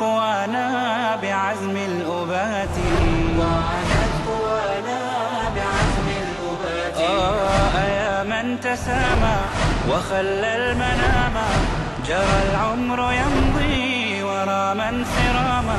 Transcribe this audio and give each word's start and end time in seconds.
قوانا 0.00 0.66
بعزم 1.22 1.76
الأبات. 1.90 2.76
آه 6.98 7.74
يا 7.98 8.22
من 8.22 8.60
تسامى 8.60 9.38
وخلى 9.90 10.50
المنام. 10.56 11.36
جرى 12.08 12.38
العمر 12.50 13.00
يمضي 13.12 14.22
ورا 14.22 14.74
من 14.74 14.94
سراما. 15.04 15.78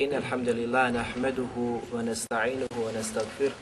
إن 0.00 0.12
الحمد 0.14 0.48
لله 0.48 0.90
نحمده 0.90 1.54
ونستعينه 1.92 2.74
ونستغفره 2.84 3.56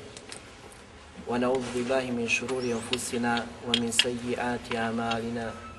ونعوذ 1.29 1.65
بالله 1.75 2.05
من 2.11 2.27
شرور 2.29 2.63
أنفسنا 2.79 3.47
ومن 3.67 3.91
سيئات 3.91 4.67
أعمالنا. 4.77 5.74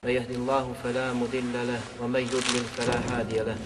من 0.00 0.10
يهد 0.10 0.30
الله 0.30 0.74
فلا 0.84 1.12
مضل 1.12 1.52
له 1.52 1.80
ومن 2.00 2.20
يضلل 2.20 2.64
فلا 2.76 2.98
هادي 3.12 3.38
له. 3.44 3.56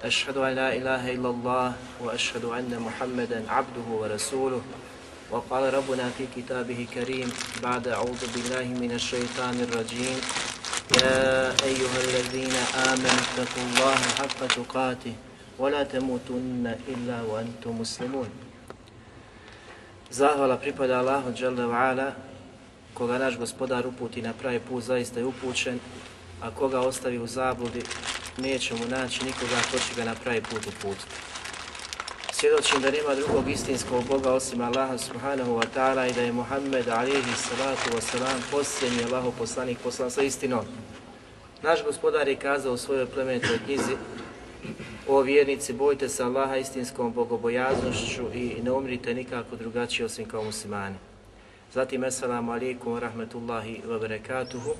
أشهد 0.00 0.36
أن 0.36 0.52
لا 0.56 0.72
إله 0.72 1.20
إلا 1.20 1.30
الله 1.30 1.72
وأشهد 2.00 2.44
أن 2.44 2.72
محمدا 2.80 3.44
عبده 3.44 3.86
ورسوله. 3.92 4.62
وقال 5.30 5.74
ربنا 5.74 6.08
في 6.16 6.24
كتابه 6.36 6.86
كريم 6.94 7.28
بعد 7.62 7.88
أعوذ 7.88 8.22
بالله 8.32 8.66
من 8.80 8.92
الشيطان 8.96 9.60
الرجيم 9.68 10.16
يا 10.96 11.52
أيها 11.52 11.98
الذين 12.00 12.56
آمنوا 12.88 13.20
اتقوا 13.28 13.64
الله 13.68 14.00
حق 14.16 14.40
تقاته 14.48 15.14
ولا 15.58 15.82
تموتن 15.84 16.64
إلا 16.88 17.22
وأنتم 17.28 17.80
مسلمون. 17.84 18.30
Zahvala 20.10 20.56
pripada 20.56 21.04
Allahu 21.04 21.30
wa'ala, 21.36 22.16
koga 22.94 23.18
naš 23.18 23.38
gospodar 23.38 23.86
uputi 23.86 24.22
na 24.22 24.32
pravi 24.32 24.60
put, 24.68 24.84
zaista 24.84 25.20
je 25.20 25.26
upućen, 25.26 25.78
a 26.42 26.50
koga 26.50 26.80
ostavi 26.80 27.18
u 27.18 27.26
zabludi, 27.26 27.82
neće 28.38 28.74
mu 28.74 28.84
naći 28.88 29.24
nikoga 29.24 29.56
ko 29.70 29.78
će 29.78 29.94
ga 29.96 30.04
na 30.04 30.14
pravi 30.14 30.42
put 30.42 30.66
uputiti. 30.66 31.14
Svjedočim 32.32 32.80
da 32.82 32.90
nema 32.90 33.14
drugog 33.14 33.50
istinskog 33.50 34.04
Boga 34.08 34.32
osim 34.32 34.60
Allaha 34.60 34.98
subhanahu 34.98 35.50
wa 35.50 35.66
ta'ala 35.74 36.10
i 36.10 36.12
da 36.12 36.20
je 36.20 36.32
Muhammed 36.32 36.88
alihi 36.88 37.32
salatu 37.36 37.90
wa 37.90 38.00
salam 38.00 38.42
posljednji 38.50 39.04
Allahu 39.04 39.32
poslanik 39.38 39.78
poslan 39.78 40.10
sa 40.10 40.22
istinom. 40.22 40.64
Naš 41.62 41.84
gospodar 41.84 42.28
je 42.28 42.36
kazao 42.36 42.72
u 42.72 42.76
svojoj 42.76 43.06
plemenitoj 43.06 43.58
knjizi 43.64 43.96
o 45.08 45.20
vjernici, 45.20 45.72
bojte 45.72 46.08
se 46.08 46.22
Allaha 46.22 46.56
istinskom 46.56 47.12
bogobojaznošću 47.12 48.22
i 48.34 48.62
ne 48.62 48.72
umrite 48.72 49.14
nikako 49.14 49.56
drugačije 49.56 50.06
osim 50.06 50.28
kao 50.28 50.44
muslimani. 50.44 50.96
Zatim, 51.74 52.02
assalamu 52.04 52.52
alaikum 52.52 52.94
wa 52.94 53.00
rahmatullahi 53.00 53.82
wa 53.86 53.98
barakatuhu. 54.00 54.76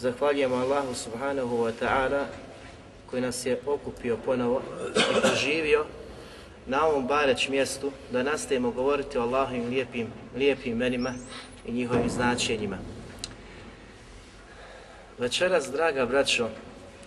Zahvaljujemo 0.00 0.56
Allahu 0.56 0.94
subhanahu 0.94 1.64
wa 1.64 1.72
ta'ala 1.72 2.26
koji 3.06 3.22
nas 3.22 3.46
je 3.46 3.60
okupio 3.66 4.16
ponovo 4.16 4.62
i 4.96 5.20
poživio 5.22 5.84
na 6.66 6.86
ovom 6.86 7.06
bareć 7.06 7.48
mjestu 7.48 7.92
da 8.12 8.22
nastavimo 8.22 8.70
govoriti 8.70 9.18
o 9.18 9.22
Allahovim 9.22 9.68
lijepim, 9.68 10.06
lijepim 10.36 10.72
imenima 10.72 11.14
i 11.66 11.72
njihovim 11.72 12.10
značenjima. 12.10 12.78
Večeras, 15.18 15.70
draga 15.72 16.06
braćo 16.06 16.48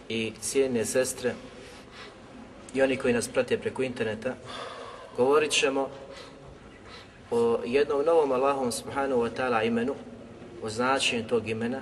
i 0.09 0.33
cijene 0.41 0.85
sestre 0.85 1.33
i 2.73 2.81
oni 2.81 2.97
koji 2.97 3.13
nas 3.13 3.27
prate 3.27 3.57
preko 3.57 3.83
interneta, 3.83 4.35
govorit 5.17 5.51
ćemo 5.51 5.89
o 7.33 7.65
jednom 7.65 8.05
novom 8.05 8.31
Allahom 8.31 8.69
subhanahu 8.69 9.25
wa 9.25 9.31
ta'ala 9.33 9.65
imenu, 9.65 9.95
o 10.61 10.69
značenju 10.69 11.25
tog 11.25 11.49
imena, 11.49 11.81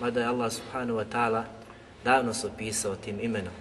mada 0.00 0.20
je 0.20 0.26
Allah 0.26 0.48
subhanahu 0.48 0.98
wa 0.98 1.04
ta'ala 1.04 1.44
davno 2.04 2.34
se 2.34 2.46
opisao 2.46 2.96
tim 2.96 3.20
imenom. 3.20 3.52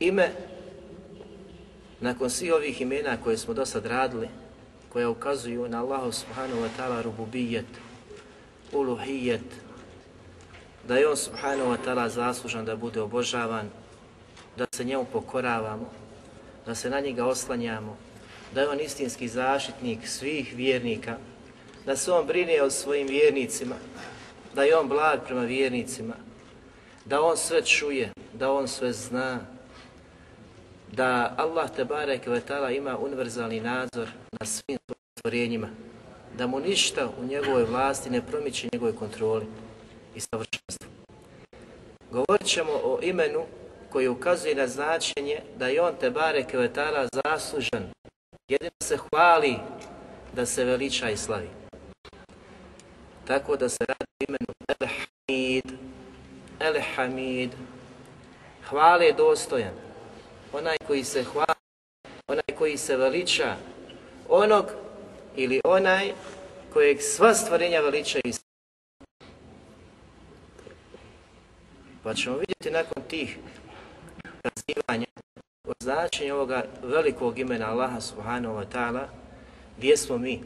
Ime, 0.00 0.30
nakon 2.00 2.30
svih 2.30 2.54
ovih 2.54 2.80
imena 2.80 3.16
koje 3.16 3.38
smo 3.38 3.54
do 3.54 3.66
sad 3.66 3.86
radili, 3.86 4.28
koje 4.92 5.06
ukazuju 5.06 5.68
na 5.68 5.80
Allahu 5.80 6.12
subhanahu 6.12 6.66
wa 6.66 6.68
ta'ala 6.78 7.02
rububijet, 7.02 7.70
uluhijet, 8.72 9.46
da 10.88 10.96
je 10.96 11.08
on 11.08 11.16
subhanahu 11.16 11.70
wa 11.70 11.78
ta'ala 11.84 12.08
zaslužan 12.08 12.64
da 12.64 12.76
bude 12.76 13.00
obožavan, 13.00 13.70
da 14.56 14.66
se 14.74 14.84
njemu 14.84 15.06
pokoravamo, 15.12 15.90
da 16.66 16.74
se 16.74 16.90
na 16.90 17.00
njega 17.00 17.26
oslanjamo, 17.26 17.96
da 18.56 18.62
je 18.62 18.68
on 18.68 18.80
istinski 18.80 19.28
zaštitnik 19.28 20.08
svih 20.08 20.52
vjernika, 20.56 21.16
da 21.86 21.96
se 21.96 22.12
on 22.12 22.26
brine 22.26 22.62
o 22.62 22.70
svojim 22.70 23.06
vjernicima, 23.06 23.74
da 24.54 24.62
je 24.62 24.76
on 24.76 24.88
blag 24.88 25.20
prema 25.26 25.42
vjernicima, 25.42 26.14
da 27.04 27.22
on 27.22 27.36
sve 27.36 27.64
čuje, 27.64 28.12
da 28.32 28.52
on 28.52 28.68
sve 28.68 28.92
zna, 28.92 29.40
da 30.92 31.34
Allah 31.38 31.70
te 31.76 31.84
barek 31.84 32.26
ve 32.26 32.40
ta'ala 32.48 32.76
ima 32.76 32.98
univerzalni 32.98 33.60
nadzor 33.60 34.08
na 34.40 34.46
svim 34.46 34.78
stvorenjima, 35.18 35.68
da 36.38 36.46
mu 36.46 36.60
ništa 36.60 37.08
u 37.20 37.24
njegovoj 37.24 37.64
vlasti 37.64 38.10
ne 38.10 38.26
promiče 38.26 38.68
njegovoj 38.72 38.96
kontroli 38.96 39.46
i 40.14 40.20
savršenstvu. 40.20 40.88
Govorit 42.10 42.46
ćemo 42.46 42.72
o 42.72 42.98
imenu 43.02 43.44
koji 43.90 44.08
ukazuje 44.08 44.54
na 44.54 44.66
značenje 44.66 45.40
da 45.58 45.68
je 45.68 45.82
on 45.82 45.94
te 46.00 46.10
barek 46.10 46.52
ve 46.52 46.70
ta'ala 46.72 47.08
zaslužan, 47.24 47.95
jedino 48.48 48.70
se 48.82 48.96
hvali 48.96 49.56
da 50.32 50.46
se 50.46 50.64
veliča 50.64 51.10
i 51.10 51.16
slavi. 51.16 51.48
Tako 53.26 53.56
da 53.56 53.68
se 53.68 53.84
radi 53.88 54.04
o 54.20 54.24
imenu 54.28 54.46
El-Hamid, 54.68 55.72
El-Hamid, 56.60 57.50
hvale 58.68 59.12
dostojan, 59.12 59.74
onaj 60.52 60.76
koji 60.86 61.04
se 61.04 61.24
hvali, 61.24 61.60
onaj 62.28 62.56
koji 62.58 62.76
se 62.76 62.96
veliča, 62.96 63.56
onog 64.28 64.66
ili 65.36 65.60
onaj 65.64 66.12
kojeg 66.72 67.02
sva 67.02 67.34
stvorenja 67.34 67.80
veličaju. 67.80 68.22
I 68.24 68.32
Pa 72.02 72.14
ćemo 72.14 72.36
vidjeti 72.36 72.70
nakon 72.70 73.02
tih 73.08 73.38
razivanja 74.44 75.15
o 75.66 75.72
značenju 75.82 76.34
ovoga 76.34 76.64
velikog 76.82 77.38
imena 77.38 77.70
Allaha 77.70 78.00
subhanahu 78.00 78.54
wa 78.54 78.64
ta'ala 78.72 79.08
gdje 79.78 79.96
smo 79.96 80.18
mi 80.18 80.42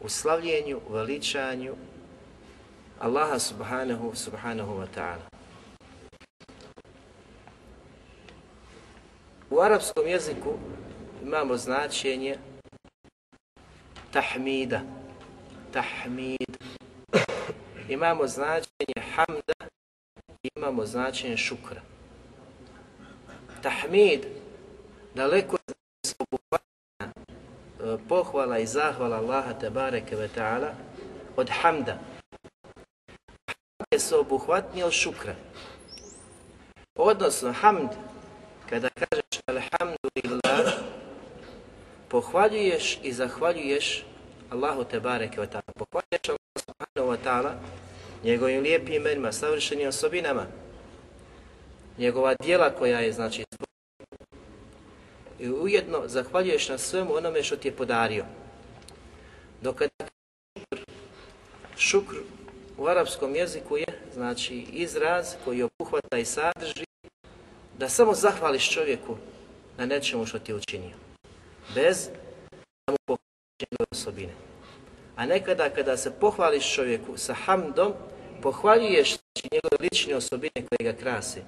u 0.00 0.08
slavljenju, 0.08 0.80
veličanju 0.90 1.74
Allaha 3.00 3.38
subhanahu, 3.38 4.14
subhanahu 4.14 4.72
wa 4.80 4.86
ta'ala. 4.94 5.26
U 9.50 9.60
arapskom 9.60 10.06
jeziku 10.06 10.58
imamo 11.22 11.56
značenje 11.56 12.38
tahmida, 14.12 14.80
tahmid. 15.72 16.56
Imamo 17.88 18.26
značenje 18.26 19.00
hamda, 19.14 19.54
imamo 20.56 20.86
značenje 20.86 21.36
šukra. 21.36 21.95
Tahmid, 23.66 24.26
daleko 25.14 25.58
je 25.58 25.74
pohvala 28.08 28.58
i 28.58 28.66
zahvala 28.66 29.18
Allaha 29.18 29.58
tabareke 29.58 30.16
ve 30.16 30.28
ta'ala 30.28 30.70
od 31.36 31.50
hamda. 31.50 31.98
Hamd 33.46 33.90
je 33.90 33.98
sveobuhvatniji 33.98 34.84
od 34.84 34.92
šukra. 34.92 35.34
Odnosno, 36.94 37.52
hamd, 37.52 37.90
kada 38.70 38.88
kažeš 38.88 39.42
alhamdulillah, 39.46 40.66
pohvaljuješ 42.08 42.98
i 43.02 43.12
zahvaljuješ 43.12 44.04
Allahu 44.50 44.84
te 44.84 45.00
bareke 45.00 45.40
wa 45.40 45.46
ta'ala. 45.46 45.74
Pohvaljuješ 45.74 46.28
Allah 46.28 46.54
subhanahu 46.54 47.08
wa 47.12 47.18
ta'ala 47.24 47.52
njegovim 48.24 48.62
lijepim 48.62 48.94
imenima, 48.94 49.32
savršenim 49.32 49.88
osobinama, 49.88 50.46
njegova 51.98 52.34
dijela 52.34 52.70
koja 52.70 53.00
je, 53.00 53.12
znači, 53.12 53.44
i 55.38 55.50
ujedno 55.50 56.02
zahvaljuješ 56.06 56.68
na 56.68 56.78
svemu 56.78 57.14
onome 57.14 57.42
što 57.42 57.56
ti 57.56 57.68
je 57.68 57.76
podario. 57.76 58.24
Dok 59.62 59.82
šukr, 60.58 60.84
šukr 61.76 62.16
u 62.78 62.86
arapskom 62.86 63.34
jeziku 63.34 63.76
je 63.76 63.86
znači 64.14 64.54
izraz 64.72 65.34
koji 65.44 65.62
obuhvata 65.62 66.18
i 66.18 66.24
sadrži 66.24 66.84
da 67.78 67.88
samo 67.88 68.14
zahvališ 68.14 68.70
čovjeku 68.70 69.16
na 69.78 69.86
nečemu 69.86 70.26
što 70.26 70.38
ti 70.38 70.52
je 70.52 70.56
učinio. 70.56 70.96
Bez 71.74 72.08
da 72.86 72.96
mu 73.08 73.16
osobine. 73.92 74.32
A 75.16 75.26
nekada 75.26 75.70
kada 75.70 75.96
se 75.96 76.10
pohvališ 76.20 76.74
čovjeku 76.74 77.16
sa 77.16 77.34
hamdom, 77.34 77.92
pohvaljuješ 78.42 79.08
znači, 79.08 79.48
njegove 79.52 79.76
lične 79.80 80.16
osobine 80.16 80.66
koje 80.68 80.92
ga 80.92 80.98
krase. 80.98 81.42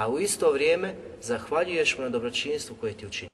A 0.00 0.08
u 0.08 0.18
isto 0.18 0.52
vrijeme 0.52 0.94
zahvaljuješ 1.22 1.98
mu 1.98 2.04
na 2.04 2.10
dobročinstvu 2.10 2.76
koje 2.80 2.92
ti 2.92 3.06
učinio. 3.06 3.30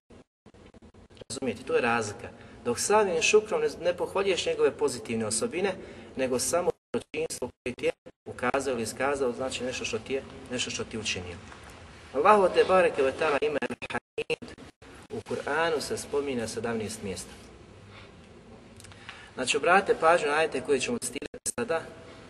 Razumijete, 1.28 1.62
to 1.62 1.74
je 1.74 1.80
razlika. 1.80 2.28
Dok 2.64 2.80
samim 2.80 3.22
šukrom 3.22 3.62
ne, 3.80 3.96
pohvaljuješ 3.96 4.46
njegove 4.46 4.70
pozitivne 4.70 5.26
osobine, 5.26 5.74
nego 6.16 6.38
samo 6.38 6.70
dobročinstvo 6.92 7.50
koje 7.62 7.74
ti 7.74 7.84
je 7.84 7.92
ukazao 8.24 8.72
ili 8.72 8.82
iskazao, 8.82 9.32
znači 9.32 9.64
nešto 9.64 9.84
što 9.84 9.98
ti 9.98 10.12
je, 10.12 10.22
nešto 10.50 10.70
što 10.70 10.84
ti 10.84 10.98
učinio. 10.98 11.36
Allahu 12.12 12.54
te 12.54 12.64
bareke 12.68 13.02
ve 13.02 13.12
ta'ala 13.20 13.38
ime 13.42 13.58
Al-Hamid 13.62 14.46
u 15.12 15.20
Kur'anu 15.30 15.80
se 15.80 15.96
spominje 15.96 16.40
na 16.40 16.46
17 16.46 16.90
mjesta. 17.02 17.30
Znači, 19.34 19.56
obratite 19.56 20.00
pažnju 20.00 20.28
na 20.28 20.34
ajete 20.34 20.60
koje 20.60 20.80
ćemo 20.80 20.98
citirati 20.98 21.50
sada, 21.58 21.82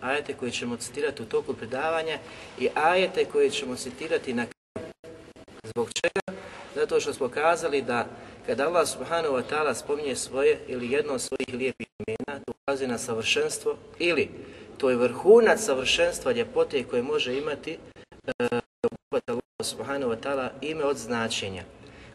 ajete 0.07 0.35
koje 0.35 0.51
ćemo 0.51 0.77
citirati 0.77 1.23
u 1.23 1.27
toku 1.27 1.55
predavanja 1.55 2.19
i 2.59 2.69
ajete 2.75 3.25
koje 3.25 3.51
ćemo 3.51 3.77
citirati 3.77 4.35
na 4.35 4.47
kraju. 4.47 4.87
Zbog 5.65 5.91
čega? 5.93 6.41
Zato 6.75 7.01
što 7.01 7.13
smo 7.13 7.29
kazali 7.29 7.83
da 7.83 8.07
kada 8.47 8.67
Allah 8.67 8.89
subhanahu 8.89 9.35
wa 9.35 9.43
ta'ala 9.51 9.75
spominje 9.75 10.17
svoje 10.17 10.59
ili 10.69 10.91
jedno 10.91 11.13
od 11.13 11.21
svojih 11.21 11.49
lijepih 11.53 11.87
imena, 11.99 12.41
to 12.45 12.53
ukazuje 12.63 12.89
na 12.89 12.99
savršenstvo 12.99 13.77
ili 13.99 14.31
to 14.79 14.91
je 14.91 14.97
vrhunac 14.97 15.61
savršenstva 15.61 16.33
ljepote 16.33 16.85
koje 16.85 17.03
može 17.03 17.39
imati 17.39 17.79
e, 18.39 18.49
Allah 19.13 19.43
subhanahu 19.63 20.13
wa 20.13 20.17
ta'ala 20.21 20.49
ime 20.61 20.85
od 20.85 20.97
značenja. 20.97 21.65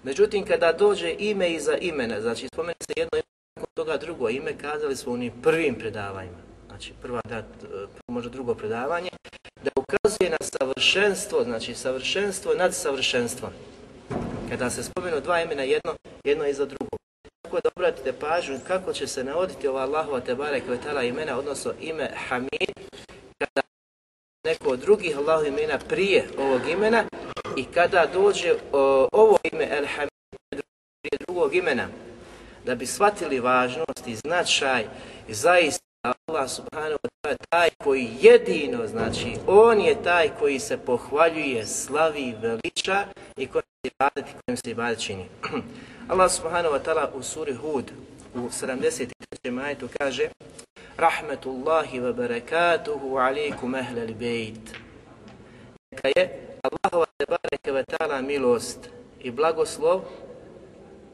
Međutim, 0.04 0.46
kada 0.46 0.74
dođe 0.74 1.16
ime 1.20 1.52
iza 1.52 1.78
imena, 1.78 2.22
znači 2.22 2.48
spomene 2.48 2.76
se 2.82 2.94
jedno 2.96 3.18
ime, 3.18 3.24
nakon 3.56 3.70
toga 3.74 3.98
drugo 3.98 4.30
ime, 4.30 4.58
kazali 4.58 4.96
smo 4.96 5.12
u 5.12 5.16
onim 5.16 5.34
prvim 5.44 5.76
predavanjima, 5.76 6.38
znači 6.82 6.94
prva, 7.02 7.22
da, 7.30 7.44
možda 8.08 8.30
drugo 8.30 8.56
predavanje, 8.56 9.10
da 9.64 9.72
ukazuje 9.76 10.30
na 10.30 10.38
savršenstvo, 10.42 11.44
znači 11.44 11.76
savršenstvo 11.76 12.54
nad 12.54 12.76
savršenstvom. 12.76 13.52
Kada 14.50 14.70
se 14.70 14.84
spomenu 14.84 15.22
dva 15.22 15.42
imena 15.42 15.64
jedno, 15.64 15.96
jedno 16.24 16.46
iza 16.48 16.66
drugo. 16.66 16.98
Tako 17.42 17.60
da 17.64 17.70
obratite 17.76 18.14
pažnju 18.14 18.60
kako 18.68 18.94
će 18.94 19.08
se 19.08 19.24
navoditi 19.24 19.68
ova 19.68 19.82
Allahova 19.82 20.20
Tebare 20.20 20.62
Kvetala 20.62 21.04
imena, 21.04 21.40
odnosno 21.40 21.74
ime 21.82 22.10
Hamid, 22.28 22.74
kada 23.38 23.62
neko 24.46 24.70
od 24.70 24.80
drugih 24.80 25.18
Allahov 25.18 25.48
imena 25.48 25.80
prije 25.90 26.28
ovog 26.38 26.62
imena 26.70 27.04
i 27.58 27.66
kada 27.66 28.06
dođe 28.14 28.54
o, 28.72 29.08
ovo 29.12 29.38
ime 29.44 29.68
El 29.72 29.86
Hamid 29.86 30.62
prije 31.02 31.18
drugog 31.28 31.56
imena, 31.56 31.88
da 32.66 32.76
bi 32.76 32.86
shvatili 32.86 33.40
važnost 33.40 34.08
i 34.08 34.16
značaj 34.16 34.86
i 35.28 35.34
zaista 35.34 35.91
Allah 36.02 36.50
subhanahu 36.50 36.98
wa 36.98 37.10
ta'ala 37.22 37.38
taj 37.50 37.70
koji 37.78 38.10
jedino, 38.22 38.88
znači 38.88 39.38
on 39.48 39.82
je 39.82 40.04
taj 40.04 40.30
koji 40.40 40.60
se 40.60 40.78
pohvaljuje, 40.78 41.66
slavi, 41.66 42.36
veliča 42.42 43.06
i 43.38 43.48
kojim 43.48 43.66
se 43.84 43.92
ibadet 43.94 44.26
i 44.30 44.34
kojim 44.46 44.58
se 44.58 44.72
ibadet 44.72 45.00
čini. 45.00 45.26
Allah 46.12 46.32
subhanahu 46.32 46.76
wa 46.76 46.80
ta'ala 46.86 47.10
u 47.14 47.24
suri 47.24 47.54
Hud 47.54 47.92
u 48.36 48.40
73. 48.40 49.52
majetu 49.52 49.90
kaže 49.98 50.30
Rahmetullahi 50.98 52.00
wa 52.00 52.14
barakatuhu 52.14 53.18
alaikum 53.18 53.76
ahlal 53.76 54.14
bejt. 54.14 54.78
Neka 55.92 56.08
je 56.08 56.58
Allahova 56.64 57.06
te 57.18 57.26
bareke 57.26 57.72
wa 57.72 57.84
ta'ala 57.86 58.22
milost 58.22 58.90
i 59.20 59.32
blagoslov 59.32 60.02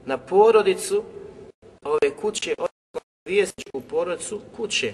na 0.05 0.17
porodicu 0.17 1.03
ove 1.83 2.15
kuće, 2.21 2.55
odnosno 2.57 2.76
vjesničku 3.27 3.81
porodicu 3.81 4.41
kuće. 4.55 4.93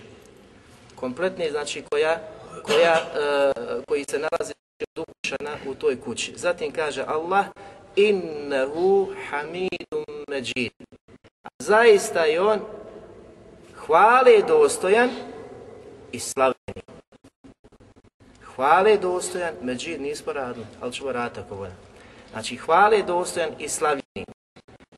Kompletne, 0.96 1.52
znači 1.52 1.84
koja, 1.92 2.20
koja, 2.64 2.94
uh, 2.94 3.84
koji 3.88 4.04
se 4.10 4.20
nalazi 4.20 4.54
od 4.82 5.06
ukućana 5.08 5.58
u 5.68 5.76
toj 5.76 6.02
kući. 6.02 6.34
Zatim 6.36 6.72
kaže 6.72 7.04
Allah 7.08 7.46
innehu 7.96 9.14
hamidum 9.30 10.06
međid. 10.28 10.72
Zaista 11.60 12.26
je 12.26 12.42
on 12.42 12.60
hvale 13.76 14.42
dostojan 14.48 15.10
i 16.12 16.20
slavljeni. 16.20 16.82
Hvale 18.56 18.98
dostojan, 18.98 19.54
međid 19.62 20.02
nismo 20.02 20.34
radili, 20.34 20.66
ali 20.82 20.94
ćemo 20.94 21.12
raditi 21.12 21.40
ako. 21.40 21.68
Znači 22.32 22.56
hvale 22.56 23.04
dostojan 23.04 23.50
i 23.60 23.70
slavljeni. 23.70 24.03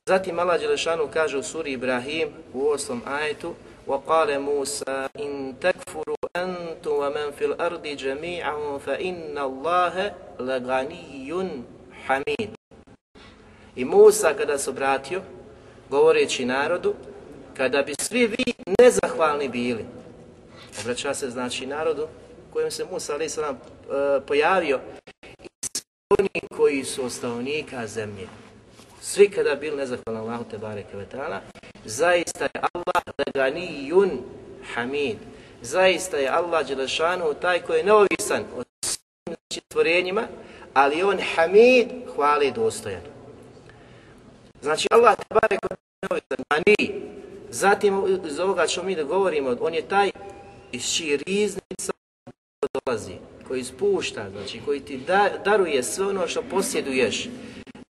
Zatim 0.09 0.39
Allah 0.39 0.59
Đelešanu 0.59 1.07
kaže 1.13 1.37
u 1.37 1.43
suri 1.43 1.71
Ibrahim 1.71 2.29
u 2.53 2.67
oslom 2.67 3.01
ajetu 3.05 3.53
وقال 3.87 4.39
موسى 4.39 5.07
إن 5.19 5.55
تكفروا 5.61 6.15
أنتم 6.35 6.91
ومن 6.91 7.31
في 7.31 7.45
الأرض 7.45 7.87
جميعا 7.87 8.77
فإن 8.77 9.37
الله 9.37 10.13
لغني 10.39 11.61
حميد 12.05 12.49
I 13.75 13.85
Musa 13.85 14.33
kada 14.33 14.57
se 14.57 14.69
obratio, 14.69 15.21
govoreći 15.89 16.45
narodu, 16.45 16.93
kada 17.57 17.81
bi 17.83 17.93
svi 18.01 18.27
vi 18.27 18.45
nezahvalni 18.79 19.49
bili, 19.49 19.85
obraća 20.81 21.13
se 21.13 21.29
znači 21.29 21.65
narodu 21.65 22.07
kojem 22.53 22.71
se 22.71 22.85
Musa 22.91 23.13
ali 23.13 23.29
sam 23.29 23.59
pojavio, 24.27 24.79
i 25.43 25.47
oni 26.19 26.41
koji 26.57 26.83
su 26.83 27.05
ostavnika 27.05 27.87
zemlje, 27.87 28.27
svi 29.06 29.30
kada 29.30 29.54
bili 29.54 29.76
nezahvalni 29.76 30.20
Allahu 30.20 30.44
te 30.50 30.58
bareke 30.58 30.96
vetala, 30.96 31.40
zaista 31.84 32.44
je 32.44 32.60
Allah 32.72 33.02
leganijun 33.18 34.10
hamid. 34.74 35.16
Zaista 35.62 36.16
je 36.16 36.28
Allah 36.28 36.66
Đelešanu 36.66 37.34
taj 37.34 37.62
koji 37.62 37.78
je 37.78 37.84
neovisan 37.84 38.44
od 38.56 38.66
svim 38.84 39.36
stvorenjima, 39.70 40.22
ali 40.74 41.02
on 41.02 41.18
hamid 41.34 41.88
hvali 42.14 42.52
dostojan. 42.52 43.00
Znači 44.62 44.88
Allah 44.90 45.16
te 45.16 45.34
barek 45.34 45.60
neovisan, 46.02 46.44
ani. 46.48 47.00
Zatim 47.50 48.20
iz 48.26 48.38
ovoga 48.38 48.66
što 48.66 48.82
mi 48.82 48.94
govorimo, 48.94 49.56
on 49.60 49.74
je 49.74 49.88
taj 49.88 50.10
iz 50.72 50.94
čiji 50.94 51.16
riznica 51.16 51.92
dolazi, 52.72 53.14
koji 53.48 53.64
spušta, 53.64 54.30
znači 54.30 54.60
koji 54.64 54.80
ti 54.80 54.98
da, 55.06 55.30
daruje 55.44 55.82
sve 55.82 56.06
ono 56.06 56.28
što 56.28 56.42
posjeduješ 56.42 57.28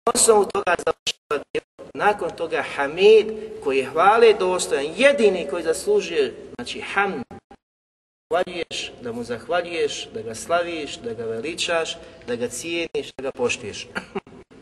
Osnovu 0.05 0.45
toga 0.45 0.75
završava 0.77 1.21
nakon 1.93 2.29
toga 2.37 2.63
Hamid 2.75 3.27
koji 3.63 3.77
je 3.77 3.85
hvale 3.85 4.33
dostojan, 4.33 4.85
jedini 4.97 5.47
koji 5.49 5.63
zaslužuje, 5.63 6.33
znači 6.55 6.81
Hamd, 6.81 7.23
zahvaljuješ, 8.31 8.91
da 9.01 9.11
mu 9.11 9.23
zahvaljuješ, 9.23 10.07
da 10.13 10.21
ga 10.21 10.35
slaviš, 10.35 10.97
da 10.97 11.13
ga 11.13 11.25
veličaš, 11.25 11.97
da 12.27 12.35
ga 12.35 12.47
cijeniš, 12.47 13.11
da 13.17 13.23
ga 13.23 13.31
poštiješ. 13.31 13.87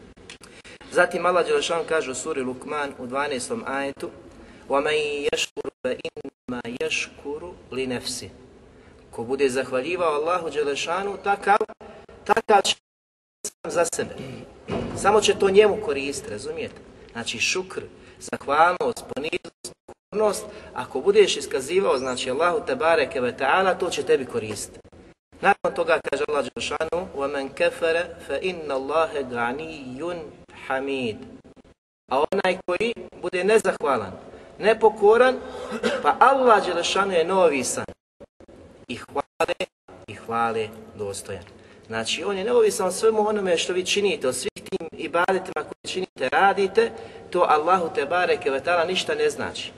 Zatim 0.92 1.26
Allah 1.26 1.46
Đelešan 1.48 1.86
kaže 1.90 2.12
u 2.12 2.16
suri 2.16 2.42
Lukman 2.42 2.94
u 3.00 3.08
12. 3.08 3.62
ajetu 3.66 4.10
وَمَنْ 4.70 5.28
يَشْكُرُ 5.34 5.70
فَإِنَّمَا 5.84 6.62
يَشْكُرُ 6.82 7.54
لِنَفْسِ 7.72 8.30
Ko 9.12 9.24
bude 9.24 9.50
zahvaljivao 9.50 10.14
Allahu 10.14 10.50
Đelešanu, 10.50 11.18
takav, 11.24 11.58
takav 12.26 12.62
će 12.62 12.76
sam 13.46 13.72
za 13.72 13.86
sebe. 13.86 14.16
Samo 14.98 15.22
će 15.22 15.40
to 15.40 15.50
njemu 15.50 15.78
koristiti, 15.86 16.32
razumijete? 16.32 16.82
Znači 17.12 17.40
šukr, 17.40 17.82
zahvalnost, 18.20 19.06
poniznost, 19.16 19.74
pokornost, 19.86 20.46
ako 20.74 21.02
budeš 21.02 21.38
iskazivao, 21.38 21.98
znači 21.98 22.32
Allahu 22.32 22.66
te 22.68 22.76
bareke 22.76 23.22
ve 23.22 23.38
ta'ala, 23.38 23.78
to 23.80 23.90
će 23.90 24.04
tebi 24.04 24.26
koristiti. 24.26 24.80
Nakon 25.42 25.74
toga 25.76 26.00
kaže 26.10 26.24
Allah 26.28 26.46
Đelšanu 26.46 27.08
وَمَنْ 27.16 27.50
كَفَرَ 27.56 28.06
فَإِنَّ 28.28 28.72
اللَّهَ 28.72 29.12
غَنِيٌّ 29.32 30.16
حَمِيدٌ 30.68 31.18
A 32.12 32.24
onaj 32.32 32.58
koji 32.66 32.94
bude 33.22 33.44
nezahvalan, 33.44 34.12
nepokoran, 34.60 35.40
pa 36.02 36.16
Allah 36.20 36.66
Đelšanu 36.66 37.14
je 37.14 37.24
neovisan 37.24 37.86
i 38.88 38.96
hvale 38.96 39.56
i 40.08 40.14
hvale 40.14 40.70
dostojan. 40.96 41.44
Znači, 41.87 42.25
on 42.25 42.39
je 42.39 42.45
neovisan 42.45 42.93
svemu 42.93 43.29
onome 43.29 43.57
što 43.57 43.73
vi 43.73 43.87
činite, 43.87 44.29
od 44.29 44.37
svih 44.37 44.53
tim 44.71 44.89
ibadetima 44.93 45.65
koje 45.65 45.93
činite, 45.93 46.29
radite, 46.29 46.93
to 47.31 47.47
Allahu 47.49 47.91
te 47.95 48.07
bareke 48.07 48.51
ve 48.51 48.61
ta'ala 48.61 48.87
ništa 48.87 49.15
ne 49.15 49.31
znači. 49.31 49.73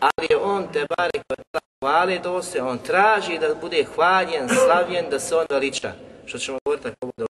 Ali 0.00 0.26
je 0.30 0.36
on 0.36 0.66
te 0.72 0.86
bareke 0.96 1.24
ve 1.28 1.44
ta'ala 1.52 1.68
hvale 1.80 2.20
on 2.62 2.78
traži 2.78 3.38
da 3.38 3.54
bude 3.54 3.84
hvaljen, 3.94 4.48
slavljen, 4.48 5.10
da 5.10 5.20
se 5.20 5.36
on 5.36 5.46
veliča. 5.50 5.92
Što 6.26 6.38
ćemo 6.38 6.58
govoriti 6.64 6.88
ako 6.88 7.06
bude 7.16 7.28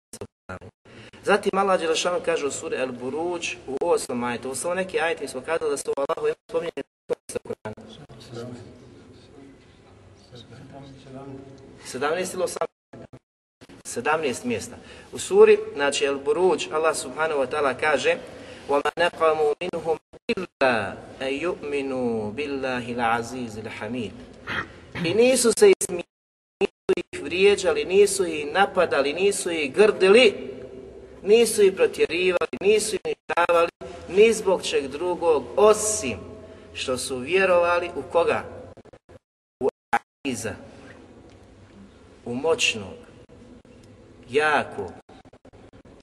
Zatim 1.24 1.60
Allah 1.60 1.80
Đelešanu 1.80 2.20
kaže 2.26 2.46
u 2.46 2.52
suri 2.52 2.76
El 2.76 2.92
Buruđ 2.92 3.56
u 3.68 3.78
osmom 3.82 4.24
ajetu, 4.24 4.52
u 4.52 4.56
samo 4.56 4.76
neki 4.76 5.00
ajeti 5.00 5.28
smo 5.28 5.42
kazali 5.42 5.72
da 5.72 5.78
su 5.78 5.94
Allahu 5.98 6.28
ima 6.28 6.36
spominjeni 6.50 6.84
17 11.86 12.34
ili 12.34 12.44
18? 12.44 12.71
17 13.91 14.45
mjesta. 14.45 14.77
U 15.13 15.19
suri, 15.19 15.59
znači 15.75 16.05
El 16.05 16.19
Buruđ, 16.19 16.67
Allah 16.73 16.97
subhanahu 16.97 17.41
wa 17.41 17.47
ta'ala 17.47 17.75
kaže 17.81 18.17
وَمَا 18.69 18.93
نَقَمُوا 18.99 19.55
مِنْهُمْ 19.63 19.99
إِلَّا 20.31 20.97
أَن 21.23 21.33
يُؤْمِنُوا 21.47 22.31
بِاللَّهِ 22.31 22.93
الْعَزِيزِ 22.93 23.59
الْحَمِيدِ 23.59 24.13
I 25.05 25.15
nisu 25.15 25.53
se 25.59 25.73
ismijeli, 25.81 26.05
nisu 26.61 26.93
ih 26.97 27.23
vrijeđali, 27.23 27.85
nisu 27.85 28.27
ih 28.27 28.53
napadali, 28.53 29.13
nisu 29.13 29.51
ih 29.51 29.75
grdili, 29.75 30.51
nisu 31.23 31.63
ih 31.63 31.73
protjerivali, 31.73 32.57
nisu 32.61 32.97
ih 32.97 33.01
ništavali, 33.05 33.71
ni 34.09 34.33
zbog 34.33 34.63
čeg 34.63 34.89
drugog, 34.89 35.45
osim 35.57 36.19
što 36.75 36.99
su 36.99 37.19
vjerovali 37.19 37.91
u 37.97 38.03
koga? 38.13 38.45
U 39.61 39.69
Aziza, 39.91 40.55
u 42.25 42.35
moćnog, 42.35 42.95
jako, 44.32 44.92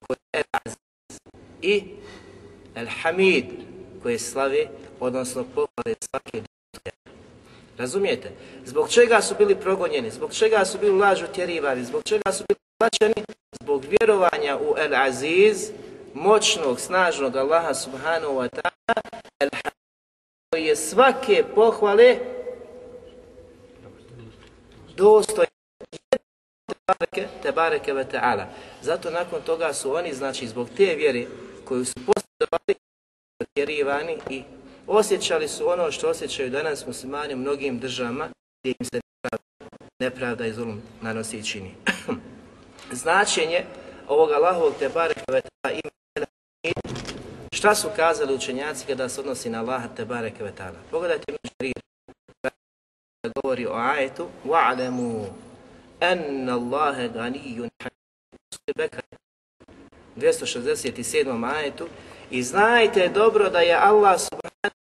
koji 0.06 0.18
je 0.32 0.42
Aziz 0.64 1.18
i 1.62 1.84
El 2.74 2.86
Hamid, 3.02 3.44
slave, 4.18 4.66
odnosno 5.00 5.44
pohvale 5.54 5.94
svake. 6.00 6.42
Razumijete? 7.78 8.30
Zbog 8.64 8.90
čega 8.90 9.22
su 9.22 9.34
bili 9.38 9.60
progonjeni, 9.60 10.10
zbog 10.10 10.34
čega 10.34 10.64
su 10.64 10.78
bili 10.78 10.98
lažu 10.98 11.26
tjerivani, 11.34 11.84
zbog 11.84 12.02
čega 12.04 12.32
su 12.32 12.44
bili 12.48 12.58
plaćeni? 12.78 13.24
Zbog 13.62 13.84
vjerovanja 13.90 14.56
u 14.56 14.74
El 14.78 14.94
Aziz, 14.94 15.70
moćnog, 16.14 16.80
snažnog 16.80 17.36
Allaha 17.36 17.74
subhanahu 17.74 18.34
wa 18.34 18.48
ta'ala, 18.48 19.20
El 19.40 19.48
koji 20.50 20.64
je 20.64 20.76
svake 20.76 21.44
pohvale 21.54 22.16
dostojan 24.96 25.57
Tebareke 27.42 27.92
ve 27.92 28.04
ta'ala. 28.04 28.46
Zato 28.82 29.10
nakon 29.10 29.42
toga 29.42 29.72
su 29.72 29.94
oni, 29.94 30.14
znači 30.14 30.48
zbog 30.48 30.68
te 30.76 30.94
vjere 30.94 31.26
koju 31.64 31.84
su 31.84 31.94
posjedovali, 31.94 32.74
otjerivani 33.42 34.18
i 34.30 34.42
osjećali 34.86 35.48
su 35.48 35.68
ono 35.68 35.92
što 35.92 36.08
osjećaju 36.08 36.50
danas 36.50 36.86
muslimani 36.86 37.34
u 37.34 37.36
mnogim 37.36 37.78
državama 37.78 38.28
gdje 38.62 38.74
im 38.80 38.86
se 38.86 39.00
nepravda, 40.00 40.46
i 40.46 40.52
zulum 40.52 40.82
nanosi 41.00 41.38
i 41.38 41.44
čini. 41.44 41.74
Značenje 43.02 43.64
ovog 44.08 44.30
Allahovog 44.30 44.74
tebareke 44.78 45.20
ve 45.32 45.40
ta'ala 45.40 45.80
Šta 47.52 47.74
su 47.74 47.88
kazali 47.96 48.34
učenjaci 48.34 48.86
kada 48.86 49.08
se 49.08 49.20
odnosi 49.20 49.50
na 49.50 49.60
Allaha 49.60 49.88
tebareke 49.96 50.44
ve 50.44 50.52
ta'ala? 50.58 50.78
Pogledajte 50.90 51.32
mi 51.62 51.72
govori 53.42 53.66
o 53.66 53.74
ajetu 53.74 54.28
wa'lamu 54.44 55.26
anna 56.00 56.54
Allahe 56.54 57.08
ganijun 57.08 57.70
Bekar 58.76 59.02
267. 60.16 61.54
ajetu 61.54 61.88
i 62.30 62.42
znajte 62.42 63.08
dobro 63.08 63.50
da 63.50 63.60
je 63.60 63.74
Allah 63.74 64.20
subhanahu 64.20 64.78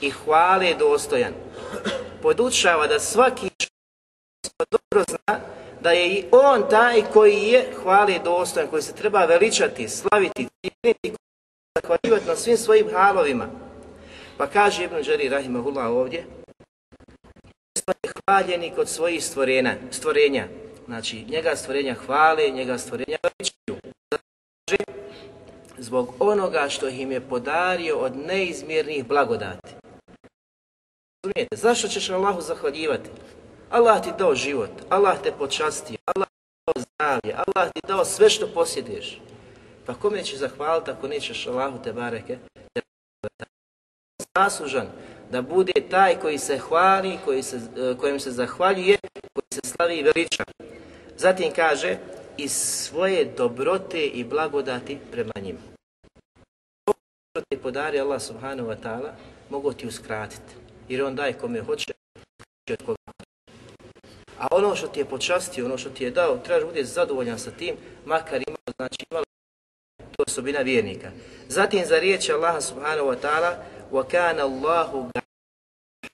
i 0.00 0.10
hvale 0.10 0.74
dostojan. 0.74 1.32
Podučava 2.22 2.86
da 2.86 3.00
svaki 3.00 3.50
dobro 4.70 5.04
zna 5.08 5.40
da 5.80 5.90
je 5.90 6.08
i 6.08 6.24
on 6.32 6.68
taj 6.70 7.02
koji 7.12 7.36
je 7.36 7.72
hvale 7.82 8.18
dostojan, 8.24 8.68
koji 8.68 8.82
se 8.82 8.94
treba 8.94 9.24
veličati, 9.24 9.88
slaviti, 9.88 10.48
cijeniti, 10.60 11.12
zahvaljivati 11.78 12.26
na 12.26 12.36
svim 12.36 12.56
svojim 12.56 12.86
halovima. 12.92 13.48
Pa 14.38 14.46
kaže 14.46 14.84
Ibn 14.84 15.02
Đari 15.02 15.28
Rahimahullah 15.28 15.86
ovdje, 15.86 16.24
smo 17.82 17.94
hvaljeni 18.26 18.72
kod 18.76 18.88
svojih 18.88 19.24
stvorenja, 19.24 19.76
stvorenja. 19.90 20.48
Znači, 20.86 21.24
njega 21.28 21.56
stvorenja 21.56 21.94
hvale, 21.94 22.50
njega 22.50 22.78
stvorenja 22.78 23.16
veličaju. 23.22 23.92
Zbog 25.78 26.14
onoga 26.18 26.68
što 26.68 26.88
im 26.88 27.12
je 27.12 27.20
podario 27.20 27.96
od 27.98 28.16
neizmjernih 28.16 29.06
blagodati. 29.06 29.68
Razumijete, 31.24 31.56
zašto 31.56 31.88
ćeš 31.88 32.10
Allahu 32.10 32.40
zahvaljivati? 32.40 33.10
Allah 33.70 34.02
ti 34.02 34.10
dao 34.18 34.34
život, 34.34 34.70
Allah 34.88 35.22
te 35.22 35.32
počastio, 35.32 35.96
Allah 36.06 36.28
ti 36.28 36.62
dao 36.66 36.84
zdravlje, 36.84 37.34
Allah 37.46 37.72
ti 37.72 37.80
dao 37.88 38.04
sve 38.04 38.30
što 38.30 38.46
posjeduješ. 38.54 39.20
Pa 39.86 39.94
kome 39.94 40.24
ćeš 40.24 40.38
zahvaliti 40.38 40.90
ako 40.90 41.08
nećeš 41.08 41.46
Allahu 41.46 41.78
te 41.84 41.92
bareke? 41.92 42.38
Zaslužan 44.36 44.86
da 45.31 45.41
bude 45.41 45.73
taj 45.89 46.19
koji 46.19 46.37
se 46.37 46.57
hvali, 46.57 47.17
koji 47.25 47.43
se, 47.43 47.59
kojim 47.99 48.19
se 48.19 48.31
zahvaljuje, 48.31 48.97
koji 49.33 49.45
se 49.53 49.59
slavi 49.63 49.97
i 49.97 50.03
veliča. 50.03 50.43
Zatim 51.17 51.51
kaže, 51.55 51.97
iz 52.37 52.51
svoje 52.51 53.25
dobrote 53.37 54.05
i 54.05 54.23
blagodati 54.23 54.97
prema 55.11 55.33
njima. 55.41 55.59
Ovo 56.85 56.95
što 57.29 57.41
ti 57.49 57.57
podari 57.57 57.99
Allah 57.99 58.21
subhanahu 58.21 58.69
wa 58.69 58.75
ta'ala, 58.83 59.11
mogu 59.49 59.73
ti 59.73 59.87
uskratiti. 59.87 60.53
Jer 60.89 61.03
on 61.03 61.15
daje 61.15 61.33
kome 61.33 61.61
hoće, 61.61 61.93
od 62.71 62.83
koga 62.85 62.97
A 64.39 64.47
ono 64.51 64.75
što 64.75 64.87
ti 64.87 64.99
je 64.99 65.05
počastio, 65.05 65.65
ono 65.65 65.77
što 65.77 65.89
ti 65.89 66.03
je 66.03 66.11
dao, 66.11 66.37
trebaš 66.37 66.73
biti 66.73 66.85
zadovoljan 66.85 67.39
sa 67.39 67.51
tim, 67.51 67.75
makar 68.05 68.41
imao, 68.47 68.57
znači 68.77 69.05
imalo 69.11 69.25
to 69.97 70.23
osobina 70.27 70.59
vjernika. 70.59 71.11
Zatim 71.47 71.85
za 71.85 71.99
riječ 71.99 72.29
Allaha 72.29 72.61
subhanahu 72.61 73.07
wa 73.07 73.15
ta'ala, 73.21 73.55
وَكَانَ 73.91 74.39
اللَّهُ 74.39 75.11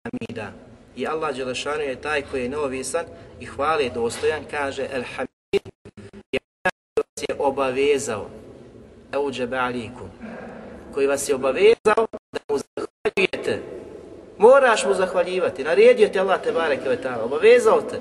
hamida. 0.05 0.52
I 0.97 1.07
Allah 1.07 1.37
Đelešanu 1.37 1.83
je 1.83 2.00
taj 2.00 2.23
koji 2.23 2.43
je 2.43 2.49
neovisan 2.49 3.05
i 3.40 3.47
hvale 3.47 3.90
dostojan, 3.95 4.45
kaže 4.50 4.88
El 4.93 5.02
Hamid, 5.02 5.62
vas 6.97 7.25
je 7.28 7.35
obavezao, 7.38 8.31
Euđebe 9.12 9.57
alikum, 9.59 10.11
koji 10.95 11.07
vas 11.07 11.28
je 11.28 11.35
obavezao 11.35 12.07
da 12.33 12.40
mu 12.49 12.59
zahvaljujete. 12.59 13.62
Moraš 14.38 14.85
mu 14.85 14.95
zahvaljivati, 14.95 15.64
naredio 15.64 16.09
te 16.09 16.19
Allah 16.19 16.43
te 16.43 16.52
bareke 16.52 16.99
obavezao 17.23 17.81
te 17.81 18.00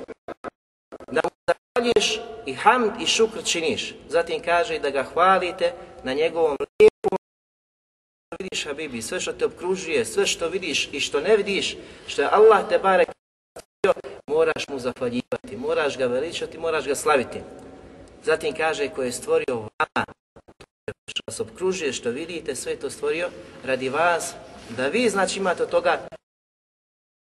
da 1.12 1.22
mu 1.24 1.30
zahvaljuješ 1.48 2.22
i 2.46 2.54
hamd 2.54 2.92
i 3.02 3.06
šukr 3.06 3.44
činiš. 3.44 3.96
Zatim 4.10 4.42
kaže 4.42 4.80
da 4.80 4.90
ga 4.90 5.04
hvalite 5.04 5.72
na 6.04 6.14
njegovom 6.14 6.58
vidiš 8.40 8.66
Habibi, 8.66 9.02
sve 9.02 9.20
što 9.20 9.34
te 9.34 9.46
obkružuje, 9.46 10.06
sve 10.06 10.26
što 10.26 10.50
vidiš 10.50 10.90
i 10.92 11.00
što 11.00 11.22
ne 11.22 11.38
vidiš, 11.38 11.78
što 12.08 12.22
je 12.22 12.30
Allah 12.32 12.70
te 12.70 12.80
barek 12.80 13.08
moraš 14.28 14.68
mu 14.68 14.80
zahvaljivati, 14.80 15.58
moraš 15.58 15.98
ga 15.98 16.06
veličati, 16.06 16.58
moraš 16.58 16.86
ga 16.88 16.96
slaviti. 16.96 17.40
Zatim 18.24 18.56
kaže 18.56 18.90
ko 18.90 19.04
je 19.04 19.12
stvorio 19.12 19.56
vama, 19.56 20.06
što 21.08 21.22
vas 21.28 21.40
obkružuje, 21.40 21.94
što 21.94 22.10
vidite, 22.10 22.56
sve 22.56 22.72
je 22.72 22.80
to 22.80 22.90
stvorio 22.90 23.30
radi 23.66 23.90
vas, 23.90 24.34
da 24.70 24.88
vi 24.88 25.10
znači 25.10 25.40
imate 25.40 25.64
od 25.64 25.70
toga 25.70 26.08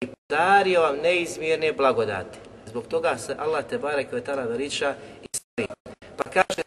i 0.03 0.07
dario 0.29 0.81
vam 0.81 0.97
neizmjerne 0.97 1.73
blagodati. 1.73 2.39
Zbog 2.65 2.87
toga 2.87 3.17
se 3.17 3.35
Allah 3.39 3.65
te 3.69 3.77
barek 3.77 4.11
vetala 4.11 4.43
veliča 4.43 4.95
i 5.23 5.27
slavi. 5.37 5.73
Pa 6.17 6.23
kaže 6.23 6.61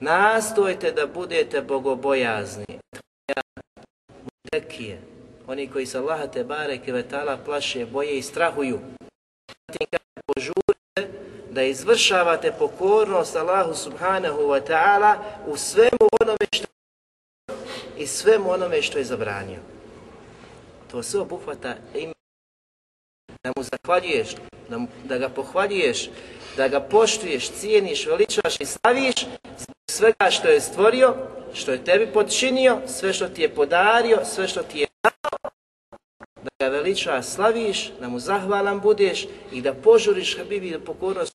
Nastojte 0.00 0.92
da 0.92 1.06
budete 1.06 1.60
bogobojazni. 1.60 2.78
Tekije. 4.52 5.00
Oni 5.46 5.68
koji 5.68 5.86
se 5.86 5.98
Allaha 5.98 6.26
te 6.26 6.44
bareke 6.44 6.92
vetala 6.92 7.36
plaše, 7.44 7.86
boje 7.86 8.18
i 8.18 8.22
strahuju. 8.22 8.78
Zatim 9.68 9.86
kada 9.90 10.22
požurite 10.26 11.18
da 11.50 11.62
izvršavate 11.62 12.52
pokornost 12.58 13.36
Allahu 13.36 13.74
subhanahu 13.74 14.40
wa 14.40 14.60
ta'ala 14.68 15.16
u 15.46 15.56
svemu 15.56 16.08
onome 16.20 16.46
što 16.52 16.66
i 17.98 18.06
svemu 18.06 18.50
onome 18.50 18.82
što 18.82 18.98
je 18.98 19.04
zabranio. 19.04 19.60
To 20.90 21.02
sve 21.02 21.20
obuhvata 21.20 21.74
ime 21.94 22.12
da 23.44 23.52
mu 23.56 23.62
zahvaljuješ, 23.62 24.34
da, 24.68 24.78
mu, 24.78 24.88
da 25.04 25.18
ga 25.18 25.28
pohvaljuješ, 25.28 26.10
da 26.56 26.68
ga 26.68 26.80
poštuješ, 26.80 27.50
cijeniš, 27.50 28.06
veličaš 28.06 28.60
i 28.60 28.66
slaviš 28.66 29.14
zbog 29.58 29.76
svega 29.90 30.30
što 30.30 30.48
je 30.48 30.60
stvorio, 30.60 31.14
što 31.54 31.72
je 31.72 31.84
tebi 31.84 32.12
podčinio, 32.12 32.80
sve 32.86 33.12
što 33.12 33.28
ti 33.28 33.42
je 33.42 33.54
podario, 33.54 34.24
sve 34.24 34.48
što 34.48 34.62
ti 34.62 34.78
je 34.78 34.86
dao, 35.02 35.50
da 36.42 36.50
ga 36.60 36.68
veličaš, 36.68 37.26
slaviš, 37.26 37.90
da 38.00 38.08
mu 38.08 38.18
zahvalan 38.18 38.80
budeš 38.80 39.26
i 39.52 39.62
da 39.62 39.74
požuriš 39.74 40.36
Habibi 40.38 40.70
da 40.70 40.80
pokornost 40.80 41.32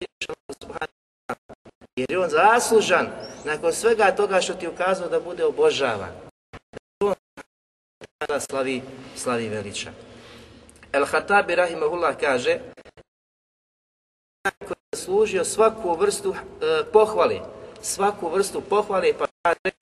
jer 1.95 2.11
je 2.11 2.19
on 2.19 2.29
zaslužan 2.29 3.09
nakon 3.45 3.73
svega 3.73 4.15
toga 4.15 4.41
što 4.41 4.53
ti 4.53 4.67
ukazao 4.67 5.09
da 5.09 5.19
bude 5.19 5.45
obožavan. 5.45 6.09
Da 8.27 8.33
on 8.33 8.41
slavi, 8.41 8.81
slavi 9.15 9.49
veliča. 9.49 9.91
El-Hatabi 10.93 11.55
rahimahullah 11.55 12.17
kaže 12.19 12.59
služio 14.95 15.45
svaku 15.45 15.95
vrstu 15.95 16.35
e, 16.61 16.83
svaku 17.81 18.29
vrstu 18.29 18.61
pohvale 18.61 19.13
pa 19.19 19.25
kaže 19.41 19.75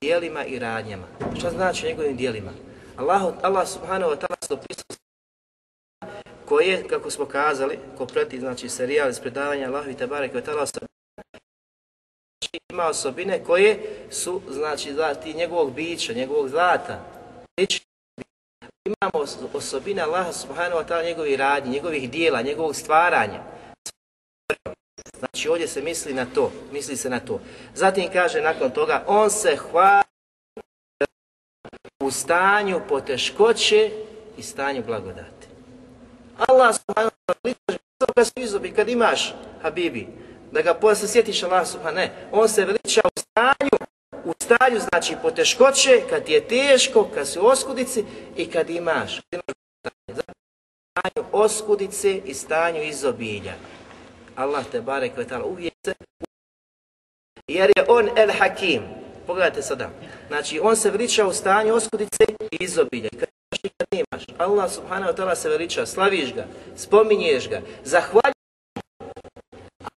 dijelima 0.00 0.44
i 0.44 0.58
radnjama. 0.58 1.06
Šta 1.38 1.50
znači 1.50 1.86
njegovim 1.86 2.16
dijelima? 2.16 2.50
Allah, 2.96 3.34
Allah 3.42 3.68
subhanahu 3.68 4.12
wa 4.12 4.16
ta'ala 4.16 4.46
se 4.46 4.54
opisao 4.54 4.84
koje, 6.44 6.88
kako 6.88 7.10
smo 7.10 7.24
kazali, 7.26 7.78
ko 7.98 8.06
znači, 8.38 8.68
serijal 8.68 9.10
iz 9.10 9.20
predavanja 9.20 9.66
Allahu 9.66 9.90
i 9.90 9.96
Tebare 9.96 10.28
koje 10.28 10.44
ta'ala 10.44 10.66
ima 12.72 12.86
osobine 12.86 13.44
koje 13.44 13.78
su, 14.10 14.40
znači, 14.50 14.94
ti 15.22 15.34
njegovog 15.34 15.74
bića, 15.74 16.12
njegovog 16.12 16.48
zlata. 16.48 17.04
Imamo 18.84 19.26
osobine 19.54 20.02
Allaha 20.02 20.32
subhanahu 20.32 20.80
wa 20.82 20.88
ta'ala 20.88 21.04
njegovih 21.04 21.38
radnji, 21.38 21.70
njegovih 21.72 22.10
dijela, 22.10 22.42
njegovog 22.42 22.76
stvaranja. 22.76 23.42
Znači 25.20 25.48
ovdje 25.48 25.68
se 25.68 25.82
misli 25.82 26.14
na 26.14 26.26
to, 26.34 26.52
misli 26.72 26.96
se 26.96 27.10
na 27.10 27.20
to. 27.20 27.40
Zatim 27.74 28.12
kaže 28.12 28.40
nakon 28.40 28.70
toga, 28.70 29.04
on 29.06 29.30
se 29.30 29.56
hvali 29.56 30.04
u 32.02 32.10
stanju 32.10 32.80
poteškoće 32.88 33.90
i 34.38 34.42
stanju 34.42 34.82
blagodati. 34.86 35.46
Allah 36.48 36.74
subhanahu 36.74 37.10
wa 37.28 37.34
ta'ala 37.98 38.74
kad 38.76 38.88
imaš 38.88 39.34
Habibi, 39.62 40.08
da 40.52 40.62
ga 40.62 40.74
posle 40.74 41.08
sjetiš 41.08 41.42
Allah 41.42 41.68
subhanahu 41.68 41.96
ne, 41.96 42.10
on 42.32 42.48
se 42.48 42.64
veliča 42.64 43.00
u 43.04 43.20
stanju, 43.20 43.86
u 44.24 44.32
stanju 44.42 44.80
znači 44.80 45.16
poteškoće, 45.22 46.02
kad 46.10 46.24
ti 46.24 46.32
je 46.32 46.48
teško, 46.48 47.08
kad 47.14 47.28
si 47.28 47.38
u 47.38 47.46
oskudici 47.46 48.04
i 48.36 48.50
kad 48.50 48.70
imaš, 48.70 49.20
kad 49.30 49.40
imaš 49.40 49.56
stanju 50.90 51.28
oskudice 51.32 52.16
i 52.24 52.34
stanju 52.34 52.82
izobilja. 52.82 53.54
Allah 54.40 54.64
te 54.72 54.80
barek 54.80 55.16
ve 55.16 55.42
uvijek 55.44 55.74
se 55.84 55.94
jer 57.48 57.70
je 57.76 57.84
on 57.88 58.08
el 58.16 58.30
hakim. 58.38 58.82
Pogledajte 59.26 59.62
sada. 59.62 59.90
Znači, 60.28 60.60
on 60.62 60.76
se 60.76 60.90
veliča 60.90 61.26
u 61.26 61.32
stanju 61.32 61.74
oskudice 61.74 62.24
i 62.50 62.56
izobilja. 62.64 63.08
Kad 63.08 63.28
imaš 63.28 63.60
i 63.64 63.68
kad 63.68 63.86
nemaš. 63.92 64.26
Allah 64.38 64.70
subhanahu 64.70 65.12
wa 65.12 65.16
ta'ala 65.16 65.34
se 65.34 65.48
veliča, 65.48 65.86
slaviš 65.86 66.34
ga, 66.34 66.46
spominješ 66.76 67.48
ga, 67.48 67.60
zahvaljuješ 67.84 68.34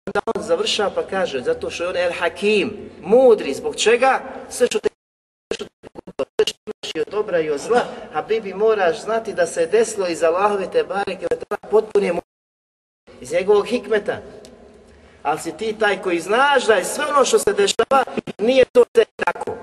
Onda 0.05 0.19
on 0.35 0.43
završava 0.43 0.89
pa 0.95 1.07
kaže, 1.07 1.41
zato 1.41 1.69
što 1.69 1.83
je 1.83 1.89
on 1.89 1.97
el 1.97 2.11
hakim, 2.19 2.89
mudri, 3.01 3.53
zbog 3.53 3.75
čega? 3.75 4.21
Sve 4.49 4.67
što 4.67 4.79
te 4.79 4.89
sve 5.51 6.45
što 6.45 6.55
imaš 6.65 6.95
i 6.95 6.99
od 6.99 7.07
dobra 7.11 7.39
i 7.39 7.49
od 7.49 7.59
zla, 7.59 7.81
a 8.13 8.21
bibi 8.21 8.53
moraš 8.53 9.01
znati 9.01 9.33
da 9.33 9.45
se 9.47 9.65
desilo 9.65 10.07
iz 10.07 10.23
Allahove 10.23 10.71
te 10.71 10.83
bareke, 10.83 11.27
potpuno 11.71 12.05
je 12.05 12.13
iz 13.21 13.31
njegovog 13.31 13.67
hikmeta. 13.67 14.21
Ali 15.23 15.39
si 15.39 15.57
ti 15.57 15.75
taj 15.79 16.01
koji 16.01 16.19
znaš 16.19 16.65
da 16.65 16.73
je 16.73 16.85
sve 16.85 17.05
ono 17.05 17.25
što 17.25 17.39
se 17.39 17.53
dešava, 17.53 18.03
nije 18.39 18.65
to 18.65 18.85
tek 18.91 19.07
tako. 19.15 19.55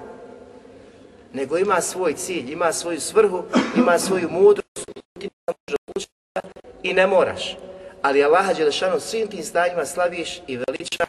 Nego 1.33 1.59
ima 1.59 1.81
svoj 1.81 2.15
cilj, 2.15 2.53
ima 2.53 2.73
svoju 2.73 3.01
svrhu, 3.01 3.45
ima 3.77 3.99
svoju 3.99 4.29
mudrost, 4.31 4.91
ti 5.19 5.31
ne 5.47 5.55
možeš 5.87 6.09
i 6.83 6.93
ne 6.93 7.07
moraš. 7.07 7.57
Ali 8.03 8.25
Allaha 8.25 8.53
Đelešanu 8.53 9.01
svim 9.01 9.29
tim 9.29 9.43
stanjima 9.45 9.87
slaviš 9.87 10.41
i 10.47 10.57
veliča 10.57 11.05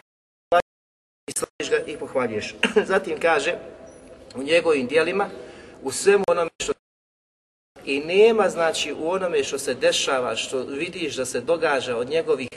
i 1.26 1.32
slaviš 1.32 1.70
ga 1.70 1.92
i 1.92 1.96
pohvaljuješ. 1.96 2.54
Zatim 2.90 3.20
kaže 3.20 3.54
u 4.34 4.42
njegovim 4.42 4.86
dijelima, 4.86 5.28
u 5.82 5.92
svemu 5.92 6.24
onome 6.28 6.50
što 6.62 6.71
i 7.84 8.00
nema 8.00 8.48
znači 8.48 8.92
u 8.92 9.10
onome 9.10 9.44
što 9.44 9.58
se 9.58 9.74
dešava, 9.74 10.36
što 10.36 10.62
vidiš 10.62 11.16
da 11.16 11.24
se 11.24 11.40
događa 11.40 11.96
od 11.96 12.08
njegovih 12.08 12.48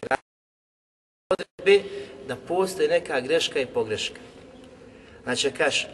odredbe, 1.30 1.90
da 2.28 2.36
postoji 2.36 2.88
neka 2.88 3.20
greška 3.20 3.60
i 3.60 3.66
pogreška. 3.66 4.20
Znači, 5.24 5.52
kaš, 5.52 5.88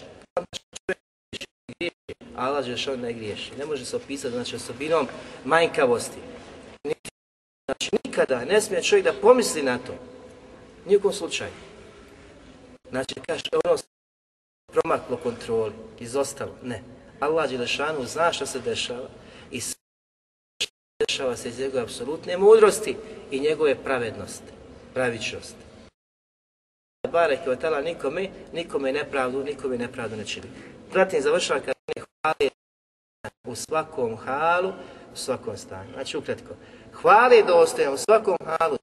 Allah 2.36 2.66
on 2.94 3.00
ne 3.00 3.14
griješi. 3.14 3.52
Ne 3.58 3.66
može 3.66 3.86
se 3.86 3.96
opisati 3.96 4.34
znači, 4.34 4.56
osobinom 4.56 5.08
manjkavosti. 5.46 6.18
Znači, 7.66 7.90
nikada 8.06 8.46
ne 8.46 8.62
smije 8.62 8.84
čovjek 8.84 9.06
da 9.06 9.14
pomisli 9.22 9.64
na 9.64 9.78
to. 9.78 9.94
Nijekom 10.86 11.14
slučaju. 11.14 11.52
Znači, 12.90 13.16
kaže, 13.28 13.44
ono 13.66 13.78
promaklo 14.72 15.18
kontroli, 15.18 15.74
izostalo. 16.00 16.56
Ne. 16.64 16.84
Allah 17.20 17.50
Đelešanu 17.50 18.06
zna 18.06 18.34
što 18.34 18.46
se 18.46 18.60
dešava 18.60 19.10
dešava 21.08 21.36
se 21.36 21.50
iz 21.50 21.60
njegove 21.60 21.84
apsolutne 21.84 22.38
mudrosti 22.38 22.96
i 23.32 23.40
njegove 23.40 23.76
pravednosti, 23.84 24.52
pravičnosti. 24.94 25.62
Barek 27.12 27.40
je 27.48 27.82
nikome, 27.84 28.30
nikome 28.54 28.92
nepravdu, 28.92 29.44
nikome 29.44 29.78
nepravdu 29.78 30.16
ne 30.16 30.26
čini. 30.26 30.48
Zatim 30.94 31.22
završava 31.22 31.60
kad 31.60 31.76
hvali 31.96 32.50
u 33.48 33.56
svakom 33.56 34.18
halu, 34.18 34.70
u 35.14 35.16
svakom 35.16 35.58
stanju. 35.58 35.94
Znači 35.94 36.18
ukratko, 36.18 36.54
hvali 36.94 37.44
dostojan 37.48 37.94
u 37.94 37.98
svakom 37.98 38.38
halu, 38.46 38.78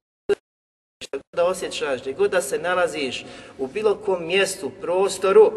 što 1.04 1.18
da 1.36 1.44
osjećaš, 1.44 2.00
gdje 2.00 2.12
god 2.12 2.30
da 2.30 2.42
se 2.42 2.58
nalaziš, 2.58 3.24
u 3.58 3.66
bilo 3.66 3.94
kom 3.94 4.26
mjestu, 4.26 4.70
prostoru, 4.80 5.52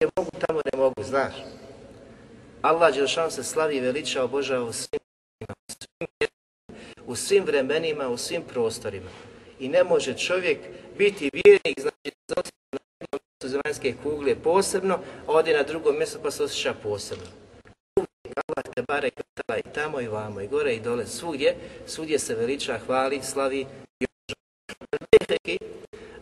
ne 0.00 0.08
mogu, 0.16 0.30
tamo 0.46 0.60
ne 0.72 0.78
mogu, 0.78 1.02
znaš. 1.02 1.34
Allah 2.62 2.94
Đelšan 2.94 3.30
se 3.30 3.44
slavi 3.44 3.80
veliča 3.80 4.24
obožava 4.24 4.64
u 4.64 4.72
svim, 4.72 5.00
u 7.06 7.16
svim 7.16 7.44
vremenima, 7.44 8.08
u 8.08 8.16
svim 8.16 8.42
prostorima. 8.42 9.10
I 9.58 9.68
ne 9.68 9.84
može 9.84 10.18
čovjek 10.18 10.58
biti 10.98 11.30
vjernik, 11.32 11.80
znači 11.80 12.10
na 12.72 12.78
jednom 13.00 13.20
mjestu 13.20 13.48
zemaljske 13.48 13.94
kugle 14.02 14.34
posebno, 14.34 14.94
a 15.26 15.32
ode 15.32 15.56
na 15.56 15.62
drugom 15.62 15.96
mjestu 15.96 16.18
pa 16.22 16.30
se 16.30 16.44
osjeća 16.44 16.74
posebno. 16.82 17.26
Uvijek 17.96 18.38
Allah 18.48 18.74
te 18.74 18.82
bare 18.82 19.08
i 19.58 19.72
tamo 19.74 20.00
i 20.00 20.08
vamo, 20.08 20.40
i 20.40 20.48
gore 20.48 20.74
i 20.74 20.80
dole, 20.80 21.06
svugdje, 21.06 21.56
svugdje 21.86 22.18
se 22.18 22.34
veliča, 22.34 22.78
hvali, 22.86 23.22
slavi 23.22 23.66
i 24.00 24.04
obožava. 24.04 24.96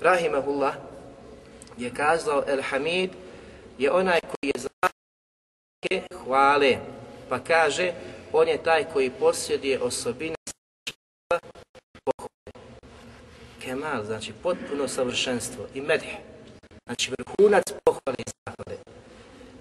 Rahimahullah 0.00 0.74
je 1.78 1.90
kazao 1.94 2.44
El 2.46 2.62
Hamid 2.62 3.10
je 3.78 3.90
onaj 3.90 4.20
koji 4.20 4.52
je 5.90 6.02
hvale. 6.24 6.76
Pa 7.28 7.38
kaže, 7.38 7.92
on 8.33 8.47
je 8.47 8.63
taj 8.63 8.85
koji 8.93 9.09
posjeduje 9.09 9.79
osobine 9.79 10.35
pohvale. 12.03 12.51
Kemal, 13.61 14.05
znači 14.05 14.33
potpuno 14.43 14.87
savršenstvo 14.87 15.65
i 15.73 15.81
medh. 15.81 16.05
Znači 16.85 17.11
vrhunac 17.11 17.63
pohvale 17.85 18.17
i 18.17 18.31
zahvale. 18.45 18.77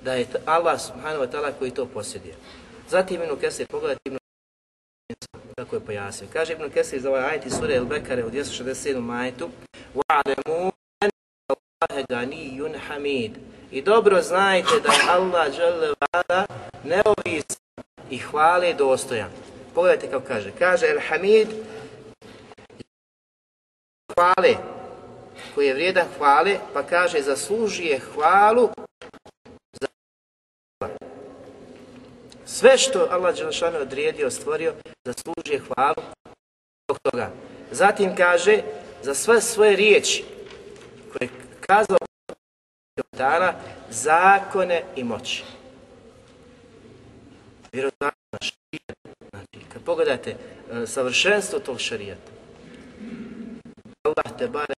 Da 0.03 0.15
je 0.15 0.27
Allah 0.47 0.81
subhanahu 0.81 1.23
wa 1.25 1.31
ta'ala 1.31 1.53
koji 1.59 1.71
to 1.71 1.87
posjeduje. 1.87 2.35
Zatim 2.89 3.23
Ibn 3.23 3.41
Kesir, 3.41 3.67
pogledajte 3.67 4.01
Ibn 4.05 4.19
kako 5.59 5.77
je 5.77 5.81
pojasnio. 5.81 6.31
Kaže 6.33 6.53
Ibn 6.53 6.71
Kesir 6.71 7.01
za 7.01 7.09
ovaj 7.09 7.25
ajti 7.25 7.51
sura 7.51 7.75
El 7.75 7.85
Bekare 7.85 8.25
u 8.25 8.31
267. 8.31 9.01
majtu 9.01 9.51
وَعْلَمُوا 9.95 10.71
أَنَّ 11.05 11.11
اللَّهَ 11.53 12.05
غَنِيٌّ 12.13 12.79
حَمِيدٌ 12.89 13.33
i 13.71 13.83
dobro 13.83 14.23
znajte 14.23 14.81
da 14.83 14.93
je 14.93 15.01
Allah 15.09 15.53
vada 16.13 16.47
neovisan 16.85 17.62
i 18.10 18.18
hvale 18.18 18.74
dostojan. 18.74 19.30
Pogledajte 19.76 20.12
kako 20.12 20.26
kaže. 20.28 20.52
Kaže 20.60 20.86
El 20.88 21.00
Hamid 21.10 21.48
hvale 24.14 24.56
koji 25.56 25.68
je 25.68 25.74
vrijedan 25.74 26.08
hvale, 26.18 26.58
pa 26.74 26.84
kaže 26.84 27.22
zaslužuje 27.22 28.00
hvalu 28.00 28.70
za 29.82 29.88
sve 32.46 32.78
što 32.78 33.08
Allah 33.12 33.36
Đelšanu 33.36 33.78
odrijedio, 33.78 34.32
stvorio, 34.32 34.74
zaslužuje 35.06 35.60
hvalu 35.60 36.04
zbog 36.86 37.00
toga. 37.04 37.32
Zatim 37.72 38.16
kaže, 38.16 38.62
za 39.02 39.14
sve 39.14 39.42
svoje 39.42 39.76
riječi 39.76 40.26
koje 41.12 41.28
je 41.28 41.30
kazao 41.62 41.98
dana 43.18 43.54
zakone 43.90 44.84
i 44.96 45.04
moći. 45.04 45.44
Vjerovatno 47.74 48.14
Znači, 49.30 49.70
kad 49.74 49.84
pogledate 49.84 50.32
e, 50.32 50.88
savršenstvo 50.88 51.60
tog 51.60 51.80
šarijata, 51.80 52.32
Allah 54.04 54.38
te 54.38 54.48
bare 54.48 54.74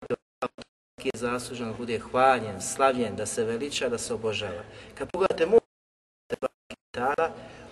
je 1.04 1.10
zaslužen 1.14 1.66
da 1.66 1.72
bude 1.72 1.98
hvaljen, 1.98 2.62
slavljen, 2.62 3.16
da 3.16 3.26
se 3.26 3.44
veliča, 3.44 3.88
da 3.88 3.98
se 3.98 4.14
obožava. 4.14 4.62
Kad 4.94 5.10
pogledate 5.10 5.46
mu 5.46 5.58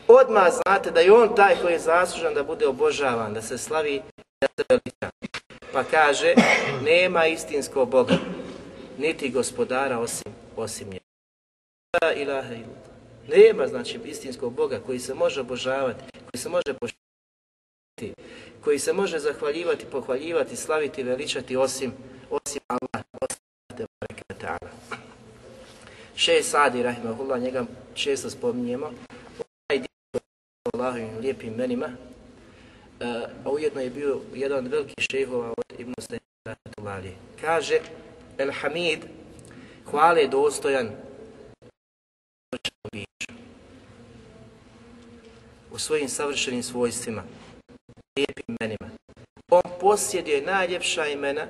odmah 0.09 0.53
znate 0.53 0.91
da 0.91 1.01
je 1.01 1.13
on 1.13 1.37
taj 1.37 1.57
koji 1.63 1.73
je 1.73 1.79
zaslužen 1.79 2.35
da 2.35 2.43
bude 2.43 2.67
obožavan, 2.67 3.35
da 3.35 3.43
se 3.43 3.59
slavi, 3.59 4.03
da 4.41 4.49
se 4.57 4.65
veliča. 4.69 5.11
Pa 5.73 5.85
kaže, 5.85 6.35
nema 6.91 7.27
istinskog 7.27 7.89
Boga, 7.89 8.15
niti 8.99 9.31
gospodara 9.31 9.99
osim, 9.99 10.33
osim 10.57 10.89
njega. 10.89 11.05
La 12.03 12.13
ilaha 12.13 12.55
Nema 13.29 13.67
znači 13.67 14.01
istinskog 14.05 14.53
Boga 14.53 14.81
koji 14.87 14.99
se 14.99 15.15
može 15.15 15.41
obožavati, 15.41 16.05
koji 16.13 16.41
se 16.43 16.49
može 16.49 16.75
poštovati, 16.81 18.23
koji 18.65 18.79
se 18.79 18.93
može 18.93 19.19
zahvaljivati, 19.19 19.87
pohvaljivati, 19.93 20.57
slaviti, 20.57 21.03
veličati 21.03 21.57
osim, 21.57 21.93
osim 22.31 22.61
Allah, 22.69 23.05
osim 23.21 23.43
Še 26.17 26.43
Sadi, 26.43 26.83
rahimahullah, 26.83 27.41
njega 27.41 27.65
često 27.95 28.31
spominjemo, 28.31 28.93
onaj 29.43 29.87
Allahovim 30.75 31.19
lijepim 31.19 31.55
imenima, 31.55 31.87
uh, 31.87 33.07
a 33.45 33.51
ujedno 33.51 33.81
je 33.81 33.91
bio 33.91 34.21
jedan 34.35 34.59
od 34.59 34.73
velikih 34.73 35.07
šehova 35.11 35.55
od 35.57 35.81
Ibn 35.81 35.93
Stajna 35.99 36.23
Kaže, 37.41 37.81
El 38.39 38.53
Hamid, 38.53 39.01
hvale 39.91 40.27
dostojan 40.27 40.91
u 45.71 45.72
svojim 45.83 46.09
savršenim 46.09 46.63
svojstvima, 46.63 47.23
lijepim 48.17 48.45
imenima. 48.49 48.91
On 49.51 49.63
posjeduje 49.81 50.43
najljepša 50.43 51.07
imena, 51.07 51.47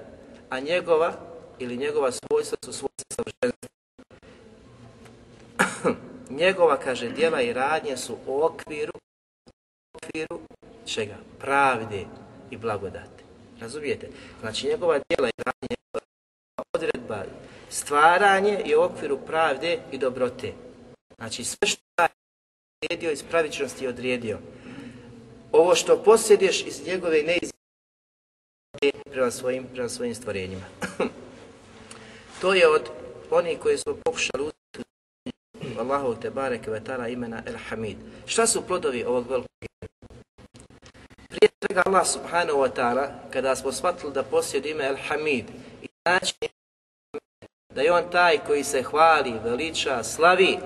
a 0.51 0.61
njegova 0.61 1.13
ili 1.59 1.77
njegova 1.77 2.13
svojstva 2.13 2.59
su 2.65 2.73
svojstva 2.73 3.07
savršenstva. 3.17 3.69
njegova, 6.43 6.77
kaže, 6.77 7.09
djela 7.09 7.43
i 7.43 7.53
radnje 7.53 7.97
su 7.97 8.17
u 8.27 8.43
okviru, 8.43 8.93
okviru 9.95 10.41
čega? 10.87 11.17
Pravde 11.41 12.07
i 12.51 12.57
blagodati. 12.57 13.25
Razumijete? 13.61 14.09
Znači, 14.41 14.67
njegova 14.67 14.99
djela 15.09 15.29
i 15.29 15.43
radnje, 15.47 15.77
odredba, 16.75 17.25
stvaranje 17.71 18.63
i 18.65 18.75
u 18.75 18.83
okviru 18.83 19.19
pravde 19.27 19.79
i 19.93 19.99
dobrote. 19.99 20.53
Znači, 21.19 21.45
sve 21.45 21.69
što 21.69 22.03
je 22.03 22.22
odredio 22.83 23.11
iz 23.11 23.23
pravičnosti 23.23 23.87
odredio. 23.87 24.39
Ovo 25.53 25.75
što 25.75 26.03
posjedeš 26.03 26.67
iz 26.67 26.87
njegove 26.87 27.23
neizmjene 27.23 27.53
prema 29.11 29.31
svojim, 29.31 29.67
prema 29.73 29.89
svojim 29.89 30.15
stvorenjima. 30.15 30.65
to 32.41 32.55
je 32.55 32.69
od 32.69 32.83
onih 33.31 33.59
koji 33.59 33.79
su 33.79 33.97
pokušali 34.05 34.43
uzeti 34.43 34.89
Allahu 35.79 36.15
te 36.21 36.31
bareke 36.31 36.71
ve 36.71 36.81
imena 37.09 37.43
El 37.47 37.57
Hamid. 37.69 37.97
Šta 38.27 38.47
su 38.47 38.67
plodovi 38.67 39.05
ovog 39.05 39.31
velikog 39.31 39.49
Prije 41.29 41.51
svega 41.61 41.83
Allah 41.87 42.07
subhanahu 42.07 42.59
wa 42.59 42.71
ta'ala, 42.77 43.09
kada 43.31 43.57
smo 43.57 43.73
shvatili 43.73 44.13
da 44.13 44.23
posjedi 44.23 44.71
ime 44.71 44.85
El 44.87 44.97
Hamid 45.09 45.45
i 45.83 45.87
znači 46.03 46.35
da 47.75 47.81
je 47.81 47.93
on 47.93 48.11
taj 48.11 48.39
koji 48.47 48.65
se 48.65 48.83
hvali, 48.83 49.33
veliča, 49.45 50.05
slavi, 50.05 50.59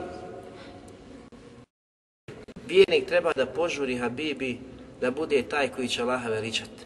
vjernik 2.66 3.06
treba 3.06 3.32
da 3.32 3.46
požuri 3.46 3.96
Habibi 3.96 4.58
da 5.00 5.10
bude 5.10 5.42
taj 5.42 5.68
koji 5.68 5.88
će 5.88 6.02
Allaha 6.02 6.28
veličati, 6.28 6.84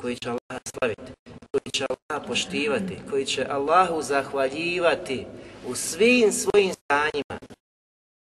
koji 0.00 0.16
će 0.16 0.28
Allaha 0.28 0.60
slaviti, 0.64 1.12
koji 1.50 1.72
će 1.72 1.86
Allaha 1.90 2.26
poštivati, 2.26 2.98
koji 3.10 3.26
će 3.26 3.46
Allahu 3.50 4.02
zahvaljivati 4.02 5.26
u 5.66 5.74
svim 5.74 6.32
svojim 6.32 6.72
stanjima. 6.72 7.38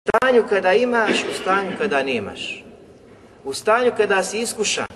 U 0.04 0.08
stanju 0.08 0.44
kada 0.48 0.72
imaš, 0.72 1.24
u 1.30 1.34
stanju 1.42 1.70
kada 1.78 2.02
nemaš. 2.02 2.64
U 3.44 3.52
stanju 3.54 3.92
kada 3.96 4.22
si 4.22 4.40
iskušan, 4.40 4.86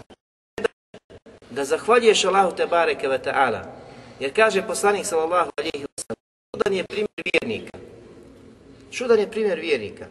da 1.51 1.65
zahvaljuješ 1.65 2.25
Allahu 2.25 2.57
te 2.57 2.67
bareke 2.67 3.09
ve 3.09 3.19
ta'ala. 3.19 3.63
Jer 4.21 4.35
kaže 4.35 4.67
poslanik 4.67 5.07
sallallahu 5.07 5.51
alejhi 5.57 5.83
ve 5.83 5.89
sellem, 5.97 6.23
čudan 6.55 6.73
je 6.73 6.85
primjer 6.85 7.23
vjernika. 7.33 7.79
Čudan 8.91 9.19
je 9.19 9.31
primjer 9.31 9.61
vjernika. 9.61 10.07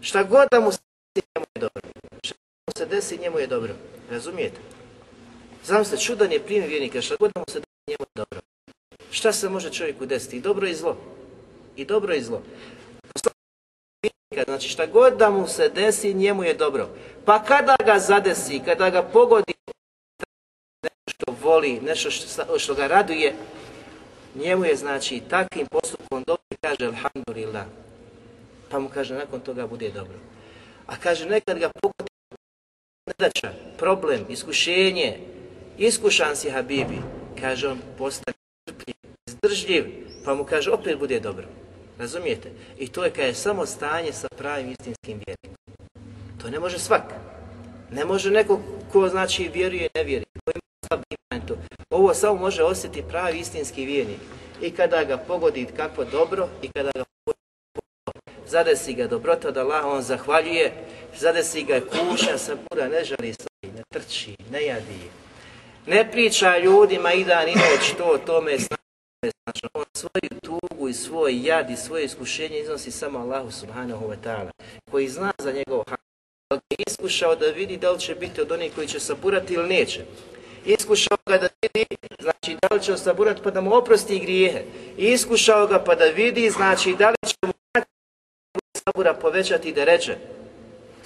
Šta 0.00 0.22
god 0.22 0.48
da 0.50 0.60
mu 0.60 0.72
se 0.72 0.78
njemu 1.16 1.46
je 1.54 1.60
dobro. 1.60 1.90
Šta 2.22 2.34
mu 2.66 2.72
se 2.78 2.86
desi 2.86 3.18
njemu 3.18 3.38
je 3.38 3.46
dobro. 3.46 3.74
Razumijete? 4.10 4.60
Zamislite, 5.64 6.02
čudan 6.02 6.32
je 6.32 6.44
primjer 6.44 6.68
vjernika. 6.68 7.02
Šta 7.02 7.16
god 7.20 7.30
da 7.34 7.40
mu 7.40 7.44
se 7.48 7.58
desi 7.58 7.84
njemu 7.88 8.02
je 8.02 8.14
dobro. 8.14 8.40
Šta 9.10 9.32
se 9.32 9.48
može 9.48 9.70
čovjeku 9.70 10.06
desiti? 10.06 10.36
I 10.36 10.40
dobro 10.40 10.66
i 10.66 10.74
zlo. 10.74 10.96
I 11.76 11.84
dobro 11.84 12.14
i 12.14 12.22
zlo. 12.22 12.42
Znači 14.44 14.68
šta 14.68 14.86
god 14.86 15.16
da 15.16 15.30
mu 15.30 15.48
se 15.48 15.68
desi, 15.68 16.14
njemu 16.14 16.44
je 16.44 16.54
dobro. 16.54 16.88
Pa 17.24 17.44
kada 17.44 17.76
ga 17.84 17.98
zadesi, 17.98 18.60
kada 18.64 18.90
ga 18.90 19.02
pogodi 19.02 19.52
nešto 20.82 21.10
što 21.10 21.34
voli, 21.42 21.80
nešto 21.80 22.10
što, 22.10 22.58
što 22.58 22.74
ga 22.74 22.86
raduje, 22.86 23.34
njemu 24.34 24.64
je 24.64 24.76
znači 24.76 25.22
takvim 25.30 25.66
postupkom 25.66 26.22
dobro 26.26 26.42
kaže 26.60 26.86
alhamdulillah. 26.86 27.66
Pa 28.76 28.80
mu 28.80 28.92
kaže 28.92 29.14
nakon 29.16 29.40
toga 29.40 29.66
bude 29.66 29.88
dobro. 29.88 30.20
A 30.86 31.00
kaže 31.00 31.24
nekad 31.24 31.58
ga 31.58 31.72
pogodi 31.80 32.12
nedača, 33.08 33.52
problem, 33.78 34.26
iskušenje, 34.28 35.18
iskušan 35.78 36.36
si 36.36 36.50
Habibi, 36.50 37.00
kaže 37.40 37.68
on 37.68 37.80
postane 37.98 38.36
trpljiv, 38.68 38.96
izdržljiv, 39.28 39.84
pa 40.24 40.34
mu 40.34 40.44
kaže 40.44 40.70
opet 40.70 40.98
bude 40.98 41.20
dobro. 41.20 41.48
Razumijete? 41.98 42.52
I 42.78 42.88
to 42.88 43.04
je 43.04 43.10
kada 43.10 43.26
je 43.26 43.34
samo 43.34 43.66
stanje 43.66 44.12
sa 44.12 44.28
pravim 44.28 44.70
istinskim 44.70 45.20
vjernikom. 45.26 45.64
To 46.42 46.50
ne 46.50 46.58
može 46.58 46.78
svak. 46.78 47.14
Ne 47.90 48.04
može 48.04 48.30
neko 48.30 48.60
ko 48.92 49.08
znači 49.08 49.50
vjeruje 49.54 49.86
i 49.86 49.98
ne 49.98 50.04
vjeruje, 50.04 50.26
ko 50.44 50.52
ima 50.52 50.88
slab 50.88 51.00
to. 51.48 51.56
Ovo 51.90 52.14
samo 52.14 52.40
može 52.40 52.62
osjetiti 52.62 53.08
pravi 53.08 53.38
istinski 53.38 53.86
vjernik. 53.86 54.20
I 54.62 54.70
kada 54.70 55.04
ga 55.04 55.16
pogodi 55.16 55.66
kakvo 55.76 56.04
dobro 56.04 56.48
i 56.62 56.68
kada 56.68 56.90
ga 56.94 57.04
pogodi 57.24 57.45
zadesi 58.46 58.94
ga 58.94 59.06
dobrota 59.06 59.50
da 59.50 59.60
Allah 59.60 59.84
on 59.84 60.02
zahvaljuje, 60.02 60.72
zadesi 61.18 61.62
ga 61.62 61.80
kuša 61.80 62.38
sa 62.38 62.56
bura, 62.70 62.88
ne 62.88 63.04
žali 63.04 63.32
se, 63.32 63.48
ne 63.62 63.82
trči, 63.92 64.36
ne 64.50 64.62
jadi. 64.62 65.00
Ne 65.86 66.10
priča 66.10 66.58
ljudima 66.58 67.12
i 67.12 67.24
dan 67.24 67.48
i 67.48 67.54
noć 67.54 67.94
to, 67.98 68.18
tome 68.26 68.56
znači 69.44 69.66
on 69.74 69.84
svoju 69.96 70.40
tugu 70.42 70.88
i 70.88 70.94
svoj 70.94 71.46
jad 71.46 71.70
i 71.70 71.76
svoje 71.76 72.04
iskušenje 72.04 72.58
iznosi 72.58 72.90
samo 72.90 73.18
Allahu 73.18 73.50
subhanahu 73.50 74.06
wa 74.06 74.16
ta'ala, 74.24 74.50
koji 74.90 75.08
zna 75.08 75.32
za 75.38 75.52
njegov 75.52 75.82
hak. 75.88 76.00
Da 76.50 76.56
je 76.70 76.84
iskušao 76.86 77.36
da 77.36 77.46
vidi 77.46 77.76
da 77.76 77.90
li 77.90 78.00
će 78.00 78.14
biti 78.14 78.40
od 78.40 78.52
onih 78.52 78.72
koji 78.74 78.88
će 78.88 79.00
saburati 79.00 79.54
ili 79.54 79.68
neće. 79.68 80.04
Iskušao 80.64 81.16
ga 81.26 81.38
da 81.38 81.48
vidi, 81.62 81.96
znači 82.20 82.56
da 82.62 82.74
li 82.74 82.82
će 82.82 82.96
saburati 82.96 83.40
pa 83.44 83.50
da 83.50 83.60
mu 83.60 83.74
oprosti 83.74 84.18
grijehe. 84.18 84.62
Iskušao 84.96 85.66
ga 85.66 85.78
pa 85.78 85.94
da 85.94 86.04
vidi, 86.04 86.50
znači 86.50 86.94
da 86.98 87.10
li 87.10 87.16
će 87.26 87.36
mu 87.46 87.52
sabura 88.86 89.14
povećati 89.14 89.72
da 89.72 89.84
reče. 89.84 90.16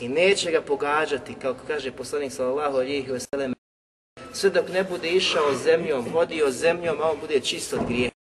I 0.01 0.09
neće 0.09 0.51
ga 0.51 0.61
pogađati, 0.61 1.35
kao 1.43 1.55
kaže 1.67 1.93
poslanik 1.93 2.33
sallallahu 2.33 2.77
alihi 2.77 3.09
wasallam, 3.09 3.53
sve 4.33 4.51
dok 4.51 4.69
ne 4.69 4.85
bude 4.85 5.09
išao 5.09 5.55
zemljom, 5.65 6.13
hodio 6.13 6.51
zemljom, 6.51 7.01
a 7.01 7.11
on 7.11 7.21
bude 7.21 7.41
čisto 7.41 7.77
od 7.77 7.87
grijeha. 7.87 8.15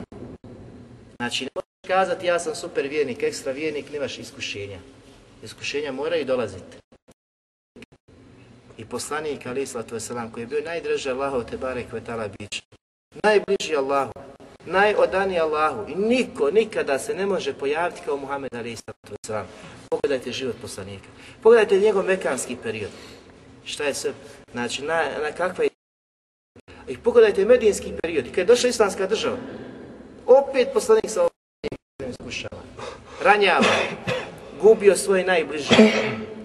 Znači, 1.16 1.44
ne 1.44 1.50
možeš 1.56 1.88
kazati 1.88 2.26
ja 2.26 2.40
sam 2.40 2.56
super 2.56 2.88
vjernik, 2.88 3.24
ekstra 3.24 3.52
vjernik, 3.52 3.92
nemaš 3.94 4.20
iskušenja. 4.20 4.80
Iskušenja 5.44 5.92
moraju 5.92 6.26
dolaziti. 6.26 6.78
I 8.78 8.86
poslanik 8.86 9.46
Ali 9.46 9.62
Islatu 9.62 9.94
Veselam, 9.94 10.32
koji 10.32 10.44
je 10.44 10.48
bio 10.48 10.62
najdraži 10.62 11.10
Allahov 11.10 11.44
te 11.44 11.58
barek 11.58 11.94
vetala 11.94 12.28
bić, 12.28 12.64
najbliži 13.24 13.76
Allahu, 13.76 14.12
najodaniji 14.70 15.40
Allahu 15.40 15.86
i 15.90 15.96
niko 15.96 16.52
nikada 16.52 17.00
se 17.00 17.14
ne 17.14 17.26
može 17.26 17.54
pojaviti 17.54 18.02
kao 18.06 18.18
Muhammed 18.18 18.56
Ali 18.56 18.78
Veselam. 19.10 19.48
Pogledajte 19.90 20.32
život 20.32 20.56
poslanika. 20.62 21.08
Pogledajte 21.44 21.80
njegov 21.80 22.06
mekanski 22.06 22.56
period. 22.64 22.90
Šta 23.66 23.84
je 23.84 23.94
sve, 23.94 24.12
znači, 24.52 24.84
na, 24.84 25.04
na 25.24 25.32
kakva 25.32 25.64
je 25.64 25.70
i 26.88 26.98
pogledajte 26.98 27.46
medijinski 27.46 27.94
period, 28.02 28.26
kad 28.26 28.38
je 28.38 28.46
došla 28.46 28.70
islamska 28.70 29.08
država, 29.08 29.38
opet 30.26 30.68
poslanik 30.74 31.10
sa 31.10 31.22
ovim 31.22 32.10
iskušava. 32.10 32.62
Ranjava, 33.24 33.66
gubio 34.62 34.96
svoje 34.96 35.26
najbliže. 35.26 35.76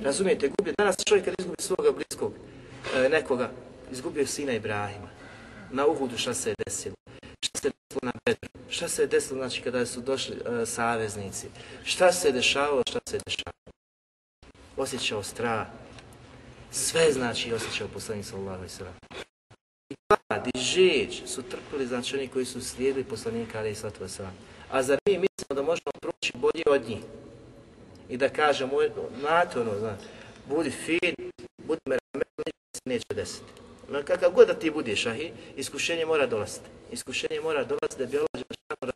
Razumijete, 0.05 0.51
gubio. 0.59 0.75
Danas 0.79 0.97
čovjek 1.05 1.25
kad 1.25 1.35
izgubi 1.39 1.63
svoga 1.63 1.91
bliskog 1.93 2.33
e, 2.97 3.09
nekoga, 3.09 3.51
izgubio 3.93 4.27
sina 4.27 4.53
Ibrahima. 4.53 5.09
Na 5.71 5.87
Uhudu 5.87 6.19
šta 6.19 6.35
se 6.35 6.51
je 6.51 6.55
desilo? 6.67 6.95
Se 7.64 7.70
desilo 7.70 8.00
na 8.03 8.12
Bedru? 8.27 8.48
Šta 8.68 8.88
se 8.88 9.07
desilo 9.07 9.38
znači 9.38 9.62
kada 9.62 9.87
su 9.87 10.00
došli 10.00 10.37
e, 10.37 10.66
saveznici? 10.66 11.46
Šta 11.85 12.12
se 12.12 12.33
dešavalo? 12.33 12.83
Šta 12.88 13.00
se 13.09 13.18
dešavalo? 13.27 13.72
Osjećao 14.77 15.22
strah. 15.22 15.66
Sve 16.70 17.12
znači 17.12 17.53
osjećao 17.53 17.88
poslanik 17.88 18.27
sallallahu 18.27 18.68
sellem 18.68 18.94
i 19.90 19.94
glad 20.09 20.46
i 20.55 20.59
žeđ 20.59 21.22
su 21.27 21.42
trpili 21.42 21.87
znači 21.87 22.16
oni 22.16 22.29
koji 22.29 22.44
su 22.44 22.61
slijedili 22.61 23.05
poslanika 23.05 23.59
ali 23.59 23.70
i 23.70 23.74
slatva 23.74 24.07
A 24.70 24.83
zar 24.83 24.98
mi 25.07 25.12
mislimo 25.12 25.55
da 25.55 25.62
možemo 25.62 25.92
proći 26.00 26.33
bolje 26.35 26.62
od 26.66 26.88
njih? 26.88 27.03
I 28.09 28.16
da 28.16 28.29
kažemo, 28.29 28.77
znate 29.20 29.61
ono, 29.61 29.79
znate, 29.79 30.05
budi 30.48 30.70
fin, 30.70 31.14
budi 31.59 31.81
meramet, 31.87 32.29
se 32.77 32.81
neće 32.85 33.14
desiti. 33.14 33.53
Kakav 34.05 34.31
god 34.33 34.47
da 34.47 34.55
ti 34.55 34.70
budeš, 34.70 35.07
ahi, 35.07 35.33
iskušenje 35.57 36.07
mora 36.07 36.27
dolaziti. 36.27 36.66
Iskušenje 36.92 37.40
mora 37.40 37.64
dolaziti 37.64 37.99
da 37.99 38.07
bi 38.07 38.18
Allah 38.18 38.44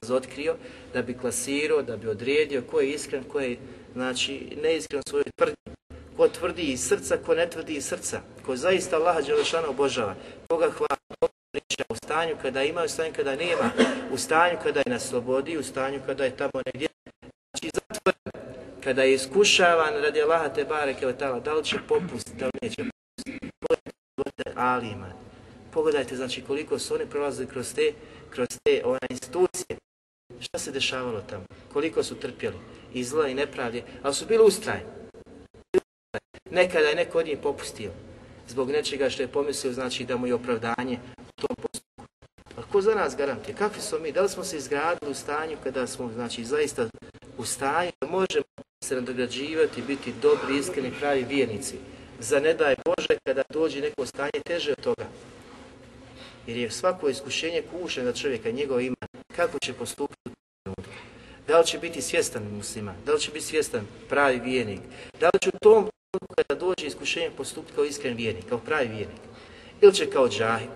razotkrio, 0.03 0.57
da 0.93 1.03
bi 1.03 1.19
klasirao, 1.19 1.83
da 1.83 1.97
bi 1.97 2.09
odredio 2.09 2.63
ko 2.71 2.81
je 2.81 2.91
iskren, 2.91 3.25
ko 3.25 3.41
je 3.41 3.57
znači, 3.93 4.57
neiskren 4.63 5.03
svojoj 5.09 5.25
tvrdnji. 5.37 5.57
Ko 6.17 6.29
tvrdi 6.29 6.63
iz 6.63 6.81
srca, 6.89 7.17
ko 7.27 7.35
ne 7.35 7.51
tvrdi 7.51 7.75
iz 7.75 7.87
srca, 7.87 8.21
ko 8.47 8.57
zaista 8.57 8.97
Allaha 8.97 9.21
Đelešana 9.21 9.69
obožava, 9.69 10.15
koga 10.49 10.71
hvala, 10.71 10.97
koga 11.21 11.33
priča 11.53 11.85
u 11.89 11.95
stanju 11.97 12.37
kada 12.43 12.63
ima, 12.63 12.83
u 12.83 12.89
stanju 12.89 13.13
kada 13.17 13.37
nema, 13.37 13.71
u 14.13 14.19
stanju 14.19 14.59
kada 14.63 14.81
je 14.81 14.91
na 14.91 14.99
slobodi, 14.99 15.59
u 15.59 15.63
stanju 15.63 16.01
kada 16.07 16.25
je 16.25 16.37
tamo 16.37 16.63
negdje. 16.67 16.89
Kada 18.85 19.03
je 19.03 19.15
iskušavan 19.15 19.95
radi 20.03 20.23
Allaha 20.23 20.49
te 20.49 20.65
bareke 20.65 21.07
da 21.45 21.53
li 21.55 21.65
će 21.65 21.77
popustiti, 21.89 22.37
da 22.39 22.47
li 22.47 22.53
neće 22.63 22.77
popustiti. 22.77 23.98
Alima. 24.57 25.13
Pogledajte 25.73 26.17
znači 26.17 26.43
koliko 26.47 26.79
su 26.79 26.95
oni 26.95 27.07
prolazili 27.07 27.49
kroz 27.49 27.75
te, 27.75 27.93
kroz 28.31 28.49
te 28.65 28.83
one 28.85 29.07
institucije. 29.11 29.79
Šta 30.41 30.59
se 30.59 30.73
dešavalo 30.73 31.21
tamo? 31.21 31.45
Koliko 31.73 32.03
su 32.03 32.15
trpjeli? 32.15 32.57
I 32.95 33.05
zla 33.05 33.29
i 33.29 33.35
nepravdje, 33.35 33.85
ali 34.03 34.15
su 34.15 34.27
bili 34.27 34.45
ustrajni. 34.45 34.85
Nekada 36.51 36.89
je 36.89 36.95
neko 36.95 37.19
od 37.19 37.27
njih 37.27 37.39
popustio 37.43 37.91
zbog 38.49 38.71
nečega 38.71 39.11
što 39.11 39.23
je 39.23 39.29
pomislio 39.29 39.73
znači 39.73 40.05
da 40.05 40.17
mu 40.17 40.27
je 40.27 40.35
opravdanje 40.35 40.99
u 41.19 41.41
tom 41.41 41.57
postupku. 41.57 42.05
A 42.57 42.63
ko 42.73 42.81
za 42.81 42.95
nas 42.95 43.17
garantuje? 43.17 43.55
Kakvi 43.55 43.81
smo 43.81 43.99
mi? 43.99 44.13
Da 44.13 44.23
li 44.23 44.29
smo 44.29 44.45
se 44.45 44.57
izgradili 44.57 45.11
u 45.11 45.15
stanju 45.15 45.57
kada 45.65 45.87
smo 45.87 46.11
znači 46.15 46.45
zaista 46.45 46.89
u 47.39 47.45
stanju 47.45 47.91
da 48.01 48.07
možemo 48.07 48.45
se 48.85 48.95
nadograđivati, 48.95 49.83
biti 49.83 50.13
dobri, 50.23 50.59
iskreni, 50.59 50.93
pravi 51.01 51.25
vjernici? 51.25 51.77
Za 52.19 52.41
ne 52.41 52.55
daj 52.55 52.75
Bože 52.85 53.19
kada 53.25 53.43
dođe 53.51 53.81
neko 53.81 54.07
stanje 54.07 54.41
teže 54.47 54.71
od 54.73 54.81
toga. 54.81 55.07
Jer 56.47 56.57
je 56.57 56.71
svako 56.71 57.09
iskušenje 57.09 57.63
kušen 57.73 58.05
za 58.05 58.13
čovjeka, 58.13 58.51
njegov 58.51 58.81
ima, 58.81 58.97
kako 59.37 59.59
će 59.59 59.73
postupiti. 59.73 60.31
Da 61.47 61.59
li 61.59 61.67
će 61.67 61.79
biti 61.79 62.03
svjestan 62.03 62.43
muslima? 62.57 62.95
Da 63.07 63.13
li 63.13 63.21
će 63.21 63.31
biti 63.31 63.45
svjestan 63.45 63.87
pravi 64.09 64.41
vjernik? 64.41 64.81
Da 65.21 65.31
li 65.35 65.39
će 65.41 65.49
u 65.49 65.59
tom 65.59 65.91
kada 66.37 66.61
dođe 66.61 66.87
iskušenje 66.87 67.31
postupiti 67.37 67.75
kao 67.75 67.85
iskren 67.85 68.17
vjernik, 68.17 68.45
kao 68.49 68.59
pravi 68.59 68.89
vjernik? 68.89 69.21
Ili 69.81 69.95
će 69.95 70.11
kao 70.11 70.29
džahil? 70.29 70.71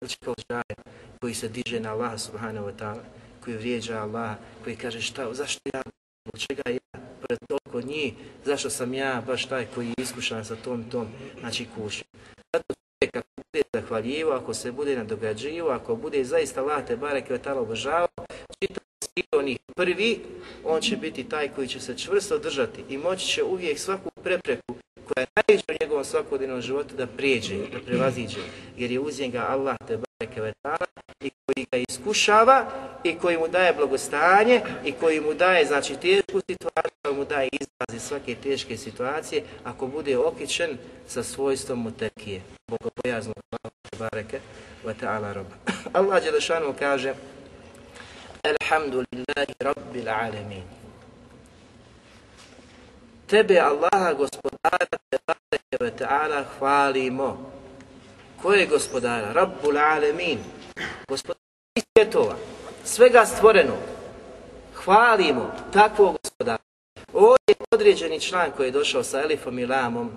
Ili 0.00 0.10
će 0.10 0.16
kao 0.24 0.34
džahil 0.34 0.80
koji 1.20 1.34
se 1.34 1.48
diže 1.48 1.80
na 1.80 1.92
Allah 1.92 2.20
subhanahu 2.20 2.66
wa 2.66 2.72
ta'ala, 2.72 3.04
koji 3.44 3.56
vrijeđa 3.56 4.02
Allah, 4.02 4.36
koji 4.64 4.76
kaže 4.76 5.00
šta, 5.00 5.34
zašto 5.34 5.60
ja, 5.74 5.82
zbog 6.24 6.38
čega 6.38 6.70
ja, 6.70 7.00
pred 7.30 7.38
toliko 7.48 7.88
njih, 7.88 8.14
zašto 8.44 8.70
sam 8.70 8.94
ja 8.94 9.22
baš 9.26 9.46
taj 9.46 9.66
koji 9.74 9.86
je 9.86 9.94
iskušan 10.02 10.44
sa 10.44 10.56
tom 10.56 10.90
tom, 10.90 11.06
znači 11.40 11.66
kušen. 11.74 12.04
Zato 12.52 12.74
čovjek 12.74 13.16
ako 13.16 13.42
bude 13.52 13.62
zahvaljivo, 13.74 14.32
ako 14.32 14.54
se 14.54 14.72
bude 14.72 14.96
nadograđivo, 14.96 15.70
ako 15.70 15.96
bude 15.96 16.24
zaista 16.24 16.60
Allah 16.60 16.86
te 16.86 16.96
bareke 16.96 17.32
ve 17.32 17.38
ta'ala 17.38 17.58
obožavao, 17.58 18.08
čitav 18.58 18.84
onih 19.32 19.58
prvi, 19.76 20.20
on 20.64 20.80
će 20.80 20.96
biti 20.96 21.24
taj 21.24 21.48
koji 21.48 21.68
će 21.68 21.80
se 21.80 21.98
čvrsto 21.98 22.38
držati 22.38 22.84
i 22.88 22.98
moći 22.98 23.26
će 23.26 23.42
uvijek 23.42 23.78
svaku 23.78 24.10
prepreku 24.22 24.74
koja 25.04 25.22
je 25.22 25.26
najveća 25.36 25.64
u 25.68 25.76
njegovom 25.80 26.04
svakodnevnom 26.04 26.60
životu 26.62 26.96
da 26.96 27.06
prijeđe, 27.06 27.56
da 27.56 27.78
prevaziđe, 27.86 28.40
jer 28.76 28.90
je 28.90 29.00
uz 29.00 29.20
njega 29.20 29.46
Allah 29.48 29.76
te 29.86 29.96
bareke 29.96 30.52
i 31.20 31.30
koji 31.46 31.66
ga 31.72 31.78
iskušava 31.88 32.70
i 33.04 33.14
koji 33.14 33.38
mu 33.38 33.48
daje 33.48 33.72
blagostanje 33.72 34.60
i 34.84 34.92
koji 34.92 35.20
mu 35.20 35.34
daje 35.34 35.66
znači 35.66 35.96
tešku 35.96 36.40
situaciju, 36.50 36.92
koji 37.02 37.16
mu 37.16 37.24
daje 37.24 37.48
izraz 37.52 37.94
iz 37.94 38.02
svake 38.02 38.34
teške 38.34 38.76
situacije 38.76 39.42
ako 39.64 39.86
bude 39.86 40.18
okićen 40.18 40.78
sa 41.06 41.22
svojstvom 41.22 41.82
mutekije, 41.82 42.42
bogobojaznog 42.68 43.36
Allah 43.50 43.72
te 43.90 43.96
bareke 43.98 44.40
ve 44.84 44.94
ta'ala 45.00 45.32
roba. 45.32 45.56
Allah 45.98 46.24
Đelešanu 46.24 46.74
kaže 46.78 47.14
Alhamdulillahi 48.44 49.54
Rabbil 49.60 50.08
Alamin. 50.08 50.64
Tebe 53.26 53.60
Allaha 53.60 54.12
gospodara 54.14 54.86
te 55.10 55.90
ta'ala 55.98 56.44
hvalimo. 56.58 57.52
Ko 58.42 58.52
je 58.52 58.66
gospodara? 58.66 59.32
Rabbul 59.32 59.78
Alamin. 59.78 60.38
Gospodara 61.08 61.40
svjetova. 61.76 62.36
Svega 62.84 63.26
stvorenog. 63.26 63.78
Hvalimo 64.74 65.52
takvog 65.72 66.16
gospodara. 66.22 66.62
Ovdje 67.12 67.48
je 67.48 67.64
određeni 67.70 68.20
član 68.20 68.50
koji 68.56 68.66
je 68.66 68.72
došao 68.72 69.02
sa 69.02 69.22
Elifom 69.22 69.58
i 69.58 69.66
Lamom. 69.66 70.10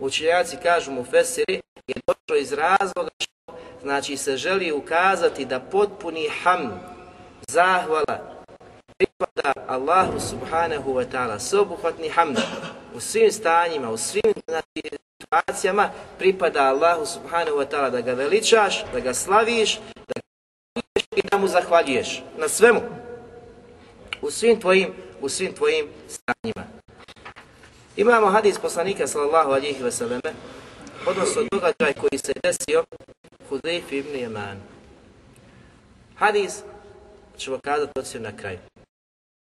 Učenjaci 0.00 0.56
kažu 0.62 0.90
mu 0.92 1.04
Fesiri 1.04 1.60
je 1.86 1.94
došao 2.06 2.40
iz 2.40 2.52
razloga 2.52 3.10
što 3.18 3.54
znači 3.82 4.16
se 4.16 4.36
želi 4.36 4.72
ukazati 4.72 5.44
da 5.44 5.60
potpuni 5.60 6.28
ham 6.42 6.99
zahvala 7.50 8.44
pripada 8.94 9.50
Allahu 9.66 10.20
subhanahu 10.20 10.94
wa 10.94 11.04
ta'ala 11.04 11.38
sveobuhvatni 11.38 12.08
hamd 12.08 12.38
u 12.94 13.00
svim 13.00 13.32
stanjima, 13.32 13.90
u 13.90 13.96
svim 13.96 14.32
znači, 14.48 14.98
situacijama 15.22 15.90
pripada 16.18 16.70
Allahu 16.70 17.06
subhanahu 17.06 17.58
wa 17.58 17.66
ta'ala 17.66 17.90
da 17.90 18.00
ga 18.00 18.12
veličaš, 18.12 18.84
da 18.92 19.00
ga 19.00 19.14
slaviš, 19.14 19.80
da 20.08 20.14
ga 20.14 21.00
i 21.16 21.22
da 21.30 21.38
mu 21.38 21.48
zahvaljuješ 21.48 22.22
na 22.38 22.48
svemu. 22.48 22.80
U 24.22 24.30
svim 24.30 24.60
tvojim, 24.60 24.94
u 25.20 25.28
svim 25.28 25.54
tvojim 25.54 25.86
stanjima. 26.08 26.64
Imamo 27.96 28.26
hadis 28.26 28.58
poslanika 28.58 29.06
sallallahu 29.06 29.50
alihi 29.50 29.84
vseleme, 29.84 30.32
odnosno 31.06 31.42
događaj 31.50 31.92
koji 31.92 32.18
se 32.18 32.32
desio 32.42 32.84
Hudejf 33.48 33.92
ibn 33.92 34.16
Jeman. 34.16 34.60
Hadis 36.14 36.62
ćemo 37.40 37.58
kazati 37.58 37.98
odsio 37.98 38.20
na 38.20 38.36
kraju. 38.36 38.58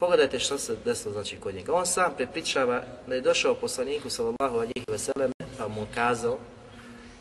Pogledajte 0.01 0.38
što 0.38 0.59
se 0.59 0.77
desilo 0.85 1.12
znači 1.12 1.37
kod 1.40 1.55
njega. 1.55 1.72
On 1.72 1.87
sam 1.87 2.12
prepričava 2.16 2.83
da 3.07 3.14
je 3.14 3.20
došao 3.20 3.55
poslaniku 3.55 4.11
sallallahu 4.11 4.57
alihi 4.57 4.85
vseleme 4.88 5.35
pa 5.59 5.68
mu 5.68 5.87
kazao 5.94 6.38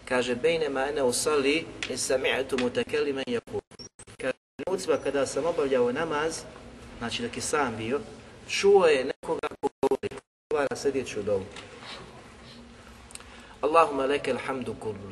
kaže 0.09 0.35
bejne 0.35 0.69
ma 0.69 0.87
ene 0.87 1.03
usali 1.03 1.65
i 1.89 1.97
sami'tu 1.97 2.57
mutakelimen 2.59 3.23
jakul. 3.27 3.61
Kaže 4.17 4.33
trenucima 4.55 4.97
kada 5.03 5.25
sam 5.25 5.45
obavljao 5.45 5.91
namaz, 5.91 6.41
znači 6.97 7.23
dok 7.23 7.35
je 7.35 7.41
sam 7.41 7.75
bio, 7.77 7.99
čuo 8.49 8.85
je 8.85 9.05
nekoga 9.05 9.47
ko 9.61 9.69
govori, 9.81 10.09
govara 10.49 10.75
sedjeći 10.75 11.19
u 11.19 11.23
domu. 11.23 11.45
Allahumma 13.61 14.05
leke 14.05 14.31
alhamdu 14.31 14.75
kullu. 14.79 15.11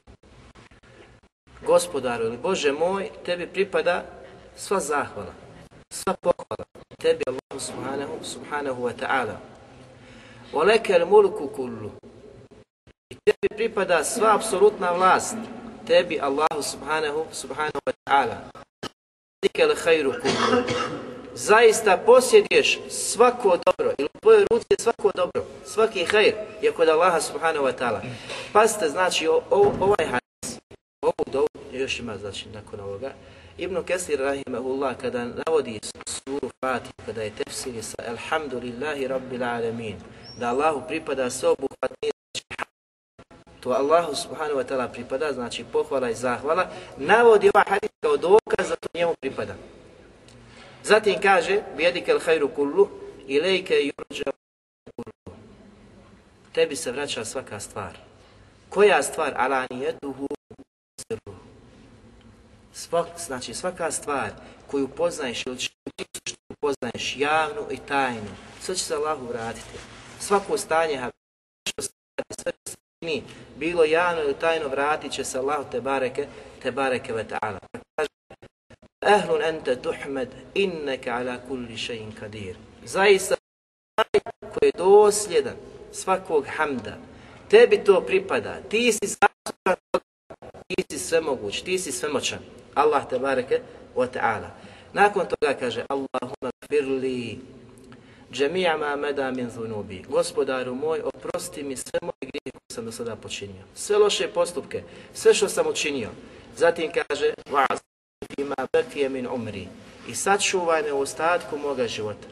Gospodaru 1.65 2.25
ili 2.25 2.37
Bože 2.37 2.71
moj, 2.71 3.09
tebi 3.25 3.47
pripada 3.47 4.05
sva 4.55 4.79
zahvala, 4.79 5.33
sva 5.95 6.13
pohvala. 6.19 6.65
Tebi 6.99 7.23
Allahu 7.27 7.59
subhanahu, 7.59 8.13
subhanahu 8.23 8.79
wa 8.83 8.93
ta'ala. 8.93 9.39
Wa 10.51 10.63
leke 10.63 10.91
al 10.95 11.07
mulku 11.07 11.47
kullu. 11.47 11.91
I 13.11 13.15
tebi 13.23 13.47
pripada 13.55 14.03
sva 14.03 14.35
apsolutna 14.35 14.91
vlast. 14.91 15.39
Tebi 15.87 16.19
Allahu 16.19 16.59
subhanahu, 16.59 17.31
subhanahu 17.31 17.79
wa 17.79 17.93
ta'ala. 18.03 18.37
Dike 19.39 19.63
al 19.63 19.75
khairu 19.75 20.11
kullu. 20.19 20.67
Zaista 21.35 21.97
posjeduješ 21.97 22.79
svako 22.89 23.59
dobro, 23.65 23.93
ili 23.97 24.07
u 24.13 24.19
tvojoj 24.19 24.45
ruci 24.51 24.65
je 24.69 24.77
svako 24.79 25.11
dobro, 25.15 25.43
svaki 25.65 26.05
hajr 26.05 26.33
je 26.61 26.71
kod 26.71 26.89
Allaha 26.89 27.21
subhanahu 27.21 27.65
wa 27.65 27.75
ta'ala. 27.75 28.01
Pazite, 28.53 28.89
znači, 28.89 29.27
o, 29.27 29.41
o, 29.51 29.73
ovaj 29.79 30.05
dovu, 30.07 30.24
još 31.85 31.99
ima, 31.99 32.17
znači, 32.17 32.49
nakon 32.49 32.79
ovoga, 32.79 33.13
Ibn 33.57 33.83
Kesir 33.83 34.19
rahimahullah 34.19 34.97
kada 34.97 35.25
navodi 35.25 35.79
suru 36.07 36.49
Fatih, 36.61 36.91
kada 37.05 37.21
je 37.21 37.31
tefsiri 37.31 37.83
sa 37.83 37.95
Alhamdulillahi 38.07 39.07
Rabbil 39.07 39.43
Alamin, 39.43 39.95
da 40.39 40.49
Allahu 40.49 40.81
pripada 40.87 41.29
sveobuhvatni 41.29 42.11
to 43.65 43.73
Allahu 43.73 44.13
subhanahu 44.15 44.61
wa 44.61 44.65
ta'ala 44.65 44.87
pripada, 44.93 45.33
znači 45.33 45.65
pohvala 45.73 46.09
i 46.09 46.15
zahvala, 46.15 46.69
navodi 46.97 47.49
ovaj 47.53 47.65
hadis 47.69 47.89
kao 47.99 48.17
dokaz 48.17 48.69
da 48.69 48.75
to 48.75 48.87
njemu 48.93 49.13
pripada. 49.21 49.55
Zatim 50.83 51.21
kaže, 51.21 51.61
bijedike 51.77 52.11
al 52.11 52.19
hajru 52.19 52.49
kullu, 52.55 52.87
ilejke 53.27 53.73
yurđa 53.73 54.31
kullu. 54.95 55.37
Tebi 56.53 56.75
se 56.75 56.91
vraća 56.91 57.25
svaka 57.25 57.59
stvar. 57.59 57.97
Koja 58.69 59.03
stvar? 59.03 59.33
Alanijetuhu 59.37 60.27
sirru. 61.01 61.44
Svak, 62.75 63.07
znači 63.17 63.53
svaka 63.53 63.91
stvar 63.91 64.31
koju 64.67 64.87
poznaješ 64.87 65.45
ili 65.45 65.59
što 65.59 65.75
poznaješ 66.59 67.17
javnu 67.17 67.61
i 67.71 67.77
tajnu, 67.77 68.29
sve 68.61 68.75
će 68.75 68.83
se 68.83 68.95
Allahu 68.95 69.25
vratiti. 69.25 69.77
Svako 70.19 70.57
stanje, 70.57 71.09
što 71.69 71.81
se 71.81 71.89
radi, 72.17 72.41
sve 72.41 72.51
što 72.51 72.71
se 72.71 72.77
čini, 72.99 73.23
bilo 73.57 73.83
javno 73.83 74.21
ili 74.21 74.33
tajno, 74.33 74.67
vratit 74.67 75.11
će 75.11 75.23
se 75.23 75.37
Allahu 75.37 75.63
te 75.71 75.81
bareke, 75.81 76.27
te 76.61 76.71
bareke 76.71 77.13
ve 77.13 77.25
ta'ala. 77.25 77.59
Kaže, 77.95 78.09
Ehlun 79.05 79.41
ente 79.41 79.81
tuhmed, 79.81 80.29
inneke 80.53 81.11
ala 81.11 81.37
kulli 81.47 81.77
še'in 81.77 82.11
kadir. 82.19 82.55
Zaista, 82.85 83.35
koji 84.39 84.67
je 84.67 84.77
dosljedan 84.77 85.55
svakog 85.91 86.45
hamda, 86.57 86.97
tebi 87.49 87.83
to 87.83 88.01
pripada, 88.01 88.57
ti 88.69 88.91
si 88.91 89.07
zaslužan 89.07 90.04
ti 90.67 90.83
si 90.91 90.99
svemoguć, 90.99 91.61
ti 91.61 91.79
si 91.79 91.91
svemoćan. 91.91 92.39
Allah 92.75 93.09
te 93.09 93.19
bareke 93.19 93.61
wa 93.95 94.07
ta'ala. 94.07 94.49
Nakon 94.93 95.25
toga 95.25 95.53
kaže 95.59 95.85
Allahumma 95.89 96.51
firli 96.69 97.39
džemija 98.31 98.77
ma 98.77 98.95
meda 98.95 99.31
min 99.31 99.49
zunubi. 99.49 100.03
Gospodaru 100.09 100.75
moj, 100.75 101.01
oprosti 101.01 101.63
mi 101.63 101.75
sve 101.75 101.99
moje 102.01 102.21
grije 102.21 102.51
koje 102.51 102.73
sam 102.73 102.85
do 102.85 102.91
sada 102.91 103.15
počinio. 103.15 103.63
Sve 103.75 103.97
loše 103.97 104.27
postupke, 104.27 104.83
sve 105.13 105.33
što 105.33 105.49
sam 105.49 105.67
učinio. 105.67 106.09
Zatim 106.57 106.91
kaže 106.91 107.33
vas 107.51 107.79
ima 108.37 108.55
bekije 108.73 109.09
min 109.09 109.27
umri. 109.27 109.67
I 110.07 110.15
sačuvaj 110.15 110.83
me 110.83 110.93
u 110.93 110.99
ostatku 110.99 111.57
moga 111.57 111.87
života. 111.87 112.27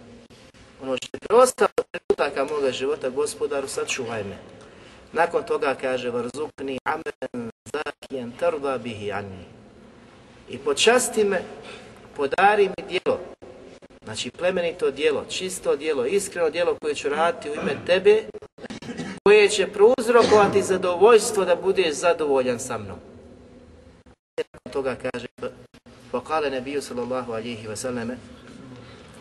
ono 0.82 0.98
što 0.98 1.10
je 1.13 1.19
preostalo 1.19 1.69
trenutaka 1.91 2.54
moga 2.54 2.72
života, 2.72 3.10
gospodaru, 3.10 3.67
sačuvaj 3.67 4.24
me. 4.24 4.38
Nakon 5.13 5.43
toga 5.43 5.76
kaže, 5.82 6.10
varzukni 6.10 6.80
amen 6.84 7.52
zakijen 8.13 8.32
tarda 8.39 8.78
bihi 8.78 9.12
anni. 9.12 9.45
I 10.49 10.58
počasti 10.58 11.23
me, 11.23 11.41
podari 12.15 12.69
mi 12.69 12.84
djelo, 12.88 13.19
znači 14.04 14.32
plemenito 14.32 14.91
djelo, 14.91 15.26
čisto 15.30 15.76
djelo, 15.76 16.06
iskreno 16.06 16.49
djelo 16.49 16.78
koje 16.82 16.95
ću 16.95 17.10
raditi 17.10 17.49
u 17.49 17.54
ime 17.54 17.78
tebe, 17.86 18.23
koje 19.23 19.49
će 19.49 19.67
prouzrokovati 19.67 20.62
zadovoljstvo 20.62 21.45
da 21.45 21.56
budeš 21.56 21.93
zadovoljan 21.93 22.60
sa 22.60 22.78
mnom. 22.78 22.97
Nakon 24.38 24.71
toga 24.73 24.95
kaže, 24.95 25.28
Pokale 26.12 26.49
nebiju 26.49 26.82
sallallahu 26.82 27.34
alihi 27.34 27.67
wasallam, 27.67 28.15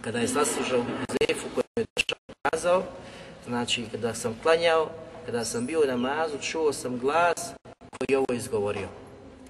kada 0.00 0.18
je 0.18 0.28
saslužao 0.28 0.80
Huzefu 0.80 1.48
koji 1.54 1.64
je 1.76 1.84
došao 1.96 2.18
kazao, 2.42 2.82
znači 3.46 3.84
kada 3.92 4.14
sam 4.14 4.38
klanjao, 4.42 4.90
kada 5.26 5.44
sam 5.44 5.66
bio 5.66 5.80
u 5.80 5.86
namazu, 5.86 6.38
čuo 6.38 6.72
sam 6.72 6.98
glas 6.98 7.54
je 8.08 8.18
ovo 8.18 8.32
izgovorio. 8.32 8.88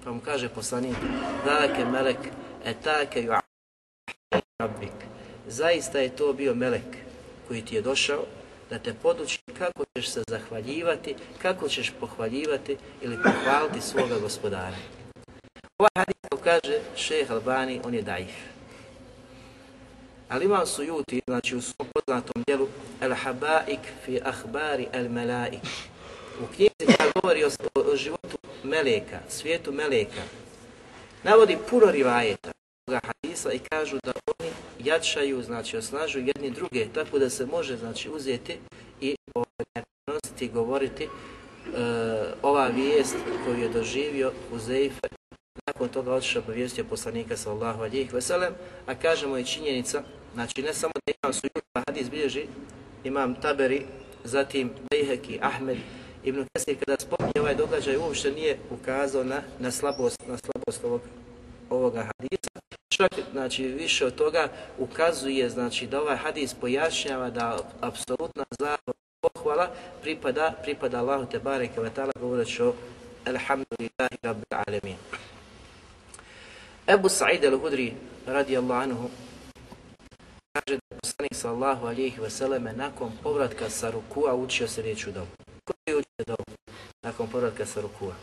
Pa 0.03 0.11
mu 0.11 0.19
kaže 0.25 0.49
poslanik, 0.49 0.97
dake 1.45 1.85
melek, 1.85 2.17
etake 2.65 3.21
ju 3.21 3.33
rabbik. 4.59 4.97
Zaista 5.47 5.99
je 5.99 6.15
to 6.15 6.33
bio 6.33 6.55
melek 6.55 6.97
koji 7.47 7.61
ti 7.61 7.75
je 7.75 7.81
došao 7.81 8.25
da 8.69 8.79
te 8.79 8.93
poduči 8.93 9.39
kako 9.57 9.83
ćeš 9.97 10.09
se 10.09 10.23
zahvaljivati, 10.27 11.15
kako 11.41 11.69
ćeš 11.69 11.93
pohvaljivati 11.99 12.77
ili 13.01 13.17
pohvaliti 13.23 13.81
svoga 13.81 14.19
gospodara. 14.19 14.77
Ovaj 15.77 15.91
hadis 15.95 16.23
kaže 16.43 16.79
šeh 16.95 17.31
Albani, 17.31 17.79
on 17.83 17.93
je 17.93 18.01
daif. 18.01 18.35
Ali 20.29 20.45
imam 20.45 20.65
sujuti, 20.65 21.21
znači 21.27 21.55
u 21.55 21.61
svom 21.61 21.87
poznatom 21.93 22.43
dijelu 22.47 22.67
El 23.01 23.13
Habaik 23.13 23.79
fi 24.05 24.19
ahbari 24.23 24.87
el 24.93 25.09
Melaik. 25.09 25.63
U 26.41 26.45
knjizi 26.55 26.97
govori 27.15 27.43
o, 27.43 27.49
o 27.75 27.95
životu 27.95 28.37
Meleka, 28.63 29.19
svijetu 29.29 29.71
Meleka, 29.71 30.21
navodi 31.23 31.57
puno 31.69 31.91
rivajeta 31.91 32.51
hadisa 32.91 33.51
i 33.51 33.59
kažu 33.59 33.97
da 34.03 34.11
oni 34.39 34.51
jačaju, 34.79 35.43
znači 35.43 35.77
osnažuju 35.77 36.27
jedni 36.27 36.51
druge, 36.51 36.87
tako 36.93 37.19
da 37.19 37.29
se 37.29 37.45
može 37.45 37.77
znači 37.77 38.09
uzeti 38.09 38.57
i 39.01 39.15
prenositi 40.05 40.45
i 40.45 40.49
govoriti 40.49 41.05
uh, 41.05 41.73
ova 42.41 42.67
vijest 42.67 43.15
koju 43.45 43.57
je 43.57 43.69
doživio 43.69 44.31
Uzeife 44.51 45.07
nakon 45.67 45.89
toga 45.89 46.13
otišao 46.13 46.41
obavijestio 46.41 46.83
poslanika 46.83 47.37
sallallahu 47.37 47.81
alihi 47.81 48.09
veselem, 48.13 48.53
a 48.85 48.95
kažemo 48.95 49.37
i 49.37 49.45
činjenica, 49.45 50.03
znači 50.33 50.61
ne 50.61 50.73
samo 50.73 50.93
da 51.05 51.13
imam 51.23 51.33
sujuta 51.33 51.83
hadis 51.87 52.09
bilježi, 52.09 52.45
imam 53.03 53.35
Taberi, 53.35 53.85
zatim 54.23 54.71
Bejheki, 54.91 55.39
Ahmed, 55.41 55.77
Ibn 56.23 56.45
Kesir 56.53 56.77
kada 56.79 56.99
spominje 56.99 57.39
ovaj 57.39 57.55
događaj 57.55 57.97
uopšte 57.97 58.31
nije 58.31 58.57
ukazao 58.71 59.23
na, 59.23 59.41
na 59.59 59.71
slabost, 59.71 60.27
na 60.27 60.37
slabost 60.37 60.83
ovog, 60.83 61.01
ovoga 61.69 61.99
hadisa. 61.99 62.49
Čak, 62.89 63.11
znači, 63.31 63.63
više 63.63 64.05
od 64.05 64.15
toga 64.15 64.47
ukazuje, 64.79 65.49
znači, 65.49 65.87
da 65.87 66.01
ovaj 66.01 66.17
hadis 66.17 66.53
pojašnjava 66.53 67.29
da 67.29 67.57
apsolutna 67.81 68.43
zahvala 68.59 68.93
pohvala 69.23 69.71
pripada, 70.01 70.51
pripada 70.63 70.99
Allahu 70.99 71.25
te 71.31 71.39
bareke 71.39 71.81
ve 71.81 71.89
ta'ala 71.89 72.11
govoreći 72.19 72.63
o 72.63 72.73
Alhamdulillahi 73.25 74.17
Rabbil 74.23 74.53
Alamin. 74.67 74.97
Ebu 76.87 77.09
Sa'id 77.09 77.43
al-Hudri 77.43 77.93
radijallahu 78.27 78.81
anhu 78.81 79.09
kaže 80.53 80.79
da 80.89 80.95
poslanik 81.01 81.35
sallahu 81.35 81.87
alihi 81.87 82.19
nakon 82.75 83.11
povratka 83.23 83.69
sa 83.69 83.91
rukua 83.91 84.35
učio 84.35 84.67
se 84.67 84.81
riječ 84.81 85.07
u 85.07 85.11
dobu. 85.11 85.31
Ko 85.65 85.73
je 85.85 85.95
učio 86.23 86.35
dobu 86.35 86.57
nakon 87.03 87.27
povratka 87.27 87.65
sa 87.65 87.81
rukua? 87.81 88.13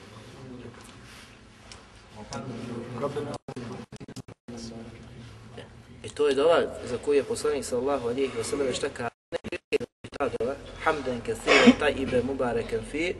I 6.04 6.08
to 6.08 6.28
je 6.28 6.34
dova 6.34 6.60
za 6.84 6.98
koju 7.04 7.16
je 7.16 7.24
poslanik 7.24 7.64
sallahu 7.64 8.08
alihi 8.08 8.32
vseleme 8.40 8.72
šta 8.72 8.88
kaže, 8.88 9.10
ne 9.32 9.86
ta 10.18 10.28
dova, 10.38 10.54
hamdan 10.84 11.20
kathira 11.20 11.72
ta'ibe 11.80 12.22
mubareken 12.22 12.80
fi, 12.90 13.14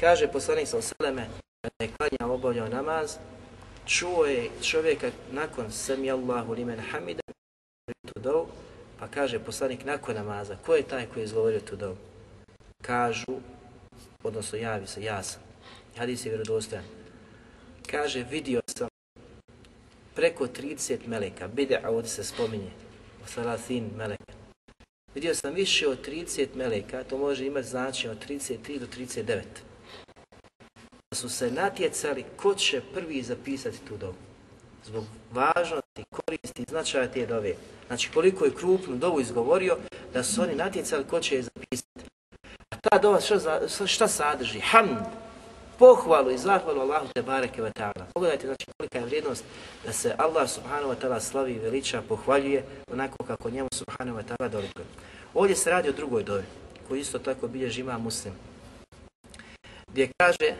kaže 0.00 0.28
poslanik 0.28 0.68
sallahu 0.68 0.86
vseleme 0.86 1.28
kada 1.62 1.84
je 1.84 1.90
klanjao 1.96 2.34
obavljao 2.34 2.68
namaz, 2.68 3.16
čuo 3.86 4.24
je 4.24 4.50
čovjeka 4.62 5.10
nakon 5.32 5.72
sami 5.72 6.10
Allahu 6.10 6.52
limen 6.52 6.80
hamida 6.80 7.22
tu 8.06 8.20
dovu, 8.20 8.48
pa 8.98 9.08
kaže 9.08 9.38
poslanik 9.38 9.84
nakon 9.84 10.14
namaza, 10.14 10.56
ko 10.66 10.74
je 10.74 10.82
taj 10.82 11.06
koji 11.06 11.22
je 11.22 11.24
izgovorio 11.24 11.60
tu 11.60 11.76
dovu? 11.76 11.96
Kažu, 12.82 13.40
odnosno 14.24 14.58
javi 14.58 14.86
se, 14.86 15.02
ja 15.02 15.22
sam. 15.22 15.42
Hadis 15.96 16.26
je 16.26 16.30
vjerodostojan. 16.30 16.84
Kaže, 17.90 18.24
vidio 18.30 18.60
sam 18.78 18.88
preko 20.14 20.46
30 20.46 20.98
meleka, 21.06 21.48
bide, 21.48 21.80
a 21.84 21.90
ovdje 21.90 22.10
se 22.10 22.24
spominje, 22.24 22.70
salatin 23.26 23.90
meleka. 23.96 24.32
Vidio 25.14 25.34
sam 25.34 25.54
više 25.54 25.88
od 25.88 26.06
30 26.06 26.46
meleka, 26.54 27.04
to 27.04 27.18
može 27.18 27.46
imati 27.46 27.68
značaj 27.68 28.10
od 28.10 28.26
33 28.28 28.78
do 28.78 28.86
39 28.86 29.42
su 31.14 31.28
se 31.28 31.50
natjecali 31.50 32.24
ko 32.36 32.54
će 32.54 32.82
prvi 32.94 33.22
zapisati 33.22 33.78
tu 33.88 33.96
dovu. 33.96 34.14
Zbog 34.84 35.04
važnosti, 35.32 36.04
koristi 36.10 36.64
značaja 36.68 37.10
te 37.10 37.26
dove. 37.26 37.54
Znači 37.86 38.10
koliko 38.14 38.44
je 38.44 38.54
krupnu 38.54 38.96
dovu 38.96 39.20
izgovorio 39.20 39.76
da 40.12 40.22
su 40.22 40.42
oni 40.42 40.54
natjecali 40.54 41.04
ko 41.04 41.20
će 41.20 41.36
je 41.36 41.42
zapisati. 41.42 42.17
Ta 42.68 42.98
dova 42.98 43.20
šta, 43.20 43.86
šta 43.86 44.08
sadrži? 44.08 44.60
Hamd, 44.60 44.98
pohvalu 45.78 46.30
i 46.30 46.38
zahvalu 46.38 46.80
Allahu 46.80 47.06
te 47.14 47.22
bareke 47.22 47.62
wa 47.62 47.72
ta'ala. 47.72 48.04
Pogledajte 48.14 48.46
znači 48.46 48.66
kolika 48.78 48.98
je 48.98 49.04
vrijednost 49.04 49.44
da 49.86 49.92
se 49.92 50.14
Allah 50.18 50.50
subhanahu 50.50 50.92
wa 50.92 50.96
ta'ala 51.00 51.20
slavi 51.20 51.52
i 51.52 51.58
veliča, 51.58 52.02
pohvaljuje 52.08 52.64
onako 52.92 53.24
kako 53.24 53.50
njemu 53.50 53.68
subhanahu 53.74 54.18
wa 54.18 54.22
ta'ala 54.22 54.48
dolikuje. 54.48 54.86
Ovdje 55.34 55.56
se 55.56 55.70
radi 55.70 55.88
o 55.88 55.92
drugoj 55.92 56.22
dovi, 56.22 56.44
koju 56.88 57.00
isto 57.00 57.18
tako 57.18 57.48
bilježi 57.48 57.80
ima 57.80 57.98
muslim. 57.98 58.34
Gdje 59.86 60.10
kaže 60.16 60.54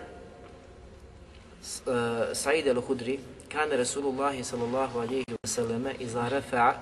Sa'id 2.32 2.66
al-Hudri, 2.66 3.18
kane 3.48 3.76
Rasulullahi 3.76 4.44
sallallahu 4.44 4.98
alaihi 4.98 5.24
wa 5.44 5.48
sallam 5.48 5.84
iza 5.98 6.28
rafa'a 6.28 6.74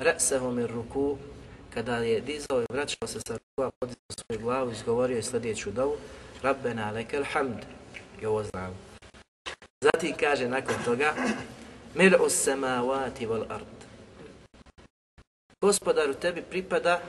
ra'sahu 0.00 0.50
min 0.50 0.66
ruku, 0.66 1.18
kada 1.78 1.96
je 1.96 2.20
dizao 2.20 2.62
i 2.62 2.72
vraćao 2.72 3.08
se 3.08 3.20
sa 3.26 3.32
ruku, 3.32 3.62
a 3.62 3.70
podizao 3.80 4.10
svoju 4.10 4.40
glavu, 4.40 4.70
izgovorio 4.70 5.16
je 5.16 5.22
sljedeću 5.22 5.70
dovu, 5.70 5.96
Rabbena 6.42 6.90
lekel 6.90 7.24
hamd, 7.32 7.58
i 8.22 8.26
ovo. 8.26 8.44
Zatim 9.80 10.14
kaže 10.20 10.48
nakon 10.48 10.74
toga, 10.84 11.14
Mil'u 11.94 12.30
samavati 12.30 13.26
wal 13.26 13.44
ard. 13.48 13.78
Gospodaru, 15.60 16.14
tebi 16.14 16.42
pripada 16.42 17.00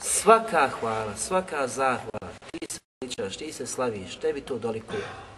svaka 0.00 0.68
hvala, 0.80 1.16
svaka 1.16 1.66
zahvala, 1.68 2.30
ti 2.50 2.66
se 2.70 2.78
veličaš, 3.00 3.36
ti 3.36 3.52
se 3.52 3.66
slaviš, 3.66 4.16
tebi 4.16 4.40
to 4.40 4.58
dolikuje 4.58 5.28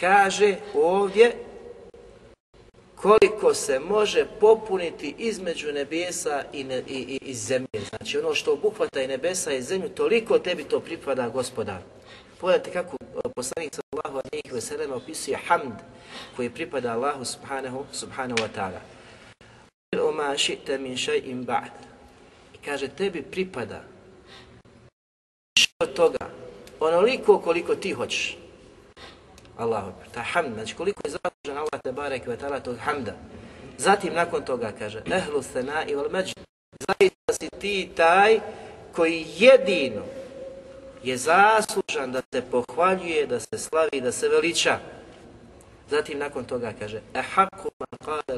kaže 0.00 0.56
ovdje 0.74 1.36
koliko 3.02 3.54
se 3.54 3.80
može 3.80 4.26
popuniti 4.40 5.14
između 5.18 5.72
nebesa 5.72 6.44
i, 6.52 6.64
ne, 6.64 6.82
i, 6.88 7.18
i, 7.22 7.34
zemlje. 7.34 7.80
Znači 7.88 8.18
ono 8.18 8.34
što 8.34 8.52
obuhvata 8.52 9.02
i 9.02 9.06
nebesa 9.06 9.52
i 9.52 9.62
zemlju, 9.62 9.88
toliko 9.88 10.38
tebi 10.38 10.64
to 10.64 10.80
pripada 10.80 11.28
gospodar. 11.28 11.80
Pogledajte 12.40 12.72
kako 12.72 12.96
poslanik 13.36 13.74
sallahu 13.74 14.20
alaihi 14.24 14.54
ve 14.54 14.60
sellem 14.60 14.92
opisuje 14.92 15.38
hamd 15.46 15.78
koji 16.36 16.50
pripada 16.50 16.92
Allahu 16.92 17.24
subhanahu, 17.24 17.84
subhanahu 17.92 18.38
wa 18.38 18.48
ta'ala. 18.56 18.80
Oma 20.08 20.36
šite 20.36 20.78
min 20.78 20.96
šajim 20.96 21.44
ba'd. 21.44 21.72
I 22.54 22.58
kaže 22.64 22.88
tebi 22.88 23.22
pripada 23.22 23.82
od 25.82 25.94
toga, 25.94 26.30
onoliko 26.80 27.38
koliko 27.38 27.74
ti 27.74 27.92
hoćeš. 27.92 28.36
Allahu 29.56 29.92
ta 30.14 30.22
hamd, 30.22 30.54
znači 30.54 30.74
koliko 30.74 31.02
je 31.04 31.10
zaslužen 31.58 31.68
Allah 31.72 31.80
te 31.82 31.92
barek 31.92 32.26
ve 32.26 32.60
tog 32.60 32.76
hamda. 32.78 33.14
Zatim 33.78 34.14
nakon 34.14 34.44
toga 34.44 34.72
kaže, 34.78 35.02
ehlu 35.10 35.42
sena 35.42 35.84
i 35.84 35.94
međd, 36.10 36.34
zaista 36.86 37.32
si 37.32 37.48
ti 37.60 37.90
taj 37.96 38.40
koji 38.92 39.26
jedino 39.38 40.02
je 41.02 41.16
zaslužan 41.16 42.12
da 42.12 42.22
se 42.32 42.42
pohvaljuje, 42.50 43.26
da 43.26 43.40
se 43.40 43.58
slavi, 43.58 44.00
da 44.00 44.12
se 44.12 44.28
veliča. 44.28 44.78
Zatim 45.90 46.18
nakon 46.18 46.44
toga 46.44 46.72
kaže, 46.78 47.00
ehaku 47.14 47.70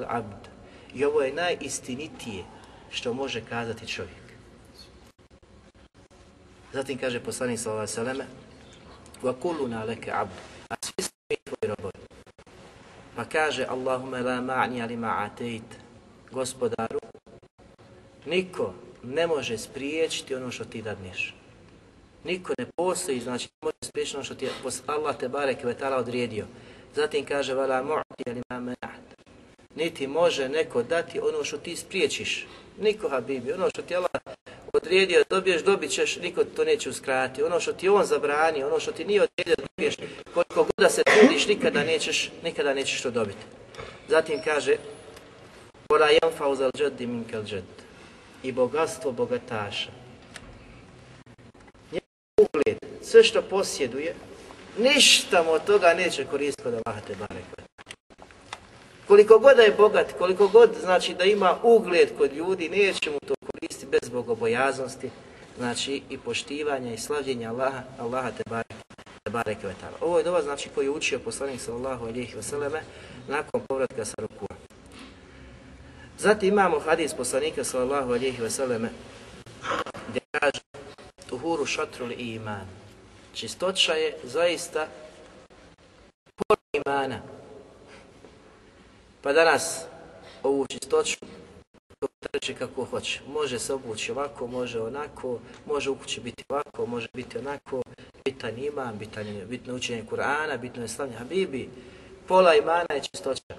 abd. 0.08 0.48
I 0.94 1.04
ovo 1.04 1.22
je 1.22 1.32
najistinitije 1.32 2.44
što 2.90 3.12
može 3.12 3.40
kazati 3.40 3.86
čovjek. 3.86 4.24
Zatim 6.72 6.98
kaže 6.98 7.20
poslanik 7.20 7.58
sallallahu 7.58 7.82
alejhi 7.82 8.00
ve 8.00 8.04
selleme: 8.04 8.26
"Wa 9.22 9.34
kulluna 9.42 9.84
laka 9.84 10.20
abd." 10.20 10.32
A 10.70 10.74
svi 10.82 11.04
mi 11.30 11.36
tvoji 11.36 11.74
robovi. 11.76 12.10
Pa 13.20 13.28
kaže 13.28 13.68
Allahumma 13.68 14.24
la 14.24 14.40
ma'ni 14.40 14.80
ali 14.80 14.96
ma'atejt, 14.96 15.76
gospodaru, 16.32 17.00
niko 18.26 18.72
ne 19.02 19.26
može 19.26 19.58
spriječiti 19.58 20.34
ono 20.34 20.50
što 20.50 20.64
ti 20.64 20.82
dadneš. 20.82 21.34
Niko 22.24 22.52
ne 22.58 22.66
postoji, 22.76 23.20
znači 23.20 23.48
ne 23.48 23.66
može 23.66 23.76
spriječiti 23.82 24.16
ono 24.16 24.24
što 24.24 24.34
ti 24.34 24.44
je 24.44 24.50
Allah 24.86 25.16
te 25.16 25.28
barek 25.28 25.64
vetala 25.64 25.96
odredio. 25.96 26.46
Zatim 26.94 27.24
kaže 27.24 27.54
vala 27.54 27.82
mu'ti 27.82 28.24
ali 28.26 28.42
ma 28.50 28.74
Niti 29.74 30.06
može 30.06 30.48
neko 30.48 30.82
dati 30.82 31.20
ono 31.20 31.44
što 31.44 31.58
ti 31.58 31.76
spriječiš. 31.76 32.46
Niko 32.80 33.08
Habibi, 33.08 33.52
ono 33.52 33.70
što 33.70 33.82
ti 33.82 33.96
Allah 33.96 34.10
odredio 34.72 35.22
dobiješ, 35.30 35.62
dobit 35.62 35.90
ćeš, 35.90 36.16
niko 36.16 36.44
to 36.44 36.64
neće 36.64 36.90
uskratiti. 36.90 37.42
Ono 37.42 37.60
što 37.60 37.72
ti 37.72 37.88
on 37.88 38.04
zabrani, 38.04 38.64
ono 38.64 38.80
što 38.80 38.92
ti 38.92 39.04
nije 39.04 39.22
odredio 39.22 39.54
dobiješ, 39.56 39.96
koliko 40.34 40.54
god 40.54 40.74
da 40.78 40.88
se 40.88 41.02
trudiš, 41.20 41.46
nikada 41.46 41.84
nećeš, 41.84 42.30
nikada 42.42 42.74
nećeš 42.74 43.02
to 43.02 43.10
dobiti. 43.10 43.44
Zatim 44.08 44.42
kaže 44.44 44.76
Ora 45.90 46.06
yanfa'u 46.06 46.54
zal 46.54 46.70
jaddi 46.78 47.06
minkal 47.06 47.42
jadd. 47.46 47.66
I 48.42 48.52
bogatstvo 48.52 49.12
bogataša. 49.12 49.90
Njegov 51.92 52.46
ugled, 52.46 52.78
sve 53.02 53.24
što 53.24 53.42
posjeduje, 53.42 54.14
ništa 54.78 55.42
mu 55.42 55.50
od 55.50 55.64
toga 55.64 55.94
neće 55.94 56.24
koristiti 56.24 56.62
kod 56.62 56.74
Allaha 56.74 57.00
te 57.06 57.14
barek. 57.14 57.44
Koliko 59.08 59.38
god 59.38 59.56
da 59.56 59.62
je 59.62 59.74
bogat, 59.78 60.12
koliko 60.18 60.48
god 60.48 60.70
znači 60.80 61.14
da 61.14 61.24
ima 61.24 61.56
ugled 61.62 62.08
kod 62.18 62.32
ljudi, 62.32 62.68
neće 62.68 63.10
mu 63.10 63.18
to 63.26 63.34
koristiti 63.52 63.90
bez 63.90 64.08
bogobojaznosti, 64.08 65.10
znači 65.58 66.02
i 66.10 66.18
poštivanja 66.18 66.94
i 66.94 66.98
slavljenja 66.98 67.50
Allaha, 67.50 67.82
Allaha 67.98 68.30
te 68.30 68.42
barek, 68.50 68.74
te 69.24 69.30
barek 69.30 69.58
Ovo 70.00 70.18
je 70.18 70.24
dova 70.24 70.42
znači 70.42 70.68
koji 70.74 70.86
je 70.86 70.90
učio 70.90 71.18
poslanik 71.18 71.60
sallallahu 71.60 72.06
alihi 72.06 72.38
vseleme 72.38 72.82
nakon 73.28 73.60
povratka 73.68 74.04
sa 74.04 74.14
rukua. 74.18 74.56
Zatim 76.18 76.48
imamo 76.48 76.80
hadis 76.80 77.14
poslanika 77.14 77.64
sallallahu 77.64 78.12
alihi 78.12 78.42
vseleme 78.42 78.90
gdje 80.08 80.20
kaže 80.30 80.60
tuhuru 81.28 81.66
šatrul 81.66 82.12
iman. 82.16 82.66
Čistoća 83.34 83.92
je 83.92 84.16
zaista 84.24 84.86
pola 86.36 86.58
imana. 86.72 87.20
Pa 89.22 89.32
danas 89.32 89.84
ovu 90.42 90.66
čistoću 90.66 91.16
treći 92.32 92.54
kako 92.54 92.84
hoće. 92.84 93.20
Može 93.28 93.58
se 93.58 93.74
obući 93.74 94.12
ovako, 94.12 94.46
može 94.46 94.80
onako, 94.80 95.38
može 95.66 95.90
u 95.90 95.94
kući 95.94 96.20
biti 96.20 96.44
ovako, 96.48 96.86
može 96.86 97.08
biti 97.14 97.38
onako. 97.38 97.82
Bitan 98.24 98.58
ima, 98.58 98.92
bitan 98.98 99.26
bitno 99.48 99.74
učenje 99.74 100.04
Kur'ana, 100.10 100.58
bitno 100.58 100.82
je 100.82 100.88
slavnje 100.88 101.16
Habibi. 101.16 101.68
Pola 102.28 102.54
imana 102.54 102.94
je 102.94 103.02
čistoća. 103.02 103.54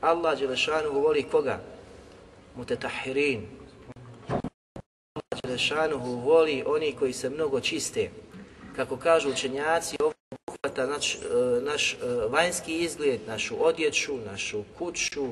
Allah 0.00 0.38
Đelešanu 0.38 0.92
voli 0.92 1.22
koga? 1.22 1.60
Mutetahirin. 2.56 3.46
Allah 4.28 5.42
Đelešanu 5.42 5.98
voli 5.98 6.64
oni 6.66 6.92
koji 6.92 7.12
se 7.12 7.30
mnogo 7.30 7.60
čiste. 7.60 8.10
Kako 8.76 8.96
kažu 8.96 9.30
učenjaci, 9.30 9.96
ovo 10.00 10.12
obuhvata 10.46 10.86
naš, 10.86 11.14
e, 11.14 11.18
naš 11.62 11.92
e, 11.92 11.96
vanjski 12.28 12.78
izgled, 12.78 13.20
našu 13.26 13.66
odjeću, 13.66 14.16
našu 14.30 14.62
kuću, 14.78 15.28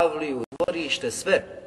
avliju, 0.00 0.44
dvorište, 0.50 1.10
sve. 1.10 1.59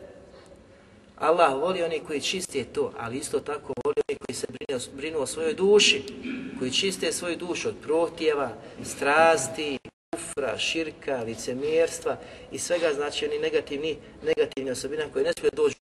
Allah 1.24 1.54
voli 1.62 1.84
oni 1.84 2.00
koji 2.08 2.22
čiste 2.22 2.64
to, 2.64 2.92
ali 3.00 3.18
isto 3.18 3.40
tako 3.40 3.74
voli 3.84 3.96
oni 4.10 4.18
koji 4.18 4.36
se 4.36 4.48
brinu, 4.50 4.80
brinu 4.94 5.20
o 5.20 5.26
svojoj 5.26 5.54
duši, 5.54 6.04
koji 6.60 6.72
čiste 6.72 7.12
svoju 7.12 7.38
dušu 7.38 7.70
od 7.70 7.76
protjeva, 7.84 8.50
strasti, 8.84 9.78
kufra, 10.14 10.58
širka, 10.58 11.24
licemjerstva 11.26 12.18
i 12.52 12.60
svega 12.60 12.94
znači 12.94 13.26
oni 13.26 13.40
negativni, 13.40 13.98
negativni 14.26 14.72
osobina 14.72 15.04
koje 15.14 15.26
ne 15.26 15.34
smije 15.34 15.52
dođu 15.56 15.76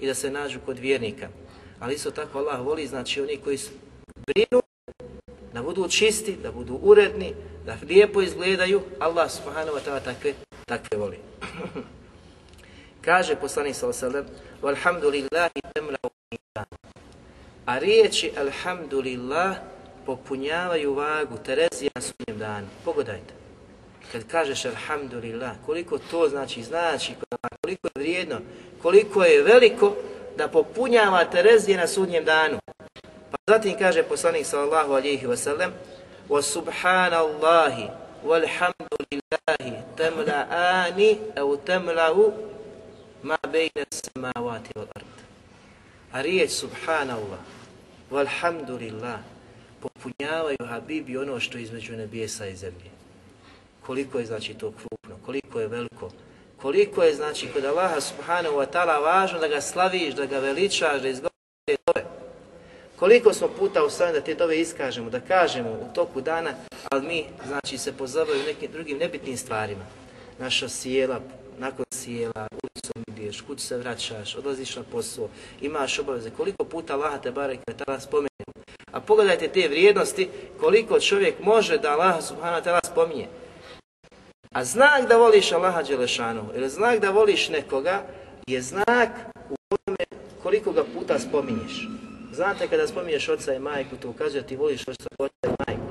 i 0.00 0.06
da 0.06 0.14
se 0.14 0.30
nađu 0.30 0.58
kod 0.66 0.78
vjernika. 0.78 1.28
Ali 1.80 1.94
isto 1.94 2.10
tako 2.10 2.38
Allah 2.38 2.66
voli 2.66 2.86
znači 2.86 3.20
oni 3.20 3.36
koji 3.36 3.58
brinu 4.26 4.62
da 5.52 5.62
budu 5.62 5.88
čisti, 5.88 6.36
da 6.42 6.52
budu 6.52 6.78
uredni, 6.82 7.34
da 7.66 7.76
lijepo 7.88 8.22
izgledaju, 8.22 8.80
Allah 8.98 9.30
subhanahu 9.30 9.76
wa 9.76 9.80
ta'ala 9.86 10.00
takve, 10.04 10.34
takve 10.66 10.98
voli. 10.98 11.18
Kaže 13.04 13.36
poslanik 13.36 13.76
sallallahu 13.76 14.28
Walhamdulillahi 14.62 15.60
temla'u 15.74 16.10
A 17.66 17.78
riječi 17.78 18.32
Alhamdulillah 18.38 19.56
popunjavaju 20.06 20.94
vagu 20.94 21.36
Terezija 21.44 21.90
na 21.94 22.00
sudnjem 22.00 22.38
danu. 22.38 22.66
Pogledajte. 22.84 23.34
Kad 24.12 24.22
kažeš 24.30 24.64
Alhamdulillah, 24.64 25.52
koliko 25.66 25.98
to 25.98 26.28
znači, 26.28 26.62
znači, 26.62 27.12
koliko 27.62 27.86
je 27.86 28.00
vrijedno, 28.02 28.38
koliko 28.82 29.24
je 29.24 29.42
veliko 29.42 29.96
da 30.36 30.48
popunjava 30.48 31.24
Terezije 31.24 31.78
na 31.78 31.86
sudnjem 31.86 32.24
danu. 32.24 32.58
Pa 33.30 33.38
zatim 33.46 33.78
kaže 33.78 34.02
poslanik 34.02 34.46
sallallahu 34.46 34.92
alihi 34.92 35.26
wasallam 35.26 35.70
wa 36.28 36.42
subhanallahi 36.42 37.88
walhamdulillahi 38.24 39.72
temla'ani 39.96 41.16
au 41.36 41.56
temla'u 41.56 42.49
ma 43.22 43.36
bejne 43.52 43.84
samavati 43.90 44.70
wal 44.74 44.86
ard. 44.94 45.06
A 46.12 46.20
riječ 46.20 46.50
subhanallah, 46.50 47.38
walhamdulillah, 48.10 49.18
popunjavaju 49.80 50.58
Habibi 50.68 51.16
ono 51.16 51.40
što 51.40 51.58
je 51.58 51.62
između 51.62 51.92
nebesa 51.96 52.46
i 52.46 52.56
zemlje. 52.56 52.90
Koliko 53.86 54.18
je 54.18 54.26
znači 54.26 54.54
to 54.54 54.72
krupno, 54.72 55.16
koliko 55.26 55.60
je 55.60 55.68
veliko, 55.68 56.10
koliko 56.56 57.02
je 57.02 57.14
znači 57.14 57.48
kod 57.52 57.64
Allaha 57.64 58.00
subhanahu 58.00 58.56
wa 58.56 58.66
ta'ala 58.72 59.02
važno 59.02 59.38
da 59.38 59.48
ga 59.48 59.60
slaviš, 59.60 60.14
da 60.14 60.26
ga 60.26 60.38
veličaš, 60.38 61.02
da 61.02 61.08
izgovoriš 61.08 61.66
te 61.66 61.76
dove. 61.86 62.06
Koliko 62.96 63.32
smo 63.32 63.48
puta 63.48 63.84
ustavljeni 63.84 64.18
da 64.18 64.24
te 64.24 64.34
dove 64.34 64.60
iskažemo, 64.60 65.10
da 65.10 65.20
kažemo 65.20 65.70
u 65.70 65.94
toku 65.94 66.20
dana, 66.20 66.54
ali 66.90 67.06
mi 67.06 67.24
znači 67.46 67.78
se 67.78 67.92
pozabavimo 67.92 68.44
nekim 68.44 68.72
drugim 68.72 68.98
nebitnim 68.98 69.36
stvarima. 69.36 69.84
Naša 70.38 70.68
sjela, 70.68 71.20
nakon 71.60 71.84
sjela, 71.94 72.48
ulicom 72.52 73.02
ideš, 73.06 73.40
kud 73.40 73.60
se 73.60 73.76
vraćaš, 73.76 74.36
odlaziš 74.36 74.76
na 74.76 74.82
posao, 74.92 75.28
imaš 75.60 75.98
obaveze, 75.98 76.30
koliko 76.30 76.64
puta 76.64 76.94
Allah 76.94 77.22
te 77.22 77.30
barek 77.30 77.60
tada 77.76 78.00
spomene. 78.00 78.44
A 78.92 79.00
pogledajte 79.00 79.48
te 79.48 79.68
vrijednosti, 79.68 80.28
koliko 80.60 81.00
čovjek 81.00 81.34
može 81.42 81.78
da 81.78 81.92
Allah 81.92 82.24
subhanahu 82.24 82.64
ta'ala 82.64 82.86
spominje. 82.86 83.28
A 84.54 84.64
znak 84.64 85.08
da 85.08 85.16
voliš 85.16 85.52
Allaha 85.52 85.82
Đelešanu, 85.82 86.42
ili 86.54 86.68
znak 86.68 87.00
da 87.00 87.10
voliš 87.10 87.48
nekoga, 87.48 88.02
je 88.46 88.62
znak 88.62 89.10
u 89.50 89.56
tome 89.84 90.04
koliko 90.42 90.72
ga 90.72 90.84
puta 90.94 91.18
spominješ. 91.18 91.88
Znate 92.32 92.68
kada 92.68 92.86
spominješ 92.86 93.28
oca 93.28 93.54
i 93.54 93.58
majku, 93.58 93.96
to 93.96 94.08
ukazuje 94.08 94.46
ti 94.46 94.56
voliš 94.56 94.82
oca 94.88 95.08
i 95.44 95.48
majku. 95.48 95.82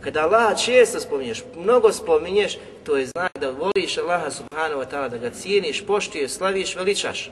Kada 0.00 0.20
Allah 0.20 0.64
često 0.64 1.00
spominješ, 1.00 1.44
mnogo 1.56 1.92
spominješ, 1.92 2.58
to 2.90 2.96
je 2.96 3.06
znak 3.06 3.38
da 3.40 3.50
voliš 3.50 3.98
Allaha 3.98 4.30
subhanahu 4.30 4.80
wa 4.82 4.90
ta'ala, 4.90 5.08
da 5.08 5.18
ga 5.18 5.30
cijeniš, 5.30 5.86
poštuješ, 5.86 6.30
slaviš, 6.30 6.76
veličaš. 6.76 7.30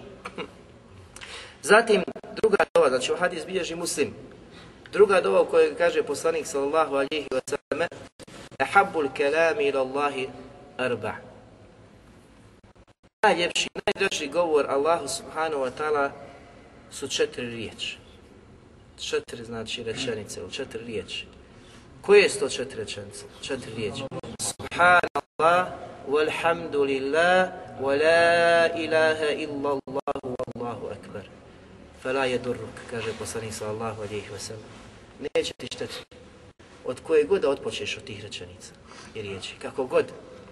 Zatim, 1.71 2.03
druga 2.43 2.65
dova, 2.75 2.89
znači 2.89 3.13
u 3.13 3.17
hadis 3.17 3.47
bilježi 3.47 3.75
muslim, 3.75 4.15
druga 4.93 5.21
dova 5.21 5.43
u 5.43 5.47
kojoj 5.47 5.75
kaže 5.75 6.03
poslanik 6.03 6.47
sallallahu 6.47 6.95
alihi 6.95 7.27
wa 7.31 7.41
sallam, 7.51 7.89
Ahabbul 8.59 9.09
kelami 9.15 9.65
ila 9.65 9.81
Allahi 9.81 10.29
arba. 10.77 11.15
Najljepši, 13.23 13.69
najdraži 13.87 14.29
govor 14.29 14.67
Allahu 14.69 15.09
subhanahu 15.09 15.63
wa 15.63 15.71
ta'ala 15.79 16.11
su 16.91 17.09
četiri 17.09 17.51
riječi. 17.51 17.99
Četiri 19.01 19.45
znači 19.45 19.83
rečenice, 19.83 20.41
četiri 20.51 20.85
riječi. 20.85 21.27
Koje 22.01 22.29
su 22.29 22.41
to 22.41 22.49
četiri 22.49 22.81
rečenice? 22.81 23.25
Četiri 23.43 23.75
riječi. 23.77 24.03
Subhanallah, 24.41 25.28
walhamdulillah, 25.39 27.53
wa 27.81 27.95
la 27.95 28.75
ilaha 28.75 29.31
illallah, 29.39 30.19
wallahu 30.23 30.91
akbar. 30.91 31.23
Fela 32.03 32.25
je 32.25 32.39
durruk, 32.39 32.75
kaže 32.91 33.13
poslanik 33.19 33.55
sallallahu 33.55 34.03
alihi 34.03 34.27
wasallam. 34.35 34.67
Neće 35.35 35.53
ti 35.57 35.67
štetiti. 35.67 36.17
Od 36.85 37.01
koje 37.07 37.25
god 37.25 37.43
da 37.43 37.51
otpočeš 37.51 37.97
od 37.97 38.05
tih 38.05 38.23
rečenica 38.23 38.73
i 39.15 39.23
riječi. 39.23 39.55
Kako 39.63 39.87
god. 39.87 40.05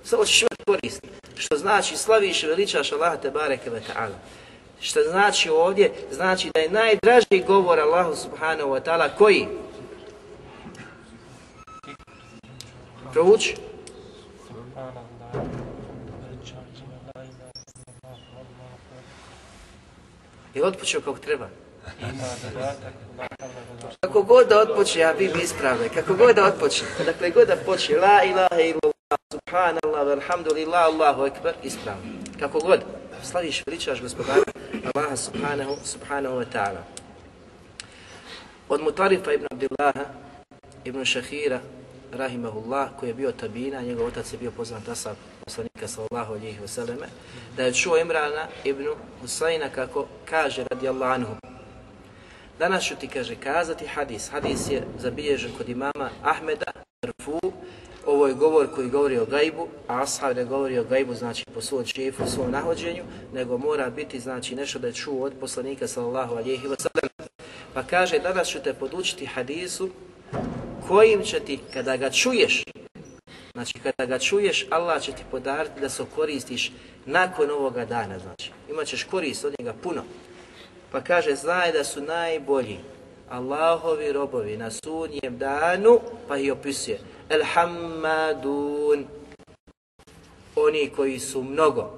Samo 0.05 0.25
ćeš 0.25 0.43
imati 0.43 0.65
koristi. 0.67 1.09
Što 1.37 1.57
znači 1.57 1.97
slaviš 1.97 2.43
i 2.43 2.47
veličaš 2.47 2.93
Allah 2.93 3.21
te 3.23 3.31
bareke 3.31 3.71
ve 3.71 3.81
ta'ala. 3.81 4.15
Što 4.81 5.03
znači 5.03 5.51
ovdje? 5.51 5.93
Znači 6.11 6.51
da 6.55 6.61
je 6.61 6.71
najdraži 6.71 7.45
govor 7.47 7.81
Allahu 7.81 8.17
subhanahu 8.17 8.71
wa 8.71 8.83
ta'ala 8.83 9.09
koji? 9.19 9.49
Prouči. 13.13 13.55
Je 20.55 20.65
otpočeo 20.65 21.01
kako 21.01 21.19
treba? 21.19 21.49
Kako 24.01 24.23
god 24.23 24.49
da 24.49 24.61
otpoče, 24.61 24.99
ja 24.99 25.15
bi 25.19 25.33
ispravne, 25.43 25.89
kako 25.89 26.15
god 26.15 26.37
da 26.37 26.45
otpoče, 26.45 26.85
dakle 27.07 27.31
god 27.31 27.49
da 27.49 27.57
počne, 27.57 27.97
la 27.97 28.25
ilaha 28.25 28.61
illallah, 28.61 29.19
subhanallah, 29.33 30.19
alhamdulillah, 30.19 30.85
Allahu 30.85 31.27
ekber, 31.27 31.55
ispravno. 31.63 32.03
Kako 32.41 32.59
god, 32.59 32.81
slaviš, 33.23 33.63
veličaš 33.67 34.03
gospodara 34.03 34.43
Allaha 34.95 35.17
subhanahu, 35.17 35.77
subhanahu 35.85 36.37
wa 36.37 36.45
ta'ala. 36.53 36.83
Od 38.69 38.81
Mutarifa 38.81 39.33
ibn 39.33 39.47
Abdillaha, 39.51 40.05
ibn 40.85 41.05
Šahira, 41.05 41.61
rahimahullah, 42.17 42.89
koji 43.01 43.11
je 43.11 43.15
bio 43.15 43.33
tabina, 43.33 43.81
njegov 43.81 44.07
otac 44.07 44.33
je 44.33 44.39
bio 44.39 44.51
poznat 44.51 44.89
asab 44.89 45.17
poslanika 45.45 45.89
sallallahu 45.89 46.33
alihi 46.33 46.59
vseleme, 46.65 47.07
da 47.57 47.63
je 47.63 47.75
čuo 47.75 47.99
Imrana 47.99 48.49
ibn 48.65 48.85
Husayna 49.23 49.69
kako 49.75 50.07
kaže 50.25 50.65
radijallahu 50.71 51.13
anhu. 51.13 51.35
Danas 52.59 52.85
ću 52.85 52.97
ti, 52.97 53.09
kaže, 53.09 53.35
kazati 53.35 53.87
hadis. 53.87 54.29
Hadis 54.31 54.71
je 54.71 54.83
zabilježen 54.99 55.51
kod 55.59 55.69
imama 55.69 56.11
Ahmeda, 56.23 56.73
Rfu, 57.07 57.41
ovo 58.07 58.27
je 58.27 58.35
govor 58.35 58.75
koji 58.75 58.89
govori 58.89 59.19
o 59.19 59.27
gajbu, 59.27 59.69
a 59.89 60.03
ashab 60.03 60.37
ne 60.37 60.45
govori 60.45 60.79
o 60.79 60.85
gajbu, 60.85 61.15
znači 61.15 61.45
po 61.55 61.61
svom 61.61 61.85
čefu, 61.85 62.23
svom 62.27 62.51
nahođenju, 62.51 63.03
nego 63.33 63.59
mora 63.59 63.91
biti, 63.91 64.21
znači, 64.21 64.55
nešto 64.55 64.79
da 64.79 64.87
je 64.87 64.93
čuo 64.93 65.27
od 65.27 65.33
poslanika 65.41 65.89
sallallahu 65.89 66.35
alihi 66.35 66.69
vseleme. 66.69 67.31
Pa 67.75 67.83
kaže, 67.83 68.19
danas 68.19 68.49
ću 68.49 68.59
te 68.65 68.75
podučiti 68.75 69.27
hadisu 69.27 69.91
kojim 70.89 71.23
će 71.23 71.41
ti, 71.41 71.59
kada 71.73 71.97
ga 71.97 72.11
čuješ, 72.11 72.65
znači 73.53 73.79
kada 73.79 74.07
ga 74.07 74.19
čuješ, 74.19 74.67
Allah 74.71 75.03
će 75.03 75.13
ti 75.13 75.23
podariti 75.31 75.81
da 75.81 75.89
se 75.89 76.05
koristiš 76.15 76.73
nakon 77.07 77.51
ovoga 77.51 77.85
dana, 77.85 78.19
znači. 78.19 78.51
Imaćeš 78.71 79.05
korist 79.05 79.45
od 79.45 79.55
njega 79.59 79.75
puno. 79.83 80.03
Pa 80.93 81.01
kaže, 81.01 81.35
znaj 81.35 81.73
da 81.73 81.85
su 81.85 82.01
najbolji 82.03 82.79
Allahovi 83.31 84.13
robovi 84.13 84.57
na 84.57 84.71
sudnjem 84.71 85.39
danu, 85.39 86.01
pa 86.29 86.37
ih 86.39 86.53
opisuje. 86.53 86.99
Elhammadun. 87.29 89.07
Oni 90.57 90.91
koji 90.97 91.19
su 91.19 91.43
mnogo 91.43 91.91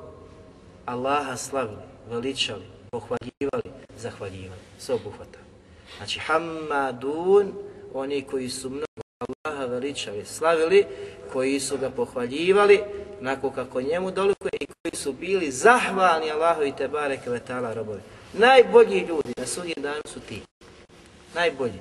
Allaha 0.86 1.36
slavili, 1.36 1.82
veličali, 2.10 2.64
pohvaljivali, 2.90 3.70
zahvaljivali. 3.96 4.60
Sve 4.78 4.94
obuhvata. 4.94 5.38
Znači, 5.96 6.18
hammadun, 6.18 7.52
oni 7.98 8.22
koji 8.22 8.48
su 8.48 8.70
mnogo 8.70 8.86
Allaha 9.44 9.64
veličali, 9.64 10.24
slavili, 10.24 10.86
koji 11.32 11.60
su 11.60 11.78
ga 11.78 11.90
pohvaljivali, 11.90 12.80
onako 13.20 13.50
kako 13.50 13.80
njemu 13.80 14.10
dolikuje 14.10 14.52
i 14.60 14.66
koji 14.66 14.96
su 14.96 15.12
bili 15.12 15.50
zahvalni 15.50 16.30
Allahu 16.30 16.62
i 16.62 16.76
Tebare 16.76 17.18
Kvetala 17.24 17.74
robovi. 17.74 18.00
Najbolji 18.32 18.98
ljudi 19.00 19.32
na 19.36 19.46
sudnjem 19.46 19.82
danu 19.82 20.02
su 20.06 20.20
ti. 20.20 20.42
Najbolji. 21.34 21.78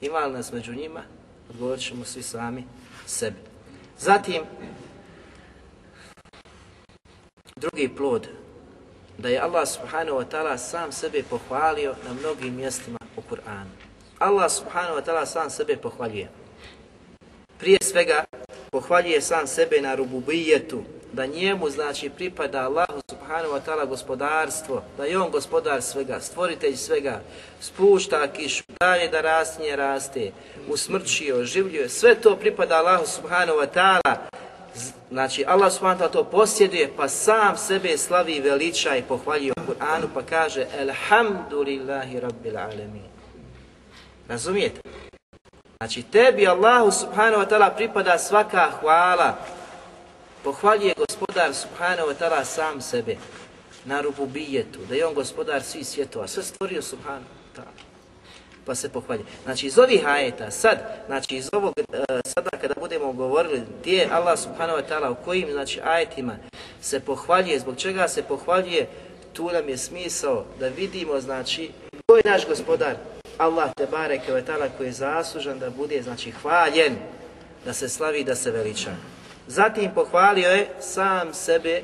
Ima 0.00 0.18
li 0.18 0.32
nas 0.32 0.52
među 0.52 0.74
njima? 0.74 1.02
Odgovorit 1.50 1.84
ćemo 1.84 2.04
svi 2.04 2.22
sami 2.22 2.64
sebi. 3.06 3.36
Zatim, 3.98 4.42
drugi 7.56 7.88
plod, 7.96 8.28
da 9.18 9.28
je 9.28 9.40
Allah 9.40 9.68
subhanahu 9.68 10.18
wa 10.18 10.24
ta'ala 10.30 10.56
sam 10.58 10.92
sebe 10.92 11.22
pohvalio 11.22 11.94
na 12.04 12.14
mnogim 12.14 12.54
mjestima 12.54 12.98
u 13.16 13.20
Kur'anu. 13.30 13.87
Allah 14.18 14.50
subhanahu 14.50 14.98
wa 14.98 15.02
ta'ala 15.02 15.26
sam 15.26 15.50
sebe 15.50 15.76
pohvaljuje. 15.76 16.28
Prije 17.58 17.78
svega, 17.82 18.24
pohvaljuje 18.70 19.20
sam 19.20 19.46
sebe 19.46 19.80
na 19.80 19.94
rububijetu, 19.94 20.82
da 21.12 21.26
njemu 21.26 21.70
znači 21.70 22.10
pripada 22.10 22.60
Allahu 22.60 23.00
subhanahu 23.10 23.54
wa 23.54 23.60
ta'ala 23.66 23.88
gospodarstvo, 23.88 24.82
da 24.96 25.04
je 25.04 25.18
on 25.18 25.30
gospodar 25.30 25.82
svega, 25.82 26.20
stvoritelj 26.20 26.76
svega, 26.76 27.20
spušta 27.60 28.26
kišu, 28.32 28.64
dalje 28.80 29.08
da 29.08 29.20
rastinje 29.20 29.76
raste, 29.76 30.30
usmrčio, 30.68 31.44
življuje, 31.44 31.88
sve 31.88 32.14
to 32.14 32.36
pripada 32.36 32.76
Allahu 32.76 33.06
subhanahu 33.06 33.58
wa 33.58 33.66
ta'ala. 33.74 34.16
Znači 35.10 35.44
Allah 35.46 35.72
subhanahu 35.72 36.00
wa 36.00 36.04
ta'ala 36.04 36.12
to 36.12 36.24
posjeduje, 36.24 36.90
pa 36.96 37.08
sam 37.08 37.56
sebe 37.56 37.98
slavi 37.98 38.40
veliča 38.40 38.96
i 38.96 39.02
pohvaljuje 39.02 39.52
u 39.52 39.72
Kur'anu, 39.72 40.06
pa 40.14 40.22
kaže 40.22 40.66
Elhamdulillahi 40.78 42.20
rabbil 42.20 42.58
alamin. 42.58 43.17
Razumijete? 44.28 44.80
Znači 45.76 46.02
tebi 46.02 46.46
Allahu 46.46 46.90
subhanahu 46.90 47.42
wa 47.42 47.48
ta'ala 47.48 47.76
pripada 47.76 48.18
svaka 48.18 48.70
hvala. 48.80 49.38
Pohvaljuje 50.44 50.94
gospodar 50.96 51.54
subhanahu 51.54 52.08
wa 52.08 52.14
ta'ala 52.20 52.44
sam 52.44 52.80
sebe 52.80 53.16
na 53.84 54.00
rububijetu, 54.00 54.78
da 54.88 54.94
je 54.94 55.06
on 55.06 55.14
gospodar 55.14 55.62
svih 55.62 55.86
svjetova, 55.86 56.28
sve 56.28 56.42
stvorio 56.42 56.82
subhanahu 56.82 57.24
wa 57.24 57.60
ta'ala. 57.60 57.82
Pa 58.66 58.74
se 58.74 58.88
pohvalje. 58.88 59.24
Znači 59.44 59.66
iz 59.66 59.78
ovih 59.78 60.06
ajeta, 60.06 60.50
sad, 60.50 60.78
znači 61.06 61.36
iz 61.36 61.48
ovog, 61.52 61.74
sada 62.24 62.50
kada 62.60 62.74
budemo 62.80 63.12
govorili 63.12 63.62
gdje 63.80 64.08
Allah 64.12 64.38
subhanahu 64.38 64.78
wa 64.78 64.84
ta'ala, 64.88 65.10
u 65.10 65.24
kojim 65.24 65.52
znači 65.52 65.80
ajetima 65.84 66.36
se 66.80 67.00
pohvaljuje, 67.00 67.60
zbog 67.60 67.76
čega 67.76 68.08
se 68.08 68.22
pohvaljuje, 68.22 68.88
tu 69.32 69.50
nam 69.52 69.68
je 69.68 69.78
smisao 69.78 70.44
da 70.60 70.68
vidimo 70.68 71.20
znači 71.20 71.70
ko 72.06 72.16
je 72.16 72.22
naš 72.24 72.46
gospodar, 72.46 72.96
Allah 73.38 73.70
te 73.76 73.86
bareke 73.86 74.32
ve 74.32 74.44
koji 74.76 74.86
je 74.86 74.92
zaslužan 74.92 75.58
da 75.58 75.70
bude 75.70 76.02
znači 76.02 76.30
hvaljen, 76.30 76.96
da 77.64 77.72
se 77.72 77.88
slavi, 77.88 78.24
da 78.24 78.34
se 78.34 78.50
veliča. 78.50 78.90
Zatim 79.46 79.90
pohvalio 79.94 80.50
je 80.50 80.68
sam 80.80 81.34
sebe 81.34 81.82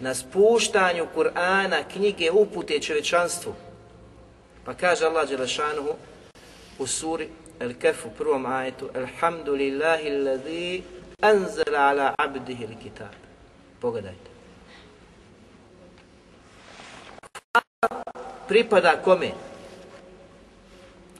na 0.00 0.14
spuštanju 0.14 1.06
Kur'ana, 1.16 1.82
knjige 1.92 2.30
upute 2.30 2.80
čovječanstvu. 2.80 3.54
Pa 4.64 4.74
kaže 4.74 5.06
Allah 5.06 5.28
Đelešanuhu 5.28 5.94
u 6.78 6.86
suri 6.86 7.28
El 7.60 7.72
Kef 7.80 8.06
u 8.06 8.10
prvom 8.18 8.46
ajetu 8.46 8.90
Alhamdulillahi 8.94 10.10
alladhi 10.10 10.82
anzala 11.20 11.78
ala 11.78 12.14
abdihi 12.18 12.68
kitab. 12.82 13.14
Pogledajte. 13.80 14.30
Pripada 18.48 18.96
kome? 19.04 19.30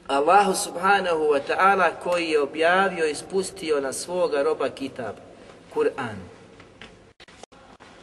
Allahu 0.07 0.53
subhanahu 0.53 1.33
wa 1.33 1.39
ta'ala 1.39 1.91
koji 2.03 2.29
je 2.29 2.41
objavio 2.41 3.05
i 3.05 3.15
spustio 3.15 3.81
na 3.81 3.93
svoga 3.93 4.43
roba 4.43 4.69
kitab, 4.69 5.15
Kur'an. 5.73 6.15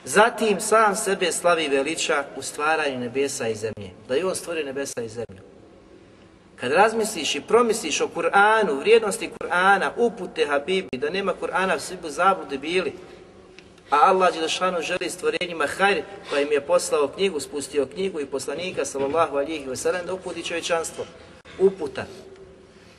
Zatim 0.05 0.61
sam 0.61 0.97
sebe 0.97 1.33
slavi 1.33 1.69
veliča 1.69 2.25
u 2.37 2.43
stvaranju 2.43 2.99
nebesa 2.99 3.49
i 3.49 3.55
zemlje. 3.55 3.91
Da 4.09 4.15
je 4.15 4.27
on 4.27 4.35
stvorio 4.35 4.65
nebesa 4.65 5.03
i 5.03 5.09
zemlju. 5.09 5.43
Kad 6.57 6.73
razmisliš 6.73 7.35
i 7.35 7.41
promisliš 7.41 8.01
o 8.01 8.09
Kur'anu, 8.15 8.79
vrijednosti 8.79 9.31
Kur'ana, 9.41 9.91
upute 9.97 10.47
Habibi, 10.47 10.99
da 10.99 11.11
nema 11.11 11.35
Kur'ana, 11.41 11.79
svi 11.79 11.97
bi 12.03 12.11
zabludi 12.11 12.59
bili. 12.59 12.93
A 13.91 13.97
Allah 14.01 14.35
Đelešanu 14.35 14.81
želi 14.81 15.11
stvorenjima 15.11 15.67
hajr, 15.67 16.03
pa 16.31 16.41
im 16.41 16.53
je 16.53 16.61
poslao 16.61 17.09
knjigu, 17.09 17.41
spustio 17.41 17.87
knjigu 17.87 18.21
i 18.21 18.27
poslanika, 18.27 18.85
sallallahu 18.85 19.37
alihi 19.37 19.67
wasallam, 19.67 20.07
da 20.07 20.15
uputi 20.15 20.45
čovječanstvo 20.45 21.05
uputa 21.59 22.05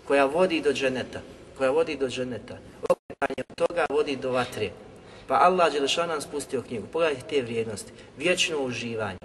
koja 0.07 0.25
vodi 0.25 0.61
do 0.61 0.73
dženeta, 0.73 1.21
koja 1.57 1.71
vodi 1.71 1.95
do 1.95 2.07
dženeta. 2.07 2.57
Okretanje 2.89 3.43
od 3.49 3.55
toga 3.67 3.85
vodi 3.89 4.15
do 4.15 4.31
vatre. 4.31 4.69
Pa 5.27 5.35
Allah 5.35 5.71
Đelešan 5.71 6.09
nam 6.09 6.21
spustio 6.21 6.61
knjigu. 6.61 6.87
Pogledajte 6.91 7.21
te 7.29 7.41
vrijednosti. 7.41 7.91
Vječno 8.17 8.57
uživanje. 8.57 9.17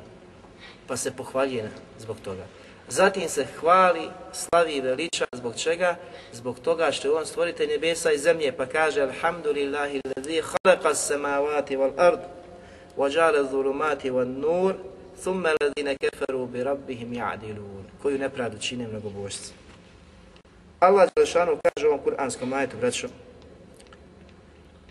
Pa 0.87 0.97
se 0.97 1.11
pohvaljuje 1.11 1.71
zbog 1.99 2.17
toga. 2.25 2.47
Zatim 2.89 3.29
se 3.29 3.47
hvali, 3.61 4.09
slavi 4.33 4.73
i 4.73 4.81
veliča. 4.81 5.27
Zbog 5.33 5.57
čega? 5.57 5.97
Zbog 6.33 6.61
toga 6.61 6.93
što 6.93 7.09
je 7.09 7.15
on 7.15 7.27
stvoritelj 7.27 7.69
nebesa 7.69 8.13
i 8.13 8.19
zemlje. 8.19 8.53
Pa 8.53 8.67
kaže 8.67 9.03
Alhamdulillahi 9.03 10.01
ladhi 10.17 10.43
khalaqa 10.43 10.95
samavati 10.95 11.77
wal 11.77 11.93
ard 11.97 12.21
wa 12.97 13.11
ja'ala 13.11 13.51
dhulumati 13.51 14.11
wan 14.11 14.41
nur 14.41 14.75
thumma 15.23 15.51
ladhina 15.61 15.95
kafaru 15.95 16.47
bi 16.47 16.65
rabbihim 16.65 17.13
ya'dilun 17.13 17.85
koju 18.03 18.19
nepravdu 18.19 18.59
čine 18.59 18.89
mnogobožci. 18.89 19.53
Allah 20.81 21.09
Đelešanu 21.17 21.59
kaže 21.63 21.87
u 21.87 21.91
ovom 21.91 22.05
kuranskom 22.05 22.53
ajetu, 22.53 22.77
braćo, 22.77 23.09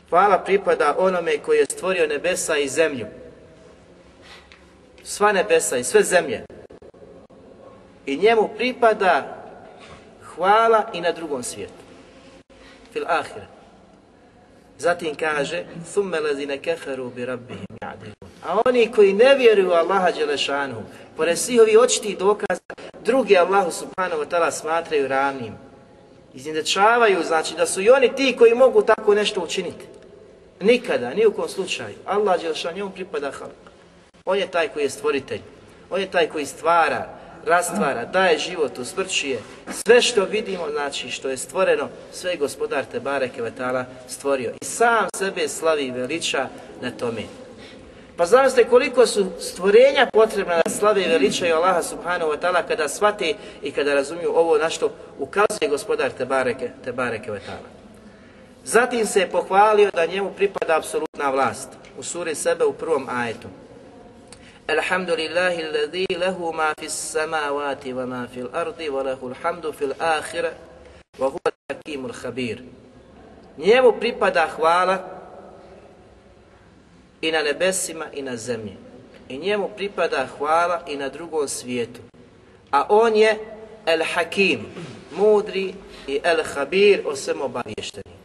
Hvala 0.09 0.39
pripada 0.43 0.95
onome 0.97 1.37
koji 1.37 1.57
je 1.57 1.65
stvorio 1.65 2.07
nebesa 2.07 2.57
i 2.57 2.67
zemlju. 2.67 3.05
Sva 5.03 5.31
nebesa 5.31 5.77
i 5.77 5.83
sve 5.83 6.03
zemlje. 6.03 6.45
I 8.05 8.17
njemu 8.17 8.49
pripada 8.57 9.43
hvala 10.23 10.89
i 10.93 11.01
na 11.01 11.11
drugom 11.11 11.43
svijetu. 11.43 11.73
Fil 12.93 13.03
ahire. 13.07 13.56
Zatim 14.77 15.15
kaže, 15.15 15.65
keferu 16.57 17.09
bi 17.09 17.25
rabbihim 17.25 17.65
ja'dilun. 17.81 18.27
A 18.45 18.61
oni 18.65 18.91
koji 18.91 19.13
ne 19.13 19.35
vjeruju 19.35 19.71
Allaha 19.71 20.11
Đelešanu, 20.11 20.83
pored 21.17 21.37
svih 21.37 21.61
ovih 21.61 21.79
očitih 21.79 22.17
dokaza, 22.17 22.61
drugi 23.05 23.37
Allahu 23.37 23.71
subhanahu 23.71 24.21
wa 24.21 24.27
ta'ala 24.29 24.51
smatraju 24.51 25.07
ravnim. 25.07 25.53
Izjednačavaju, 26.33 27.23
znači 27.23 27.55
da 27.55 27.65
su 27.65 27.81
i 27.81 27.89
oni 27.89 28.15
ti 28.15 28.35
koji 28.37 28.53
mogu 28.53 28.81
tako 28.81 29.15
nešto 29.15 29.41
učiniti. 29.41 29.85
Nikada, 30.61 31.13
ni 31.13 31.25
u 31.25 31.31
kom 31.31 31.49
slučaju. 31.49 31.95
Allah 32.05 32.41
njemu 32.75 32.89
pripada 32.89 33.31
halak. 33.31 33.55
On 34.25 34.37
je 34.37 34.47
taj 34.47 34.67
koji 34.67 34.83
je 34.83 34.89
stvoritelj. 34.89 35.41
On 35.89 36.01
je 36.01 36.11
taj 36.11 36.27
koji 36.29 36.45
stvara, 36.45 37.16
rastvara, 37.45 38.05
daje 38.05 38.37
život, 38.37 38.79
usmrćuje. 38.79 39.39
Sve 39.85 40.01
što 40.01 40.25
vidimo, 40.25 40.69
znači 40.71 41.11
što 41.11 41.29
je 41.29 41.37
stvoreno, 41.37 41.89
sve 42.11 42.31
je 42.31 42.37
gospodar 42.37 42.85
Tebare 42.85 43.29
Kevetala 43.29 43.85
stvorio. 44.07 44.51
I 44.61 44.65
sam 44.65 45.07
sebe 45.15 45.47
slavi 45.47 45.83
i 45.83 45.91
veliča 45.91 46.47
na 46.81 46.91
tome. 46.91 47.21
Pa 48.17 48.25
zamislite 48.25 48.69
koliko 48.69 49.07
su 49.07 49.25
stvorenja 49.39 50.07
potrebna 50.13 50.61
da 50.65 50.69
slave 50.69 51.03
i 51.03 51.09
veličaju 51.09 51.55
Allaha 51.55 51.83
subhanahu 51.83 52.31
wa 52.31 52.39
ta'ala 52.39 52.67
kada 52.67 52.87
shvate 52.87 53.33
i 53.63 53.71
kada 53.71 53.93
razumiju 53.93 54.31
ovo 54.35 54.57
na 54.57 54.69
što 54.69 54.91
ukazuje 55.19 55.69
gospodar 55.69 56.11
Tebareke, 56.11 56.69
Tebareke 56.83 57.31
wa 57.31 57.39
ta'ala. 57.39 57.69
Zatim 58.65 59.05
se 59.05 59.19
je 59.19 59.29
pohvalio 59.29 59.91
da 59.93 60.05
njemu 60.05 60.31
pripada 60.35 60.77
apsolutna 60.77 61.29
vlast 61.29 61.69
u 61.97 62.03
suri 62.03 62.35
sebe 62.35 62.65
u 62.65 62.73
prvom 62.73 63.07
ajetu. 63.09 63.47
Lahu 64.67 66.53
ma 66.53 66.73
fis 66.79 67.13
samawati 67.13 67.93
wa 67.93 68.05
ma 68.05 68.27
fil 68.27 68.49
ardi 68.53 68.89
wa 68.89 69.03
lahu 69.03 69.27
alhamdu 69.29 69.73
fil 69.73 69.93
akhirah 69.99 70.51
wa 71.19 71.27
huwa 71.27 71.51
al-hakimul 71.69 72.13
khabir. 72.13 72.59
Njemu 73.57 73.91
pripada 73.99 74.47
hvala 74.47 75.03
i 77.21 77.31
na 77.31 77.41
nebesima 77.43 78.05
i 78.13 78.21
na 78.21 78.35
zemlji. 78.35 78.77
I 79.29 79.37
njemu 79.37 79.69
pripada 79.77 80.27
hvala 80.37 80.81
i 80.87 80.95
na 80.95 81.09
drugom 81.09 81.47
svijetu. 81.47 82.01
A 82.71 82.85
on 82.89 83.15
je 83.15 83.37
El 83.85 84.03
Hakim, 84.13 84.65
mudri 85.11 85.73
i 86.07 86.19
El 86.23 86.43
Habir, 86.43 87.01
o 87.05 87.15
svem 87.15 87.41
obavješteni. 87.41 88.15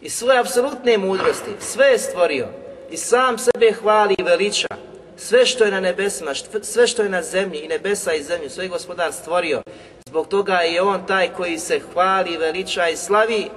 I 0.00 0.10
svoje 0.10 0.38
apsolutne 0.38 0.98
mudrosti, 0.98 1.50
sve 1.60 1.86
je 1.86 1.98
stvorio 1.98 2.48
i 2.90 2.96
sam 2.96 3.38
sebe 3.38 3.72
hvali 3.72 4.14
i 4.18 4.22
veliča. 4.22 4.89
Sve 5.22 5.46
što 5.46 5.64
je 5.64 5.70
na 5.70 5.80
nebesima, 5.80 6.32
sve 6.62 6.86
što 6.86 7.02
je 7.02 7.08
na 7.08 7.22
zemlji 7.22 7.58
i 7.58 7.68
nebesa 7.68 8.12
i 8.12 8.22
zemlju, 8.22 8.50
sve 8.50 8.64
je 8.64 8.68
gospodar 8.68 9.12
stvorio. 9.12 9.62
Zbog 10.06 10.28
toga 10.28 10.54
je 10.54 10.82
on 10.82 11.06
taj 11.06 11.32
koji 11.32 11.58
se 11.58 11.80
hvali, 11.92 12.36
veliča 12.36 12.88
i 12.88 12.96
slavi 12.96 13.48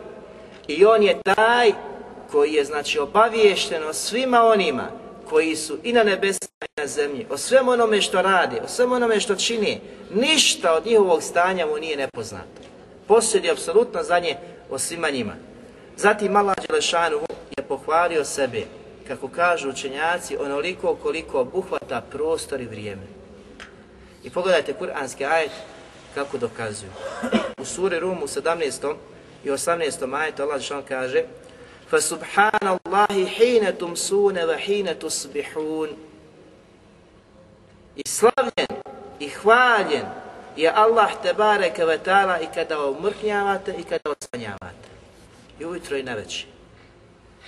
i 0.68 0.86
on 0.86 1.04
je 1.04 1.22
taj 1.22 1.72
koji 2.32 2.54
je 2.54 2.66
znači 2.66 3.00
obaviješten 3.00 3.84
o 3.84 3.94
svima 3.94 4.44
onima 4.44 4.88
koji 5.30 5.56
su 5.56 5.78
i 5.84 5.94
na 5.94 6.04
nebesima 6.04 6.66
i 6.78 6.82
na 6.82 6.88
zemlji, 6.88 7.28
o 7.30 7.38
svem 7.38 7.68
onome 7.68 8.02
što 8.02 8.22
radi, 8.22 8.56
o 8.66 8.68
svem 8.68 8.92
onome 8.92 9.20
što 9.20 9.36
čini, 9.36 9.82
ništa 10.14 10.74
od 10.74 10.86
njihovog 10.86 11.24
stanja 11.24 11.66
mu 11.66 11.78
nije 11.78 11.98
nepoznato. 11.98 12.62
Posjedi 13.08 13.52
apsolutno 13.52 14.04
za 14.04 14.20
nje 14.20 14.36
o 14.70 14.80
svima 14.80 15.10
njima. 15.10 15.34
Zatim 15.98 16.36
Allah 16.36 16.56
Đelešanu 16.68 17.20
je 17.58 17.64
pohvalio 17.64 18.26
sebe, 18.26 18.62
kako 19.09 19.29
kažu 19.29 19.69
učenjaci, 19.69 20.37
onoliko 20.37 20.95
koliko 20.95 21.41
obuhvata 21.41 22.01
prostor 22.01 22.61
i 22.61 22.67
vrijeme. 22.67 23.07
I 24.25 24.31
pogledajte 24.31 24.73
kuranski 24.73 25.25
ajet 25.25 25.51
kako 26.15 26.39
dokazuju. 26.39 26.91
U 27.59 27.65
suri 27.65 27.99
Rum 27.99 28.23
u 28.23 28.27
17. 28.27 28.95
i 29.45 29.51
18. 29.51 30.15
ajetu 30.15 30.43
Allah 30.43 30.55
Đelešanu 30.55 30.83
kaže 30.89 31.25
فَسُبْحَانَ 31.91 32.79
اللَّهِ 32.79 33.27
حِينَ 33.27 33.79
تُمْسُونَ 33.79 34.37
وَحِينَ 34.45 34.99
تُصْبِحُونَ 34.99 35.89
I 37.97 38.03
slavljen 38.09 38.83
i 39.21 39.29
hvaljen 39.29 40.07
je 40.57 40.71
Allah 40.71 41.11
te 41.23 41.33
bareke 41.33 41.85
ve 41.85 41.99
ta'ala 41.99 42.41
i 42.41 42.47
kada 42.55 42.85
omrknjavate 42.85 43.75
i 43.79 43.83
kada 43.83 44.11
osvanjavate. 44.11 44.89
I 45.61 45.65
ujutro 45.65 45.97
i 45.97 46.03
naveći. 46.03 46.47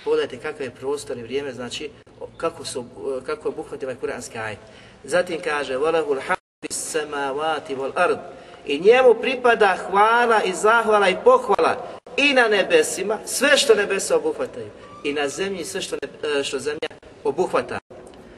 Pogledajte 0.05 0.37
kakav 0.37 0.61
je 0.61 0.71
prostor 0.71 1.17
i 1.17 1.23
vrijeme, 1.23 1.53
znači 1.53 1.89
kako, 2.37 2.65
su, 2.65 2.85
kako 3.25 3.49
obuhvati 3.49 3.85
ovaj 3.85 3.95
kuranski 3.95 4.37
ajet. 4.37 4.59
Zatim 5.03 5.41
kaže 5.43 5.77
وَلَهُ 5.77 6.05
الْحَمْدِ 6.05 6.69
السَّمَاوَاتِ 6.69 7.69
وَالْأَرْضِ 7.69 8.17
I 8.65 8.79
njemu 8.79 9.15
pripada 9.21 9.77
hvala 9.89 10.43
i 10.43 10.53
zahvala 10.53 11.09
i 11.09 11.15
pohvala 11.23 11.87
i 12.17 12.33
na 12.33 12.47
nebesima, 12.47 13.17
sve 13.25 13.57
što 13.57 13.75
nebesa 13.75 14.17
obuhvataju, 14.17 14.69
i 15.03 15.13
na 15.13 15.29
zemlji 15.29 15.65
sve 15.65 15.81
što, 15.81 15.95
ne, 16.01 16.43
što 16.43 16.59
zemlja 16.59 16.89
obuhvata. 17.23 17.79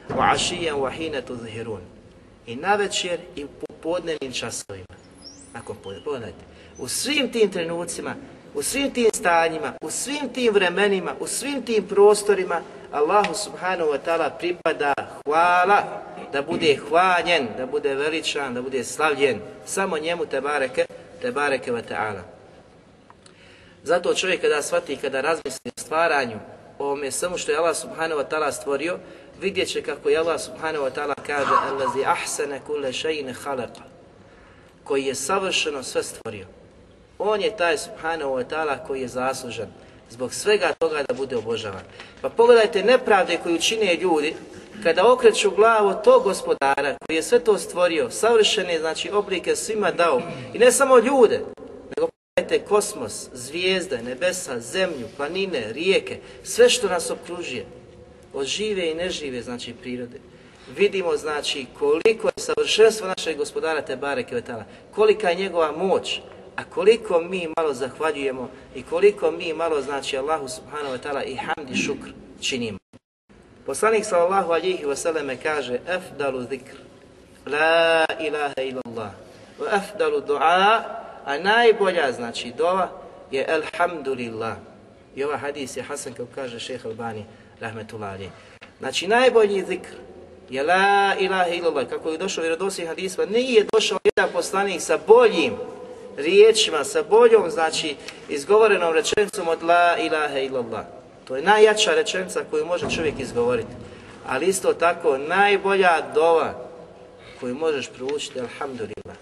وَعَشِيًا 0.08 0.72
وَحِينَ 0.72 1.22
تُظْهِرُونَ 1.28 1.80
I 2.46 2.56
na 2.56 2.74
večer 2.74 3.20
i 3.36 3.44
u 3.44 3.48
popodnevnim 3.48 4.32
časovima. 4.32 4.94
Nakon 5.54 5.76
podne, 5.82 6.04
pogledajte. 6.04 6.44
U 6.78 6.88
svim 6.88 7.32
tim 7.32 7.50
trenucima, 7.50 8.14
u 8.53 8.63
svim 8.63 8.91
tim 8.91 9.09
stanjima, 9.13 9.73
u 9.81 9.89
svim 9.89 10.29
tim 10.33 10.53
vremenima, 10.53 11.13
u 11.19 11.27
svim 11.27 11.61
tim 11.61 11.87
prostorima, 11.87 12.61
Allahu 12.91 13.33
subhanahu 13.33 13.91
wa 13.91 13.97
ta'ala 14.05 14.29
pripada 14.29 14.93
hvala, 15.23 15.83
da 16.31 16.41
bude 16.41 16.75
hvaljen, 16.75 17.47
da 17.57 17.65
bude 17.65 17.95
veličan, 17.95 18.53
da 18.53 18.61
bude 18.61 18.83
slavljen. 18.83 19.39
Samo 19.65 19.97
njemu 19.97 20.25
te 20.25 20.41
bareke, 20.41 20.85
te 21.21 21.31
bareke 21.31 21.71
wa 21.71 21.81
ta'ala. 21.89 22.21
Zato 23.83 24.13
čovjek 24.13 24.41
kada 24.41 24.61
shvati, 24.61 24.95
kada 24.95 25.21
razmisli 25.21 25.71
o 25.77 25.79
stvaranju, 25.79 26.37
o 26.79 26.85
ovome 26.85 27.11
samo 27.11 27.37
što 27.37 27.51
je 27.51 27.57
Allah 27.57 27.75
subhanahu 27.75 28.21
wa 28.21 28.29
ta'ala 28.29 28.51
stvorio, 28.51 28.97
vidjet 29.41 29.69
će 29.69 29.81
kako 29.81 30.09
je 30.09 30.17
Allah 30.17 30.41
subhanahu 30.41 30.85
wa 30.85 30.91
ta'ala 30.91 31.15
kaže 31.27 31.51
Allazi 31.69 32.05
ahsane 32.05 32.61
kule 32.67 32.93
šeine 32.93 33.33
halaqa 33.33 33.83
koji 34.83 35.05
je 35.05 35.15
savršeno 35.15 35.83
sve 35.83 36.03
stvorio. 36.03 36.58
On 37.19 37.41
je 37.41 37.57
taj 37.57 37.77
subhanahu 37.77 38.31
wa 38.31 38.43
ta'ala 38.43 38.87
koji 38.87 39.01
je 39.01 39.07
zaslužen 39.07 39.67
zbog 40.09 40.33
svega 40.33 40.73
toga 40.73 41.03
da 41.07 41.13
bude 41.13 41.35
obožavan. 41.35 41.83
Pa 42.21 42.29
pogledajte 42.29 42.83
nepravde 42.83 43.39
koju 43.43 43.59
čine 43.59 43.95
ljudi 43.95 44.35
kada 44.83 45.11
okreću 45.13 45.51
glavu 45.51 45.93
tog 46.03 46.23
gospodara 46.23 46.95
koji 47.05 47.15
je 47.15 47.23
sve 47.23 47.39
to 47.39 47.57
stvorio, 47.57 48.09
savršene 48.09 48.79
znači 48.79 49.09
oblike 49.11 49.55
svima 49.55 49.91
dao 49.91 50.21
i 50.53 50.59
ne 50.59 50.71
samo 50.71 50.97
ljude, 50.97 51.41
nego 51.97 52.07
pogledajte 52.07 52.65
kosmos, 52.67 53.29
zvijezde, 53.33 54.01
nebesa, 54.01 54.59
zemlju, 54.59 55.07
planine, 55.17 55.73
rijeke, 55.73 56.17
sve 56.43 56.69
što 56.69 56.87
nas 56.87 57.11
okružuje, 57.11 57.65
od 58.33 58.45
žive 58.45 58.91
i 58.91 58.95
nežive 58.95 59.41
znači 59.41 59.73
prirode. 59.73 60.19
Vidimo 60.77 61.17
znači 61.17 61.65
koliko 61.79 62.27
je 62.27 62.33
savršenstvo 62.43 63.07
našeg 63.07 63.37
gospodara 63.37 63.81
Tebare 63.81 64.23
Kvetala, 64.23 64.63
kolika 64.95 65.29
je 65.29 65.35
njegova 65.35 65.71
moć, 65.71 66.21
a 66.59 66.63
koliko 66.63 67.21
mi 67.21 67.47
malo 67.57 67.73
zahvaljujemo 67.73 68.49
i 68.75 68.83
koliko 68.83 69.31
mi 69.31 69.53
malo 69.53 69.81
znači 69.81 70.17
Allahu 70.17 70.47
subhanahu 70.47 70.95
wa 70.95 70.99
ta'ala 71.03 71.23
i 71.23 71.35
hamdi 71.35 71.75
šukr 71.75 72.09
činimo. 72.41 72.77
Poslanik 73.65 74.05
sallallahu 74.05 74.51
alihi 74.51 74.85
wasallam 74.85 75.37
kaže 75.43 75.79
Afdalu 75.87 76.41
zikr, 76.41 76.75
la 77.45 78.05
ilaha 78.19 78.61
illallah, 78.61 79.11
wa 79.59 79.67
afdalu 79.71 80.21
du'a, 80.21 80.83
a 81.25 81.37
najbolja 81.37 82.11
znači 82.11 82.51
dova 82.57 82.89
je 83.31 83.45
alhamdulillah. 83.49 84.57
I 85.15 85.23
ova 85.23 85.37
hadis 85.37 85.77
je 85.77 85.83
Hasan 85.83 86.13
kao 86.13 86.25
kaže 86.35 86.59
šeha 86.59 86.89
Albani, 86.89 87.25
rahmetullahi 87.59 88.13
alihi. 88.13 88.31
Znači 88.79 89.07
najbolji 89.07 89.65
zikr 89.67 89.93
je 90.49 90.63
la 90.63 91.15
ilaha 91.19 91.49
illallah, 91.49 91.87
kako 91.89 92.09
je 92.09 92.17
došao 92.17 92.41
vjerodostojni 92.41 92.87
hadisma, 92.87 93.25
nije 93.25 93.65
došao 93.73 93.99
jedan 94.03 94.33
poslanik 94.33 94.81
sa 94.81 94.97
boljim 95.07 95.53
riječima, 96.19 96.83
sa 96.83 97.03
boljom, 97.03 97.49
znači, 97.49 97.95
izgovorenom 98.29 98.93
rečenicom 98.93 99.47
od 99.47 99.63
la 99.63 99.97
ilaha 99.97 100.39
illallah. 100.39 100.85
To 101.27 101.35
je 101.35 101.41
najjača 101.41 101.93
rečenica 101.93 102.43
koju 102.49 102.65
može 102.65 102.89
čovjek 102.89 103.19
izgovoriti. 103.19 103.73
Ali 104.27 104.45
isto 104.45 104.73
tako, 104.73 105.17
najbolja 105.17 106.01
dova 106.13 106.53
koju 107.39 107.55
možeš 107.55 107.89
proučiti, 107.89 108.39
alhamdulillah. 108.39 109.17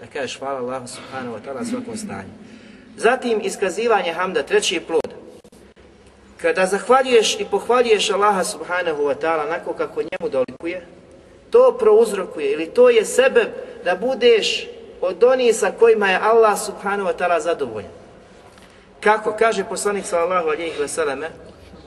Da 0.00 0.06
kažeš 0.12 0.38
hvala 0.38 0.58
Allahu 0.58 0.86
subhanahu 0.86 1.36
wa 1.36 1.40
ta'ala 1.46 1.64
svakom 1.70 1.96
stanju. 1.96 2.30
Zatim, 2.96 3.40
iskazivanje 3.42 4.12
hamda, 4.12 4.42
treći 4.42 4.80
plod. 4.80 5.14
Kada 6.36 6.66
zahvaljuješ 6.66 7.40
i 7.40 7.44
pohvaljuješ 7.50 8.10
Allaha 8.10 8.44
subhanahu 8.44 9.02
wa 9.02 9.14
ta'ala 9.20 9.46
onako 9.46 9.72
kako 9.72 10.02
njemu 10.02 10.30
dolikuje, 10.30 10.86
to 11.50 11.76
prouzrokuje 11.78 12.52
ili 12.52 12.66
to 12.66 12.90
je 12.90 13.04
sebe 13.04 13.44
da 13.84 13.96
budeš 13.96 14.66
od 15.00 15.24
onih 15.24 15.56
sa 15.56 15.72
kojima 15.72 16.08
je 16.08 16.18
Allah 16.22 16.58
subhanahu 16.58 17.08
wa 17.08 17.16
ta'ala 17.16 17.40
zadovoljan. 17.40 17.90
Kako? 19.00 19.36
Kaže 19.38 19.64
poslanik 19.64 20.06
sallallahu 20.06 20.48
alaihi 20.48 20.78
wa 20.80 20.88
sallam 20.88 21.20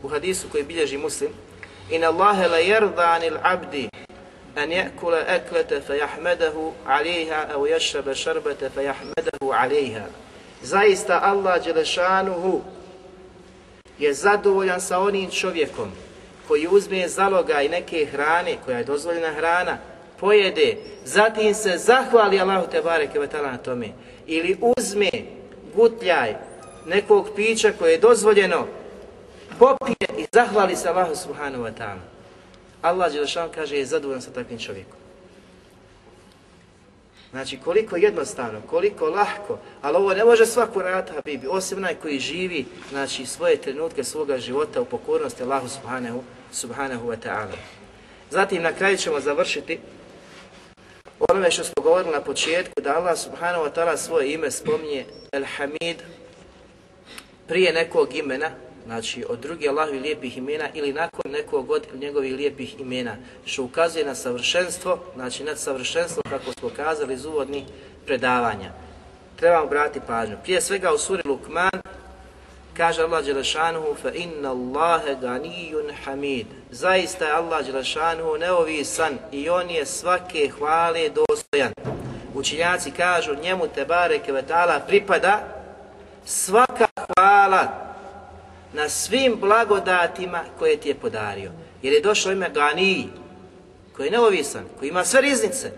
u 0.04 0.08
hadisu 0.08 0.48
koji 0.52 0.64
bilježi 0.64 0.98
muslim 0.98 1.32
In 1.90 2.04
Allahe 2.04 2.48
la 2.48 2.58
yerda 2.58 3.16
anil 3.16 3.38
abdi 3.44 3.90
an 4.56 4.70
yakula 4.70 5.24
aklata 5.28 5.82
fa 5.82 5.94
yahmadahu 5.94 6.74
alaiha 6.88 7.48
au 7.54 7.66
yashraba 7.66 8.16
šarbata 8.16 8.70
fa. 8.70 8.82
Zaista 10.62 11.20
Allah 11.24 11.64
Đelešanuhu 11.64 12.62
je 14.00 14.14
zadovoljan 14.14 14.82
sa 14.82 15.00
onim 15.00 15.32
čovjekom 15.32 15.92
koji 16.48 16.68
uzme 16.72 17.08
zaloga 17.08 17.62
i 17.62 17.70
neke 17.70 18.06
hrane 18.06 18.58
koja 18.66 18.78
je 18.78 18.84
dozvoljena 18.84 19.34
hrana 19.34 19.78
pojede, 20.20 20.78
zatim 21.06 21.54
se 21.54 21.78
zahvali 21.78 22.40
Allahu 22.40 22.68
te 22.72 22.82
bareke 22.82 23.20
na 23.44 23.58
tome 23.58 23.88
ili 24.28 24.58
uzme 24.78 25.10
gutljaj 25.76 26.36
nekog 26.86 27.30
pića 27.36 27.72
koje 27.80 27.92
je 27.92 27.98
dozvoljeno, 27.98 28.68
popije 29.60 30.08
i 30.18 30.26
zahvali 30.32 30.76
se 30.76 30.90
Allahu 30.90 31.16
subhanahu 31.16 31.64
wa 31.64 31.72
ta'ala. 31.80 32.04
Allah 32.82 33.12
Đelešan 33.12 33.50
kaže 33.56 33.78
je 33.78 33.86
zadovoljan 33.86 34.22
sa 34.22 34.32
takvim 34.32 34.60
čovjekom. 34.60 35.00
Znači 37.32 37.60
koliko 37.64 37.96
jednostavno, 37.96 38.62
koliko 38.70 39.10
lahko, 39.10 39.58
ali 39.82 39.98
ovo 39.98 40.14
ne 40.14 40.26
može 40.26 40.46
svako 40.46 40.82
rata 40.82 41.14
Habibi, 41.14 41.48
osim 41.48 41.78
onaj 41.78 41.96
koji 41.96 42.20
živi 42.20 42.66
znači, 42.90 43.26
svoje 43.26 43.58
trenutke 43.58 44.04
svoga 44.04 44.38
života 44.38 44.82
u 44.82 44.86
pokornosti 44.86 45.44
Allahu 45.44 45.68
subhanahu, 45.68 46.24
subhanahu 46.52 47.08
wa 47.08 47.18
ta'ala. 47.26 47.56
Zatim 48.30 48.64
na 48.64 48.74
kraju 48.74 48.98
ćemo 48.98 49.20
završiti 49.20 49.80
onome 51.30 51.52
što 51.52 51.64
smo 51.64 51.84
govorili 51.84 52.14
na 52.14 52.22
početku, 52.22 52.82
da 52.82 52.96
Allah 52.98 53.18
subhanahu 53.18 53.66
wa 53.66 53.72
ta'ala 53.76 53.98
svoje 53.98 54.34
ime 54.34 54.52
spominje 54.52 55.06
El 55.32 55.44
Hamid 55.58 55.98
prije 57.48 57.74
nekog 57.74 58.16
imena, 58.16 58.50
znači 58.86 59.26
od 59.30 59.40
drugih 59.40 59.70
Allahovi 59.70 60.00
lijepih 60.00 60.38
imena 60.38 60.70
ili 60.74 60.94
nakon 60.94 61.32
nekog 61.32 61.72
od 61.72 61.88
njegovih 61.94 62.34
lijepih 62.34 62.80
imena, 62.80 63.16
što 63.46 63.64
ukazuje 63.64 64.06
na 64.06 64.16
savršenstvo, 64.16 65.00
znači 65.16 65.44
nad 65.44 65.60
savršenstvo 65.60 66.24
kako 66.30 66.52
smo 66.60 66.70
kazali 66.76 67.14
iz 67.14 67.26
uvodnih 67.26 67.64
predavanja. 68.06 68.72
Trebamo 69.36 69.68
brati 69.68 70.00
pažnju. 70.08 70.36
Prije 70.44 70.62
svega 70.62 70.94
u 70.94 70.98
suri 70.98 71.22
Lukman 71.26 71.82
kaže 72.80 73.04
Allah 73.04 73.20
Đelešanuhu 73.20 73.96
fa 73.96 74.12
inna 74.16 74.56
Allahe 74.56 75.16
ganijun 75.22 75.92
hamid. 76.06 76.48
Zaista 76.72 77.26
je 77.26 77.32
Allah 77.32 77.66
Đelešanuhu 77.66 78.38
neovisan 78.38 79.20
i 79.32 79.50
on 79.50 79.70
je 79.70 79.86
svake 79.86 80.48
hvale 80.48 81.10
dostojan. 81.10 81.74
Učinjaci 82.36 82.92
kažu 82.92 83.36
njemu 83.36 83.68
te 83.68 83.86
bareke 83.86 84.32
vetala 84.32 84.80
pripada 84.80 85.40
svaka 86.26 86.88
hvala 86.96 87.68
na 88.74 88.90
svim 88.90 89.36
blagodatima 89.40 90.40
koje 90.60 90.78
ti 90.78 90.90
je 90.90 90.96
podario. 90.96 91.52
Jer 91.82 91.94
je 91.94 92.02
došlo 92.02 92.32
ime 92.32 92.50
Ganiji, 92.50 93.10
koji 93.96 94.08
je 94.08 94.12
neovisan, 94.12 94.64
koji 94.80 94.90
ima 94.90 95.06
sve 95.06 95.22
riznice. 95.22 95.72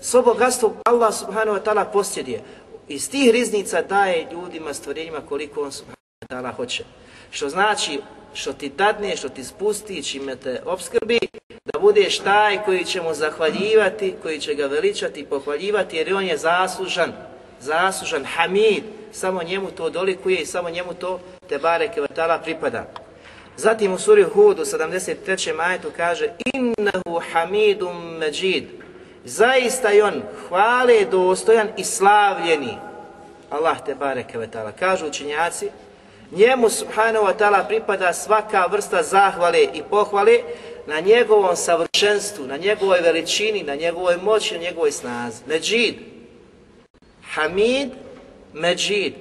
Svo 0.00 0.22
bogatstvo 0.22 0.74
Allah 0.84 1.14
subhanahu 1.14 1.58
wa 1.58 1.62
ta'ala 1.64 1.84
posjeduje. 1.92 2.40
Iz 2.88 3.10
tih 3.10 3.30
riznica 3.30 3.82
daje 3.82 4.26
ljudima, 4.32 4.74
stvorenjima 4.74 5.20
koliko 5.20 5.62
on 5.62 5.72
subhanahu 5.72 6.05
ta'ala 6.24 6.52
hoće. 6.52 6.84
Što 7.30 7.48
znači, 7.48 8.00
što 8.34 8.52
ti 8.52 8.68
dadne, 8.68 9.16
što 9.16 9.28
ti 9.28 9.44
spusti, 9.44 10.02
čime 10.02 10.36
te 10.36 10.62
obskrbi, 10.64 11.18
da 11.64 11.78
budeš 11.80 12.18
taj 12.18 12.64
koji 12.64 12.84
će 12.84 13.02
mu 13.02 13.14
zahvaljivati, 13.14 14.14
koji 14.22 14.40
će 14.40 14.54
ga 14.54 14.66
veličati 14.66 15.20
i 15.20 15.26
pohvaljivati, 15.26 15.96
jer 15.96 16.14
on 16.14 16.24
je 16.24 16.36
zaslužan, 16.36 17.12
zaslužan, 17.60 18.24
hamid, 18.24 18.84
samo 19.12 19.42
njemu 19.42 19.70
to 19.70 19.90
dolikuje 19.90 20.40
i 20.40 20.46
samo 20.46 20.70
njemu 20.70 20.94
to 20.94 21.20
te 21.48 21.58
bareke 21.58 22.00
vatala 22.00 22.38
pripada. 22.38 22.86
Zatim 23.56 23.92
u 23.92 23.98
suri 23.98 24.22
Hud 24.22 24.58
u 24.58 24.64
73. 24.64 25.56
majetu 25.56 25.90
kaže 25.96 26.28
Innahu 26.54 27.20
hamidum 27.32 28.16
međid 28.18 28.64
Zaista 29.24 29.88
je 29.88 30.04
on 30.04 30.22
hvale 30.48 31.04
dostojan 31.10 31.68
i 31.76 31.84
slavljeni. 31.84 32.78
Allah 33.50 33.76
te 33.86 33.94
bareke 33.94 34.38
vatala. 34.38 34.72
Kažu 34.72 35.06
učinjaci, 35.06 35.70
njemu 36.32 36.70
subhanahu 36.70 37.26
wa 37.26 37.34
ta'ala 37.38 37.68
pripada 37.68 38.12
svaka 38.12 38.66
vrsta 38.66 39.02
zahvale 39.02 39.62
i 39.62 39.82
pohvale 39.90 40.40
na 40.86 41.00
njegovom 41.00 41.56
savršenstvu, 41.56 42.46
na 42.46 42.56
njegovoj 42.56 43.00
veličini, 43.00 43.62
na 43.62 43.74
njegovoj 43.74 44.16
moći, 44.16 44.54
na 44.54 44.60
njegovoj 44.60 44.92
snazi. 44.92 45.42
Međid. 45.46 45.94
Hamid, 47.32 47.88
Međid. 48.52 49.14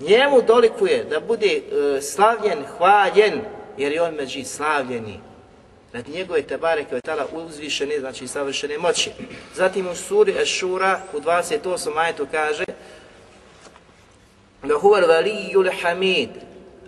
Njemu 0.00 0.42
dolikuje 0.42 1.04
da 1.04 1.20
bude 1.20 1.46
e, 1.46 2.02
slavljen, 2.02 2.64
hvaljen, 2.76 3.40
jer 3.78 3.92
je 3.92 4.02
on 4.02 4.14
Međid, 4.14 4.46
slavljeni. 4.46 5.20
Nad 5.92 6.08
njegove 6.08 6.42
tebare 6.42 6.84
koje 6.84 7.00
tala 7.00 7.26
uzvišene, 7.32 8.00
znači 8.00 8.28
savršene 8.28 8.78
moći. 8.78 9.10
Zatim 9.54 9.88
u 9.88 9.94
suri 9.94 10.34
Ešura 10.42 11.00
u 11.12 11.20
28. 11.20 11.94
majetu 11.94 12.26
kaže 12.30 12.64
Lahuval 14.62 15.08
valijul 15.08 15.68
hamid, 15.82 16.30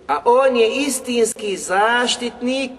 a 0.09 0.23
on 0.25 0.57
je 0.57 0.69
istinski 0.69 1.57
zaštitnik 1.57 2.71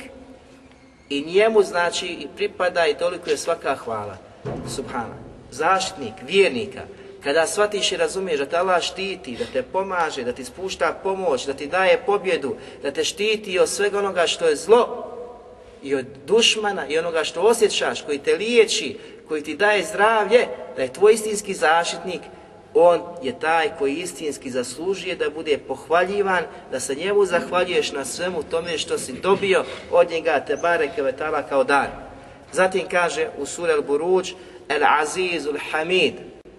i 1.10 1.22
njemu 1.22 1.64
znači 1.64 2.08
i 2.08 2.28
pripada 2.36 2.88
i 2.88 2.98
toliko 2.98 3.30
je 3.30 3.38
svaka 3.38 3.76
hvala. 3.76 4.18
Subhana. 4.76 5.16
Zaštitnik, 5.52 6.14
vjernika. 6.28 6.82
Kada 7.24 7.48
shvatiš 7.48 7.92
i 7.92 7.98
razumiješ 7.98 8.40
da 8.40 8.46
te 8.46 8.58
Allah 8.58 8.82
štiti, 8.82 9.38
da 9.38 9.46
te 9.54 9.64
pomaže, 9.64 10.24
da 10.24 10.32
ti 10.32 10.46
spušta 10.46 11.00
pomoć, 11.04 11.46
da 11.46 11.54
ti 11.54 11.68
daje 11.68 12.02
pobjedu, 12.06 12.56
da 12.84 12.92
te 12.92 13.04
štiti 13.04 13.60
od 13.60 13.70
svega 13.70 14.00
onoga 14.00 14.28
što 14.28 14.48
je 14.48 14.56
zlo 14.56 15.06
i 15.84 15.96
od 15.96 16.06
dušmana 16.26 16.88
i 16.88 16.98
onoga 16.98 17.24
što 17.24 17.42
osjećaš, 17.42 18.02
koji 18.02 18.18
te 18.18 18.36
liječi, 18.36 18.98
koji 19.28 19.44
ti 19.44 19.56
daje 19.56 19.86
zdravlje, 19.86 20.48
da 20.76 20.82
je 20.82 20.94
tvoj 20.94 21.14
istinski 21.14 21.54
zaštitnik, 21.54 22.22
on 22.74 23.02
je 23.24 23.40
taj 23.40 23.70
koji 23.80 23.96
istinski 23.96 24.52
zaslužuje 24.52 25.16
da 25.16 25.30
bude 25.30 25.58
pohvaljivan, 25.58 26.44
da 26.72 26.80
se 26.80 26.96
njemu 26.96 27.26
zahvaljuješ 27.26 27.92
na 27.92 28.06
svemu 28.06 28.44
tome 28.44 28.78
što 28.78 28.98
si 28.98 29.14
dobio 29.14 29.64
od 29.92 30.10
njega 30.10 30.40
te 30.48 30.56
bareke 30.56 31.02
vetala 31.02 31.44
kao 31.44 31.64
dar. 31.64 31.88
Zatim 32.52 32.82
kaže 32.92 33.28
u 33.38 33.46
sura 33.46 33.74
Al-Buruđ, 33.74 34.34
El 34.70 34.82
Azizul 35.02 35.58
Hamid, 35.72 36.14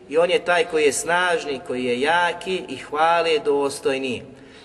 i 0.08 0.18
on 0.18 0.30
je 0.30 0.44
taj 0.44 0.64
koji 0.64 0.84
je 0.84 0.92
snažni, 0.92 1.60
koji 1.66 1.84
je 1.84 2.00
jaki 2.00 2.62
i 2.68 2.76
hvale 2.76 3.38
dostojni. 3.44 4.22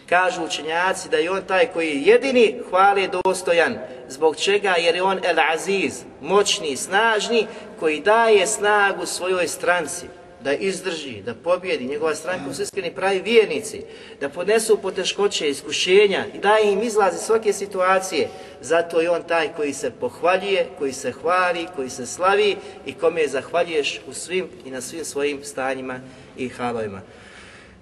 Kažu 0.09 0.43
učenjaci 0.43 1.09
da 1.09 1.17
je 1.17 1.31
on 1.31 1.41
taj 1.47 1.67
koji 1.67 1.87
je 1.87 2.01
jedini 2.01 2.59
hvale 2.69 3.07
dostojan. 3.07 3.77
Zbog 4.07 4.35
čega? 4.35 4.75
Jer 4.77 4.95
je 4.95 5.03
on 5.03 5.19
El 5.23 5.39
Aziz, 5.53 6.03
moćni, 6.21 6.77
snažni, 6.77 7.47
koji 7.79 7.99
daje 7.99 8.47
snagu 8.47 9.05
svojoj 9.05 9.47
stranci 9.47 10.05
da 10.45 10.53
izdrži, 10.53 11.21
da 11.21 11.33
pobjedi, 11.33 11.87
njegova 11.87 12.15
stranka 12.15 12.53
su 12.53 12.61
iskreni 12.61 12.95
pravi 12.95 13.21
vjernici, 13.21 13.81
da 14.21 14.29
podnesu 14.29 14.77
poteškoće, 14.81 15.49
iskušenja 15.49 16.25
i 16.33 16.37
daje 16.37 16.73
im 16.73 16.83
izlaz 16.83 17.15
iz 17.15 17.21
svake 17.21 17.53
situacije. 17.53 18.27
Zato 18.61 19.01
je 19.01 19.09
on 19.09 19.23
taj 19.23 19.53
koji 19.55 19.73
se 19.73 19.91
pohvaljuje, 19.91 20.67
koji 20.77 20.93
se 20.93 21.11
hvali, 21.11 21.67
koji 21.75 21.89
se 21.89 22.05
slavi 22.05 22.55
i 22.85 22.93
kome 22.93 23.27
zahvaljuješ 23.27 24.01
u 24.07 24.13
svim 24.13 24.47
i 24.65 24.71
na 24.71 24.81
svim 24.81 25.05
svojim 25.05 25.43
stanjima 25.43 25.99
i 26.37 26.49
halovima. 26.49 27.01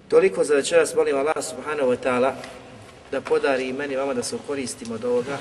Toliko 0.08 0.44
za 0.44 0.54
večeras 0.54 0.94
molim 0.94 1.16
Allah 1.16 1.44
subhanahu 1.44 1.90
wa 1.90 1.96
ta'ala 2.04 2.32
da 3.10 3.20
podari 3.20 3.68
i 3.68 3.72
meni 3.72 3.96
vama 3.96 4.14
da 4.14 4.22
se 4.22 4.36
koristimo 4.46 4.94
od 4.94 5.04
ovoga, 5.04 5.38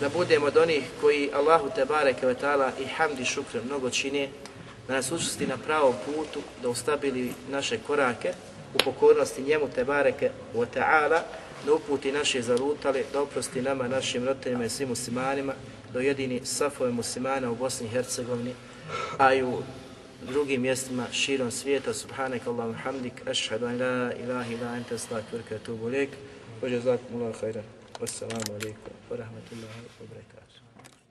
da 0.00 0.08
budemo 0.08 0.46
od 0.46 0.56
onih 0.56 0.84
koji 1.00 1.30
Allahu 1.34 1.70
te 1.74 1.84
bareke 1.84 2.26
wa 2.26 2.34
ta'ala 2.42 2.70
i 2.80 2.84
hamdi 2.86 3.24
šukre 3.24 3.60
mnogo 3.60 3.90
čine, 3.90 4.28
da 4.88 4.94
nas 4.94 5.12
učesti 5.12 5.46
na 5.46 5.56
pravom 5.56 5.94
putu, 6.06 6.40
da 6.62 6.68
ustabili 6.68 7.32
naše 7.50 7.78
korake 7.86 8.32
u 8.74 8.78
pokornosti 8.84 9.42
njemu 9.42 9.68
te 9.74 9.84
bareke 9.84 10.30
wa 10.54 10.66
ta'ala, 10.74 11.22
da 11.66 11.74
uputi 11.74 12.12
naše 12.12 12.42
zalutale, 12.42 13.02
da 13.12 13.22
oprosti 13.22 13.62
nama, 13.62 13.88
našim 13.88 14.24
roditeljima 14.24 14.64
i 14.64 14.68
svim 14.68 14.88
muslimanima, 14.88 15.54
do 15.92 16.00
jedini 16.00 16.40
safove 16.44 16.90
muslimana 16.90 17.50
u 17.50 17.56
Bosni 17.56 17.86
i 17.86 17.90
Hercegovini, 17.90 18.54
a 19.18 19.34
i 19.34 19.42
u 19.42 19.62
drugim 20.22 20.62
mjestima 20.62 21.06
širom 21.12 21.50
svijeta. 21.50 21.94
Subhanak 21.94 22.46
Allahum 22.46 22.74
hamdik, 22.74 23.28
ašhadu 23.28 23.66
an 23.66 23.80
la 23.80 24.12
ilaha 24.14 24.52
ila 24.52 24.68
anta 24.68 24.94
astaghfiruka 24.94 25.54
wa 25.54 25.56
atubu 25.56 25.88
ilaik. 25.88 26.10
Wa 26.62 26.68
jazakumullahu 26.68 27.34
khairan. 27.40 27.64
Wassalamu 28.00 28.54
alaikum 28.60 28.92
wa 29.10 29.16
rahmatullahi. 29.16 29.97